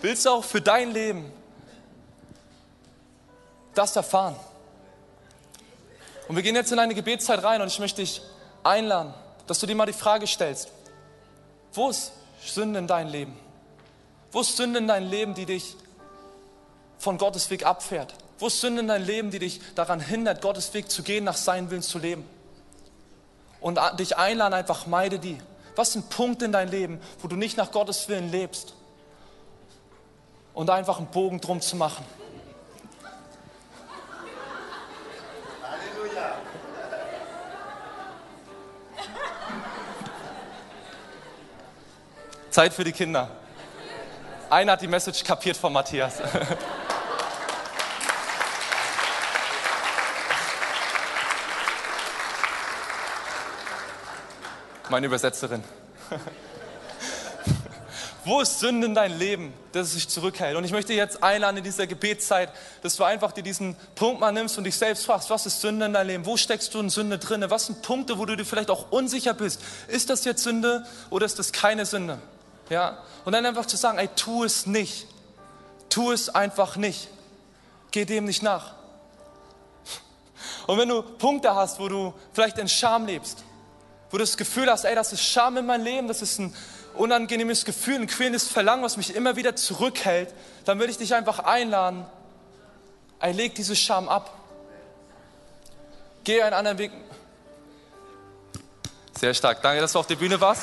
Willst 0.00 0.24
du 0.24 0.30
auch 0.30 0.44
für 0.44 0.60
dein 0.60 0.92
Leben 0.92 1.32
das 3.74 3.96
erfahren? 3.96 4.36
Und 6.28 6.36
wir 6.36 6.42
gehen 6.44 6.54
jetzt 6.54 6.70
in 6.70 6.78
eine 6.78 6.94
Gebetszeit 6.94 7.42
rein 7.42 7.60
und 7.60 7.66
ich 7.68 7.80
möchte 7.80 8.00
dich 8.00 8.22
einladen, 8.62 9.12
dass 9.48 9.58
du 9.58 9.66
dir 9.66 9.74
mal 9.74 9.86
die 9.86 9.92
Frage 9.92 10.28
stellst, 10.28 10.70
wo 11.72 11.90
ist 11.90 12.12
Sünde 12.44 12.78
in 12.78 12.86
dein 12.86 13.08
Leben? 13.08 13.36
Wo 14.30 14.40
ist 14.40 14.56
Sünde 14.56 14.78
in 14.78 14.86
dein 14.86 15.10
Leben, 15.10 15.34
die 15.34 15.46
dich 15.46 15.74
von 16.98 17.18
Gottes 17.18 17.50
Weg 17.50 17.66
abfährt? 17.66 18.14
Wo 18.38 18.46
ist 18.46 18.60
Sünde 18.60 18.82
in 18.82 18.88
dein 18.88 19.04
Leben, 19.04 19.32
die 19.32 19.40
dich 19.40 19.60
daran 19.74 19.98
hindert, 19.98 20.40
Gottes 20.40 20.72
Weg 20.72 20.88
zu 20.90 21.02
gehen, 21.02 21.24
nach 21.24 21.36
seinem 21.36 21.70
Willen 21.70 21.82
zu 21.82 21.98
leben? 21.98 22.24
Und 23.60 23.78
dich 23.98 24.16
einladen, 24.16 24.54
einfach 24.54 24.86
meide 24.86 25.18
die. 25.18 25.38
Was 25.76 25.92
sind 25.92 26.10
Punkte 26.10 26.46
in 26.46 26.52
dein 26.52 26.68
Leben, 26.68 27.00
wo 27.20 27.28
du 27.28 27.36
nicht 27.36 27.56
nach 27.56 27.70
Gottes 27.70 28.08
Willen 28.08 28.30
lebst? 28.30 28.74
Und 30.52 30.68
einfach 30.68 30.98
einen 30.98 31.06
Bogen 31.06 31.40
drum 31.40 31.60
zu 31.60 31.76
machen. 31.76 32.04
Halleluja. 35.62 36.34
Zeit 42.50 42.74
für 42.74 42.84
die 42.84 42.92
Kinder. 42.92 43.30
Einer 44.50 44.72
hat 44.72 44.82
die 44.82 44.88
Message 44.88 45.22
kapiert 45.22 45.56
von 45.56 45.72
Matthias. 45.72 46.20
meine 54.90 55.06
Übersetzerin. 55.06 55.62
Wo 58.24 58.40
ist 58.40 58.58
Sünde 58.60 58.86
in 58.86 58.94
dein 58.94 59.18
Leben, 59.18 59.54
dass 59.72 59.88
es 59.88 59.94
sich 59.94 60.08
zurückhält? 60.08 60.54
Und 60.56 60.64
ich 60.64 60.72
möchte 60.72 60.92
jetzt 60.92 61.22
einladen 61.22 61.56
in 61.56 61.64
dieser 61.64 61.86
Gebetszeit, 61.86 62.52
dass 62.82 62.96
du 62.96 63.04
einfach 63.04 63.32
dir 63.32 63.42
diesen 63.42 63.76
Punkt 63.94 64.20
mal 64.20 64.30
nimmst 64.30 64.58
und 64.58 64.64
dich 64.64 64.76
selbst 64.76 65.06
fragst, 65.06 65.30
was 65.30 65.46
ist 65.46 65.62
Sünde 65.62 65.86
in 65.86 65.94
deinem 65.94 66.06
Leben? 66.06 66.26
Wo 66.26 66.36
steckst 66.36 66.74
du 66.74 66.80
in 66.80 66.90
Sünde 66.90 67.18
drin? 67.18 67.42
Was 67.48 67.66
sind 67.66 67.80
Punkte, 67.80 68.18
wo 68.18 68.26
du 68.26 68.36
dir 68.36 68.44
vielleicht 68.44 68.70
auch 68.70 68.90
unsicher 68.90 69.32
bist? 69.32 69.62
Ist 69.88 70.10
das 70.10 70.24
jetzt 70.24 70.42
Sünde 70.42 70.84
oder 71.08 71.24
ist 71.24 71.38
das 71.38 71.50
keine 71.52 71.86
Sünde? 71.86 72.18
Ja? 72.68 72.98
Und 73.24 73.32
dann 73.32 73.46
einfach 73.46 73.64
zu 73.64 73.78
sagen, 73.78 73.98
ey, 73.98 74.08
tu 74.16 74.44
es 74.44 74.66
nicht. 74.66 75.06
Tu 75.88 76.12
es 76.12 76.28
einfach 76.28 76.76
nicht. 76.76 77.08
Geh 77.90 78.04
dem 78.04 78.26
nicht 78.26 78.42
nach. 78.42 78.74
Und 80.66 80.78
wenn 80.78 80.88
du 80.88 81.02
Punkte 81.02 81.54
hast, 81.54 81.80
wo 81.80 81.88
du 81.88 82.14
vielleicht 82.32 82.58
in 82.58 82.68
Scham 82.68 83.06
lebst, 83.06 83.44
wo 84.10 84.18
du 84.18 84.24
das 84.24 84.36
Gefühl 84.36 84.70
hast, 84.70 84.84
ey, 84.84 84.94
das 84.94 85.12
ist 85.12 85.22
Scham 85.22 85.56
in 85.56 85.66
meinem 85.66 85.84
Leben, 85.84 86.08
das 86.08 86.20
ist 86.22 86.38
ein 86.38 86.54
unangenehmes 86.94 87.64
Gefühl, 87.64 87.96
ein 87.96 88.06
quälendes 88.06 88.48
Verlangen, 88.48 88.82
was 88.82 88.96
mich 88.96 89.14
immer 89.14 89.36
wieder 89.36 89.54
zurückhält, 89.56 90.34
dann 90.64 90.78
will 90.78 90.90
ich 90.90 90.98
dich 90.98 91.14
einfach 91.14 91.38
einladen, 91.40 92.04
ey, 93.20 93.32
leg 93.32 93.54
diese 93.54 93.76
Scham 93.76 94.08
ab. 94.08 94.36
Geh 96.24 96.42
einen 96.42 96.54
anderen 96.54 96.78
Weg. 96.78 96.92
Sehr 99.18 99.32
stark. 99.34 99.62
Danke, 99.62 99.80
dass 99.80 99.92
du 99.92 99.98
auf 99.98 100.06
der 100.06 100.16
Bühne 100.16 100.40
warst. 100.40 100.62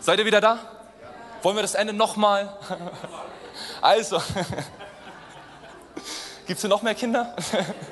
Seid 0.00 0.18
ihr 0.18 0.26
wieder 0.26 0.40
da? 0.40 0.58
Wollen 1.42 1.56
wir 1.56 1.62
das 1.62 1.74
Ende 1.74 1.92
nochmal? 1.92 2.56
Also, 3.80 4.16
gibt 6.46 6.56
es 6.56 6.60
hier 6.62 6.70
noch 6.70 6.82
mehr 6.82 6.94
Kinder? 6.94 7.36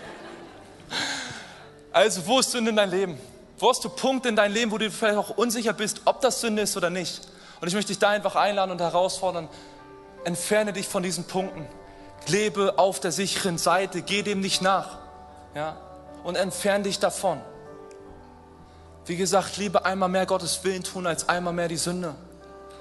Also, 1.93 2.27
wo 2.27 2.41
ist 2.41 2.51
Sünde 2.51 2.71
in 2.71 2.77
deinem 2.77 2.91
Leben? 2.91 3.21
Wo 3.59 3.69
hast 3.69 3.85
du 3.85 3.89
Punkte 3.89 4.29
in 4.29 4.37
deinem 4.37 4.55
Leben, 4.55 4.73
wo 4.73 4.79
du 4.79 4.91
vielleicht 4.91 5.19
auch 5.19 5.37
unsicher 5.37 5.73
bist, 5.73 6.01
ob 6.05 6.21
das 6.21 6.41
Sünde 6.41 6.63
ist 6.63 6.77
oder 6.77 6.91
nicht? 6.91 7.29
Und 7.61 7.69
ich 7.69 7.75
möchte 7.75 7.89
dich 7.89 7.99
da 7.99 8.09
einfach 8.09 8.35
einladen 8.35 8.73
und 8.73 8.81
herausfordern, 8.81 9.49
entferne 10.25 10.73
dich 10.73 10.89
von 10.89 11.03
diesen 11.03 11.25
Punkten. 11.25 11.67
Lebe 12.27 12.79
auf 12.79 12.99
der 12.99 13.13
sicheren 13.13 13.59
Seite, 13.59 14.03
geh 14.03 14.23
dem 14.23 14.41
nicht 14.41 14.63
nach. 14.63 14.99
Ja? 15.55 15.77
Und 16.25 16.37
entferne 16.37 16.85
dich 16.85 16.99
davon. 16.99 17.41
Wie 19.05 19.17
gesagt, 19.17 19.57
liebe 19.59 19.85
einmal 19.85 20.09
mehr 20.09 20.27
Gottes 20.27 20.65
Willen 20.65 20.83
tun, 20.83 21.07
als 21.07 21.29
einmal 21.29 21.53
mehr 21.53 21.69
die 21.69 21.77
Sünde. 21.77 22.15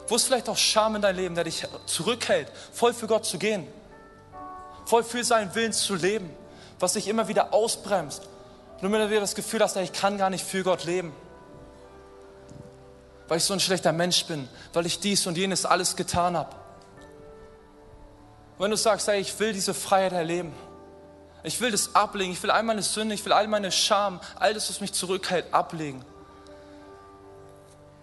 Wo 0.07 0.15
ist 0.15 0.25
vielleicht 0.25 0.49
auch 0.49 0.57
Scham 0.57 0.95
in 0.95 1.01
deinem 1.01 1.17
Leben, 1.17 1.35
der 1.35 1.43
dich 1.43 1.67
zurückhält, 1.85 2.47
voll 2.71 2.93
für 2.93 3.07
Gott 3.07 3.25
zu 3.25 3.37
gehen? 3.37 3.67
Voll 4.85 5.03
für 5.03 5.23
seinen 5.23 5.53
Willen 5.53 5.73
zu 5.73 5.95
leben, 5.95 6.29
was 6.79 6.93
dich 6.93 7.07
immer 7.07 7.27
wieder 7.27 7.53
ausbremst 7.53 8.30
und 8.81 8.87
immer 8.87 9.09
wieder 9.09 9.21
das 9.21 9.35
Gefühl 9.35 9.61
hast, 9.61 9.75
ich 9.77 9.93
kann 9.93 10.17
gar 10.17 10.29
nicht 10.29 10.43
für 10.43 10.63
Gott 10.63 10.85
leben. 10.85 11.13
Weil 13.27 13.37
ich 13.37 13.43
so 13.43 13.53
ein 13.53 13.59
schlechter 13.59 13.91
Mensch 13.91 14.25
bin, 14.25 14.49
weil 14.73 14.85
ich 14.85 14.99
dies 14.99 15.27
und 15.27 15.37
jenes 15.37 15.65
alles 15.65 15.95
getan 15.95 16.35
habe. 16.35 16.55
wenn 18.57 18.71
du 18.71 18.77
sagst, 18.77 19.07
hey, 19.07 19.19
ich 19.19 19.39
will 19.39 19.53
diese 19.53 19.73
Freiheit 19.73 20.13
erleben, 20.13 20.53
ich 21.43 21.59
will 21.61 21.71
das 21.71 21.95
ablegen, 21.95 22.31
ich 22.31 22.43
will 22.43 22.51
all 22.51 22.63
meine 22.63 22.83
Sünde, 22.83 23.15
ich 23.15 23.25
will 23.25 23.33
all 23.33 23.47
meine 23.47 23.71
Scham, 23.71 24.19
all 24.35 24.53
das, 24.53 24.69
was 24.69 24.81
mich 24.81 24.93
zurückhält, 24.93 25.51
ablegen. 25.53 26.03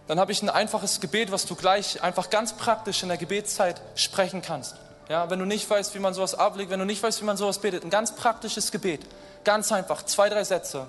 Dann 0.08 0.18
habe 0.18 0.32
ich 0.32 0.42
ein 0.42 0.48
einfaches 0.48 1.00
Gebet, 1.00 1.30
was 1.30 1.44
du 1.44 1.54
gleich 1.54 2.02
einfach 2.02 2.30
ganz 2.30 2.54
praktisch 2.54 3.02
in 3.02 3.08
der 3.08 3.18
Gebetszeit 3.18 3.80
sprechen 3.94 4.42
kannst. 4.42 4.76
Ja, 5.08 5.30
wenn 5.30 5.38
du 5.38 5.44
nicht 5.44 5.68
weißt, 5.68 5.94
wie 5.94 5.98
man 5.98 6.14
sowas 6.14 6.34
ablegt, 6.34 6.70
wenn 6.70 6.80
du 6.80 6.86
nicht 6.86 7.02
weißt, 7.02 7.20
wie 7.20 7.26
man 7.26 7.36
sowas 7.36 7.58
betet, 7.58 7.84
ein 7.84 7.90
ganz 7.90 8.14
praktisches 8.14 8.72
Gebet. 8.72 9.00
Ganz 9.44 9.72
einfach, 9.72 10.04
zwei, 10.04 10.28
drei 10.28 10.44
Sätze 10.44 10.88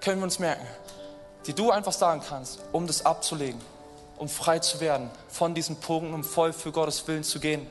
können 0.00 0.20
wir 0.20 0.24
uns 0.24 0.38
merken, 0.38 0.66
die 1.46 1.52
du 1.52 1.70
einfach 1.70 1.92
sagen 1.92 2.22
kannst, 2.28 2.60
um 2.72 2.86
das 2.86 3.04
abzulegen, 3.04 3.60
um 4.18 4.28
frei 4.28 4.58
zu 4.58 4.80
werden 4.80 5.10
von 5.28 5.54
diesen 5.54 5.76
Punkten, 5.76 6.14
um 6.14 6.24
voll 6.24 6.52
für 6.52 6.72
Gottes 6.72 7.06
Willen 7.06 7.24
zu 7.24 7.40
gehen. 7.40 7.66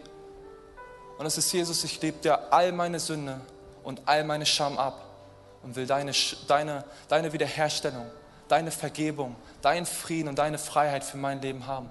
Und 1.17 1.25
es 1.25 1.37
ist 1.37 1.51
Jesus, 1.51 1.83
ich 1.83 2.01
lebe 2.01 2.17
dir 2.19 2.53
all 2.53 2.71
meine 2.71 2.99
Sünde 2.99 3.39
und 3.83 4.01
all 4.05 4.23
meine 4.23 4.45
Scham 4.45 4.77
ab 4.77 5.05
und 5.63 5.75
will 5.75 5.87
deine, 5.87 6.11
deine, 6.47 6.83
deine 7.07 7.33
Wiederherstellung, 7.33 8.05
deine 8.47 8.71
Vergebung, 8.71 9.35
deinen 9.61 9.85
Frieden 9.85 10.29
und 10.29 10.37
deine 10.37 10.57
Freiheit 10.57 11.03
für 11.03 11.17
mein 11.17 11.41
Leben 11.41 11.67
haben. 11.67 11.89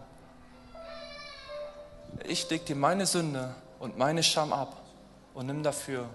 Ich 2.26 2.48
lege 2.50 2.64
dir 2.64 2.76
meine 2.76 3.06
Sünde 3.06 3.54
und 3.78 3.98
meine 3.98 4.22
Scham 4.22 4.52
ab 4.52 4.76
und 5.34 5.46
nimm 5.46 5.62
dafür 5.62 6.06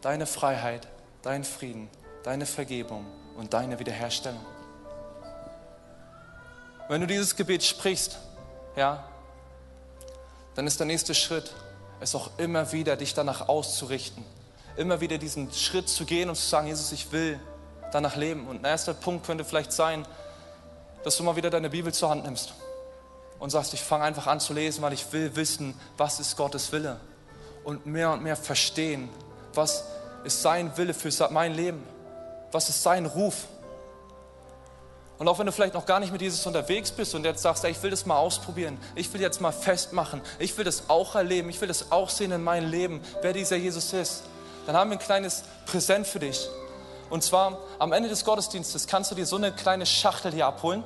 deine 0.00 0.26
Freiheit 0.26 0.86
deinen 1.22 1.44
Frieden, 1.44 1.88
deine 2.22 2.46
Vergebung 2.46 3.06
und 3.36 3.52
deine 3.54 3.78
Wiederherstellung. 3.78 4.44
Wenn 6.88 7.00
du 7.00 7.06
dieses 7.06 7.36
Gebet 7.36 7.62
sprichst, 7.62 8.18
ja, 8.76 9.04
dann 10.54 10.66
ist 10.66 10.80
der 10.80 10.86
nächste 10.86 11.14
Schritt, 11.14 11.52
es 12.00 12.14
auch 12.14 12.30
immer 12.38 12.72
wieder 12.72 12.96
dich 12.96 13.14
danach 13.14 13.48
auszurichten. 13.48 14.24
Immer 14.76 15.00
wieder 15.00 15.18
diesen 15.18 15.52
Schritt 15.52 15.88
zu 15.88 16.04
gehen 16.04 16.28
und 16.28 16.36
zu 16.36 16.46
sagen, 16.46 16.68
Jesus, 16.68 16.92
ich 16.92 17.10
will 17.12 17.38
danach 17.92 18.16
leben. 18.16 18.46
Und 18.46 18.60
ein 18.60 18.64
erster 18.64 18.94
Punkt 18.94 19.26
könnte 19.26 19.44
vielleicht 19.44 19.72
sein, 19.72 20.06
dass 21.04 21.16
du 21.16 21.22
mal 21.22 21.36
wieder 21.36 21.50
deine 21.50 21.70
Bibel 21.70 21.92
zur 21.92 22.10
Hand 22.10 22.24
nimmst 22.24 22.54
und 23.38 23.50
sagst, 23.50 23.74
ich 23.74 23.82
fange 23.82 24.04
einfach 24.04 24.26
an 24.26 24.40
zu 24.40 24.52
lesen, 24.52 24.82
weil 24.82 24.92
ich 24.92 25.12
will 25.12 25.34
wissen, 25.36 25.78
was 25.96 26.20
ist 26.20 26.36
Gottes 26.36 26.72
Wille. 26.72 26.98
Und 27.64 27.86
mehr 27.86 28.12
und 28.12 28.22
mehr 28.22 28.36
verstehen, 28.36 29.08
was 29.54 29.84
ist 30.24 30.42
sein 30.42 30.76
Wille 30.76 30.94
für 30.94 31.10
mein 31.30 31.54
Leben? 31.54 31.86
Was 32.52 32.68
ist 32.68 32.82
sein 32.82 33.06
Ruf? 33.06 33.46
Und 35.18 35.26
auch 35.26 35.38
wenn 35.38 35.46
du 35.46 35.52
vielleicht 35.52 35.74
noch 35.74 35.84
gar 35.84 35.98
nicht 35.98 36.12
mit 36.12 36.22
Jesus 36.22 36.46
unterwegs 36.46 36.92
bist 36.92 37.14
und 37.14 37.24
jetzt 37.24 37.42
sagst, 37.42 37.64
ey, 37.64 37.72
ich 37.72 37.82
will 37.82 37.90
das 37.90 38.06
mal 38.06 38.16
ausprobieren, 38.16 38.78
ich 38.94 39.12
will 39.12 39.20
jetzt 39.20 39.40
mal 39.40 39.50
festmachen, 39.50 40.20
ich 40.38 40.56
will 40.56 40.64
das 40.64 40.88
auch 40.88 41.16
erleben, 41.16 41.50
ich 41.50 41.60
will 41.60 41.66
das 41.66 41.90
auch 41.90 42.08
sehen 42.08 42.30
in 42.30 42.44
meinem 42.44 42.70
Leben, 42.70 43.00
wer 43.20 43.32
dieser 43.32 43.56
Jesus 43.56 43.92
ist, 43.92 44.22
dann 44.66 44.76
haben 44.76 44.90
wir 44.90 44.96
ein 44.96 45.02
kleines 45.02 45.42
Präsent 45.66 46.06
für 46.06 46.20
dich. 46.20 46.48
Und 47.10 47.24
zwar 47.24 47.58
am 47.78 47.92
Ende 47.92 48.08
des 48.08 48.24
Gottesdienstes 48.24 48.86
kannst 48.86 49.10
du 49.10 49.16
dir 49.16 49.26
so 49.26 49.36
eine 49.36 49.50
kleine 49.50 49.86
Schachtel 49.86 50.32
hier 50.32 50.46
abholen. 50.46 50.84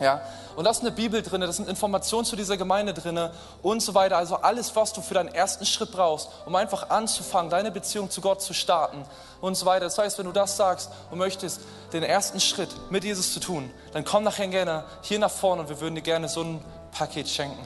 Ja, 0.00 0.22
und 0.56 0.64
da 0.64 0.70
ist 0.70 0.80
eine 0.80 0.90
Bibel 0.90 1.22
drin, 1.22 1.40
da 1.40 1.52
sind 1.52 1.68
Informationen 1.68 2.24
zu 2.24 2.34
dieser 2.34 2.56
Gemeinde 2.56 2.94
drin 2.94 3.30
und 3.62 3.80
so 3.80 3.94
weiter. 3.94 4.16
Also 4.16 4.36
alles, 4.36 4.74
was 4.74 4.92
du 4.92 5.00
für 5.00 5.14
deinen 5.14 5.28
ersten 5.28 5.64
Schritt 5.66 5.92
brauchst, 5.92 6.28
um 6.46 6.54
einfach 6.56 6.90
anzufangen, 6.90 7.50
deine 7.50 7.70
Beziehung 7.70 8.10
zu 8.10 8.20
Gott 8.20 8.42
zu 8.42 8.54
starten 8.54 9.04
und 9.40 9.56
so 9.56 9.66
weiter. 9.66 9.84
Das 9.84 9.98
heißt, 9.98 10.18
wenn 10.18 10.26
du 10.26 10.32
das 10.32 10.56
sagst 10.56 10.90
und 11.10 11.18
möchtest, 11.18 11.60
den 11.92 12.02
ersten 12.02 12.40
Schritt 12.40 12.70
mit 12.90 13.04
Jesus 13.04 13.32
zu 13.32 13.40
tun, 13.40 13.70
dann 13.92 14.04
komm 14.04 14.24
nachher 14.24 14.48
gerne 14.48 14.84
hier 15.02 15.18
nach 15.18 15.30
vorne 15.30 15.62
und 15.62 15.68
wir 15.68 15.80
würden 15.80 15.94
dir 15.94 16.02
gerne 16.02 16.28
so 16.28 16.42
ein 16.42 16.64
Paket 16.90 17.28
schenken. 17.28 17.64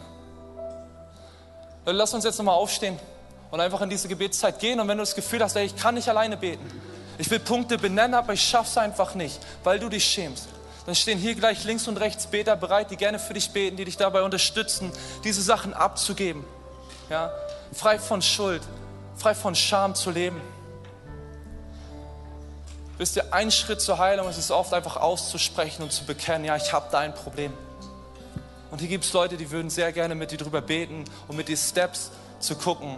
Lass 1.87 2.13
uns 2.13 2.25
jetzt 2.25 2.37
nochmal 2.37 2.57
aufstehen 2.57 2.99
und 3.51 3.61
einfach 3.61 3.81
in 3.81 3.89
diese 3.89 4.09
Gebetszeit 4.09 4.59
gehen. 4.59 4.79
Und 4.81 4.89
wenn 4.89 4.99
du 4.99 5.03
das 5.03 5.15
Gefühl 5.15 5.43
hast, 5.43 5.57
ey, 5.57 5.65
ich 5.65 5.77
kann 5.77 5.95
nicht 5.95 6.09
alleine 6.11 6.37
beten, 6.37 6.69
ich 7.17 7.31
will 7.31 7.41
Punkte 7.41 7.79
benennen, 7.79 8.15
aber 8.15 8.35
ich 8.35 8.43
schaff's 8.43 8.77
einfach 8.77 9.15
nicht, 9.15 9.41
weil 9.65 9.79
du 9.79 9.89
dich 9.89 10.05
schämst 10.05 10.49
dann 10.89 10.95
stehen 10.95 11.19
hier 11.19 11.35
gleich 11.35 11.65
links 11.65 11.87
und 11.87 11.99
rechts 11.99 12.29
Beter 12.29 12.57
bereit, 12.57 12.91
die 12.91 12.97
gerne 12.97 13.19
für 13.19 13.35
dich 13.35 13.51
beten, 13.51 13.77
die 13.77 13.85
dich 13.85 13.99
dabei 13.99 14.23
unterstützen, 14.23 14.91
diese 15.23 15.43
Sachen 15.43 15.75
abzugeben. 15.75 16.47
Ja? 17.11 17.31
Frei 17.75 17.99
von 17.99 18.23
Schuld, 18.23 18.63
frei 19.15 19.35
von 19.35 19.55
Scham 19.55 19.95
zu 19.95 20.11
leben. 20.11 20.41
Wisst 22.97 23.17
ihr, 23.17 23.35
ein 23.35 23.51
Schritt 23.51 23.83
zur 23.83 23.99
Heilung 23.99 24.31
ist 24.31 24.39
es 24.39 24.51
oft 24.51 24.73
einfach 24.73 24.97
auszusprechen 24.97 25.83
und 25.83 25.93
zu 25.93 26.07
bekennen, 26.07 26.47
ja, 26.47 26.57
ich 26.57 26.73
habe 26.73 26.89
da 26.91 27.01
ein 27.01 27.15
Problem. 27.15 27.53
Und 28.71 28.79
hier 28.79 28.89
gibt 28.89 29.05
es 29.05 29.13
Leute, 29.13 29.37
die 29.37 29.51
würden 29.51 29.69
sehr 29.69 29.93
gerne 29.93 30.15
mit 30.15 30.31
dir 30.31 30.39
drüber 30.39 30.63
beten 30.63 31.05
und 31.29 31.37
mit 31.37 31.49
dir 31.49 31.59
Steps 31.59 32.11
zu 32.41 32.57
gucken, 32.57 32.97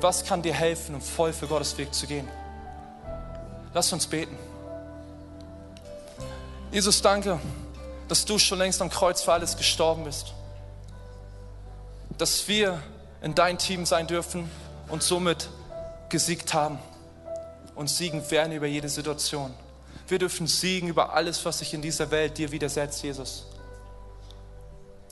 was 0.00 0.24
kann 0.24 0.42
dir 0.42 0.54
helfen, 0.54 0.96
um 0.96 1.00
voll 1.00 1.32
für 1.32 1.46
Gottes 1.46 1.78
Weg 1.78 1.94
zu 1.94 2.08
gehen. 2.08 2.26
Lass 3.72 3.92
uns 3.92 4.08
beten. 4.08 4.36
Jesus, 6.72 7.00
danke, 7.00 7.38
dass 8.08 8.24
du 8.24 8.38
schon 8.38 8.58
längst 8.58 8.82
am 8.82 8.90
Kreuz 8.90 9.22
für 9.22 9.32
alles 9.32 9.56
gestorben 9.56 10.04
bist. 10.04 10.34
Dass 12.18 12.48
wir 12.48 12.82
in 13.22 13.34
dein 13.34 13.58
Team 13.58 13.86
sein 13.86 14.06
dürfen 14.06 14.50
und 14.88 15.02
somit 15.02 15.48
gesiegt 16.08 16.54
haben 16.54 16.78
und 17.74 17.88
siegen 17.88 18.30
werden 18.30 18.52
über 18.52 18.66
jede 18.66 18.88
Situation. 18.88 19.54
Wir 20.08 20.18
dürfen 20.18 20.46
siegen 20.46 20.88
über 20.88 21.14
alles, 21.14 21.44
was 21.44 21.58
sich 21.58 21.74
in 21.74 21.82
dieser 21.82 22.10
Welt 22.10 22.38
dir 22.38 22.52
widersetzt, 22.52 23.02
Jesus. 23.02 23.46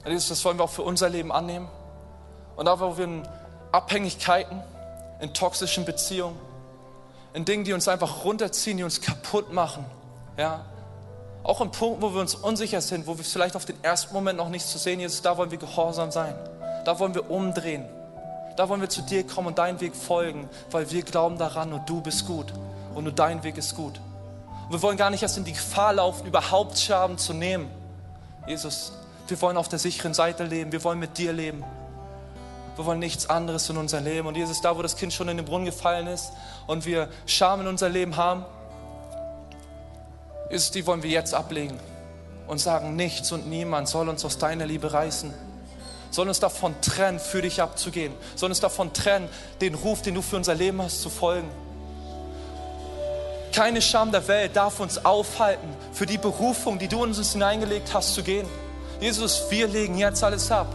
Jesus, 0.06 0.28
das 0.28 0.44
wollen 0.44 0.58
wir 0.58 0.64
auch 0.64 0.70
für 0.70 0.82
unser 0.82 1.08
Leben 1.08 1.32
annehmen. 1.32 1.68
Und 2.56 2.68
auch, 2.68 2.80
wo 2.80 2.96
wir 2.96 3.04
in 3.04 3.28
Abhängigkeiten, 3.72 4.62
in 5.20 5.32
toxischen 5.34 5.84
Beziehungen, 5.84 6.38
in 7.32 7.44
Dingen, 7.44 7.64
die 7.64 7.72
uns 7.72 7.88
einfach 7.88 8.24
runterziehen, 8.24 8.76
die 8.76 8.84
uns 8.84 9.00
kaputt 9.00 9.52
machen, 9.52 9.84
ja, 10.36 10.64
auch 11.44 11.60
in 11.60 11.70
Punkten, 11.70 12.02
wo 12.02 12.12
wir 12.14 12.20
uns 12.20 12.34
unsicher 12.34 12.80
sind, 12.80 13.06
wo 13.06 13.16
wir 13.16 13.24
vielleicht 13.24 13.54
auf 13.54 13.66
den 13.66 13.76
ersten 13.84 14.14
Moment 14.14 14.38
noch 14.38 14.48
nichts 14.48 14.70
zu 14.70 14.78
sehen, 14.78 14.98
Jesus, 14.98 15.22
da 15.22 15.36
wollen 15.36 15.50
wir 15.50 15.58
gehorsam 15.58 16.10
sein. 16.10 16.34
Da 16.84 16.98
wollen 16.98 17.14
wir 17.14 17.30
umdrehen. 17.30 17.84
Da 18.56 18.68
wollen 18.68 18.80
wir 18.80 18.88
zu 18.88 19.02
dir 19.02 19.26
kommen 19.26 19.48
und 19.48 19.58
deinen 19.58 19.80
Weg 19.80 19.94
folgen, 19.94 20.48
weil 20.70 20.90
wir 20.90 21.02
glauben 21.02 21.38
daran 21.38 21.72
und 21.72 21.88
du 21.88 22.00
bist 22.00 22.26
gut 22.26 22.52
und 22.94 23.04
nur 23.04 23.12
dein 23.12 23.42
Weg 23.42 23.58
ist 23.58 23.76
gut. 23.76 24.00
Wir 24.70 24.80
wollen 24.80 24.96
gar 24.96 25.10
nicht 25.10 25.22
erst 25.22 25.36
in 25.36 25.44
die 25.44 25.52
Gefahr 25.52 25.92
laufen, 25.92 26.26
überhaupt 26.26 26.78
Schaden 26.78 27.18
zu 27.18 27.34
nehmen. 27.34 27.68
Jesus, 28.46 28.92
wir 29.28 29.40
wollen 29.42 29.56
auf 29.56 29.68
der 29.68 29.78
sicheren 29.78 30.14
Seite 30.14 30.44
leben. 30.44 30.72
Wir 30.72 30.82
wollen 30.84 30.98
mit 30.98 31.18
dir 31.18 31.32
leben. 31.32 31.64
Wir 32.76 32.86
wollen 32.86 32.98
nichts 32.98 33.28
anderes 33.28 33.68
in 33.68 33.76
unser 33.76 34.00
Leben. 34.00 34.26
Und 34.26 34.36
Jesus, 34.36 34.60
da 34.62 34.76
wo 34.76 34.82
das 34.82 34.96
Kind 34.96 35.12
schon 35.12 35.28
in 35.28 35.36
den 35.36 35.46
Brunnen 35.46 35.66
gefallen 35.66 36.06
ist 36.06 36.32
und 36.66 36.86
wir 36.86 37.08
Scham 37.26 37.60
in 37.60 37.66
unser 37.66 37.88
Leben 37.88 38.16
haben, 38.16 38.44
Jesus, 40.54 40.70
die 40.70 40.86
wollen 40.86 41.02
wir 41.02 41.10
jetzt 41.10 41.34
ablegen 41.34 41.80
und 42.46 42.58
sagen, 42.58 42.94
nichts 42.94 43.32
und 43.32 43.48
niemand 43.48 43.88
soll 43.88 44.08
uns 44.08 44.24
aus 44.24 44.38
deiner 44.38 44.66
Liebe 44.66 44.92
reißen. 44.92 45.34
Soll 46.12 46.28
uns 46.28 46.38
davon 46.38 46.80
trennen, 46.80 47.18
für 47.18 47.42
dich 47.42 47.60
abzugehen. 47.60 48.12
Soll 48.36 48.50
uns 48.50 48.60
davon 48.60 48.92
trennen, 48.92 49.28
den 49.60 49.74
Ruf, 49.74 50.02
den 50.02 50.14
du 50.14 50.22
für 50.22 50.36
unser 50.36 50.54
Leben 50.54 50.80
hast, 50.80 51.02
zu 51.02 51.10
folgen. 51.10 51.50
Keine 53.52 53.82
Scham 53.82 54.12
der 54.12 54.28
Welt 54.28 54.54
darf 54.54 54.78
uns 54.78 55.04
aufhalten, 55.04 55.68
für 55.92 56.06
die 56.06 56.18
Berufung, 56.18 56.78
die 56.78 56.86
du 56.86 57.02
in 57.02 57.10
uns 57.10 57.32
hineingelegt 57.32 57.92
hast, 57.92 58.14
zu 58.14 58.22
gehen. 58.22 58.46
Jesus, 59.00 59.46
wir 59.50 59.66
legen 59.66 59.98
jetzt 59.98 60.22
alles 60.22 60.52
ab 60.52 60.72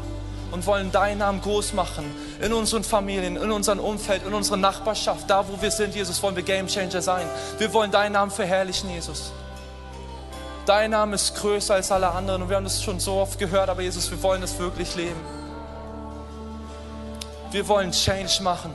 und 0.51 0.65
wollen 0.65 0.91
deinen 0.91 1.19
Namen 1.19 1.39
groß 1.39 1.71
machen 1.71 2.03
in 2.41 2.51
unseren 2.51 2.83
Familien, 2.83 3.37
in 3.37 3.49
unserem 3.49 3.79
Umfeld, 3.79 4.27
in 4.27 4.33
unserer 4.33 4.57
Nachbarschaft, 4.57 5.29
da 5.29 5.47
wo 5.47 5.61
wir 5.61 5.71
sind, 5.71 5.95
Jesus, 5.95 6.21
wollen 6.21 6.35
wir 6.35 6.43
Gamechanger 6.43 7.01
sein. 7.01 7.25
Wir 7.59 7.71
wollen 7.71 7.91
deinen 7.91 8.11
Namen 8.11 8.31
verherrlichen, 8.31 8.89
Jesus. 8.89 9.31
Dein 10.69 10.91
Name 10.91 11.15
ist 11.15 11.33
größer 11.33 11.73
als 11.73 11.91
alle 11.91 12.11
anderen 12.11 12.43
und 12.43 12.49
wir 12.49 12.55
haben 12.55 12.63
das 12.63 12.83
schon 12.83 12.99
so 12.99 13.15
oft 13.15 13.39
gehört, 13.39 13.69
aber 13.69 13.81
Jesus, 13.81 14.11
wir 14.11 14.21
wollen 14.21 14.39
das 14.39 14.59
wirklich 14.59 14.95
leben. 14.95 15.19
Wir 17.49 17.67
wollen 17.67 17.91
Change 17.91 18.43
machen. 18.43 18.71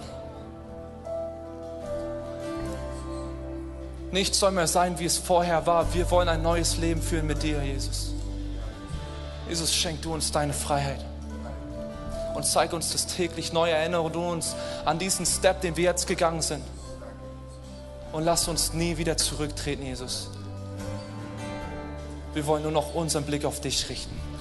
Nichts 4.11 4.41
soll 4.41 4.51
mehr 4.51 4.67
sein, 4.67 4.99
wie 4.99 5.05
es 5.05 5.19
vorher 5.19 5.69
war. 5.69 5.95
Wir 5.95 6.11
wollen 6.11 6.29
ein 6.29 6.43
neues 6.43 6.79
Leben 6.79 7.01
führen 7.01 7.29
mit 7.29 7.45
dir, 7.45 7.63
Jesus. 7.63 8.13
Jesus, 9.49 9.73
schenk 9.73 10.03
du 10.03 10.13
uns 10.15 10.33
deine 10.33 10.53
Freiheit 10.53 10.99
und 12.35 12.45
zeig 12.45 12.73
uns 12.73 12.91
das 12.91 13.07
täglich 13.07 13.53
neu. 13.53 13.71
Erinnere 13.71 14.11
du 14.11 14.21
uns 14.21 14.57
an 14.85 14.99
diesen 14.99 15.27
Step, 15.27 15.61
den 15.61 15.77
wir 15.77 15.85
jetzt 15.85 16.09
gegangen 16.09 16.43
sind. 16.43 16.65
Und 18.11 18.25
lass 18.25 18.49
uns 18.49 18.73
nie 18.73 18.99
wieder 18.99 19.17
zurücktreten, 19.17 19.85
Jesus. 19.85 20.29
Wir 22.35 22.47
wollen 22.47 22.65
nur 22.65 22.73
noch 22.73 22.95
unseren 22.95 23.25
Blick 23.25 23.45
auf 23.45 23.61
dich 23.61 23.89
richten. 23.89 24.34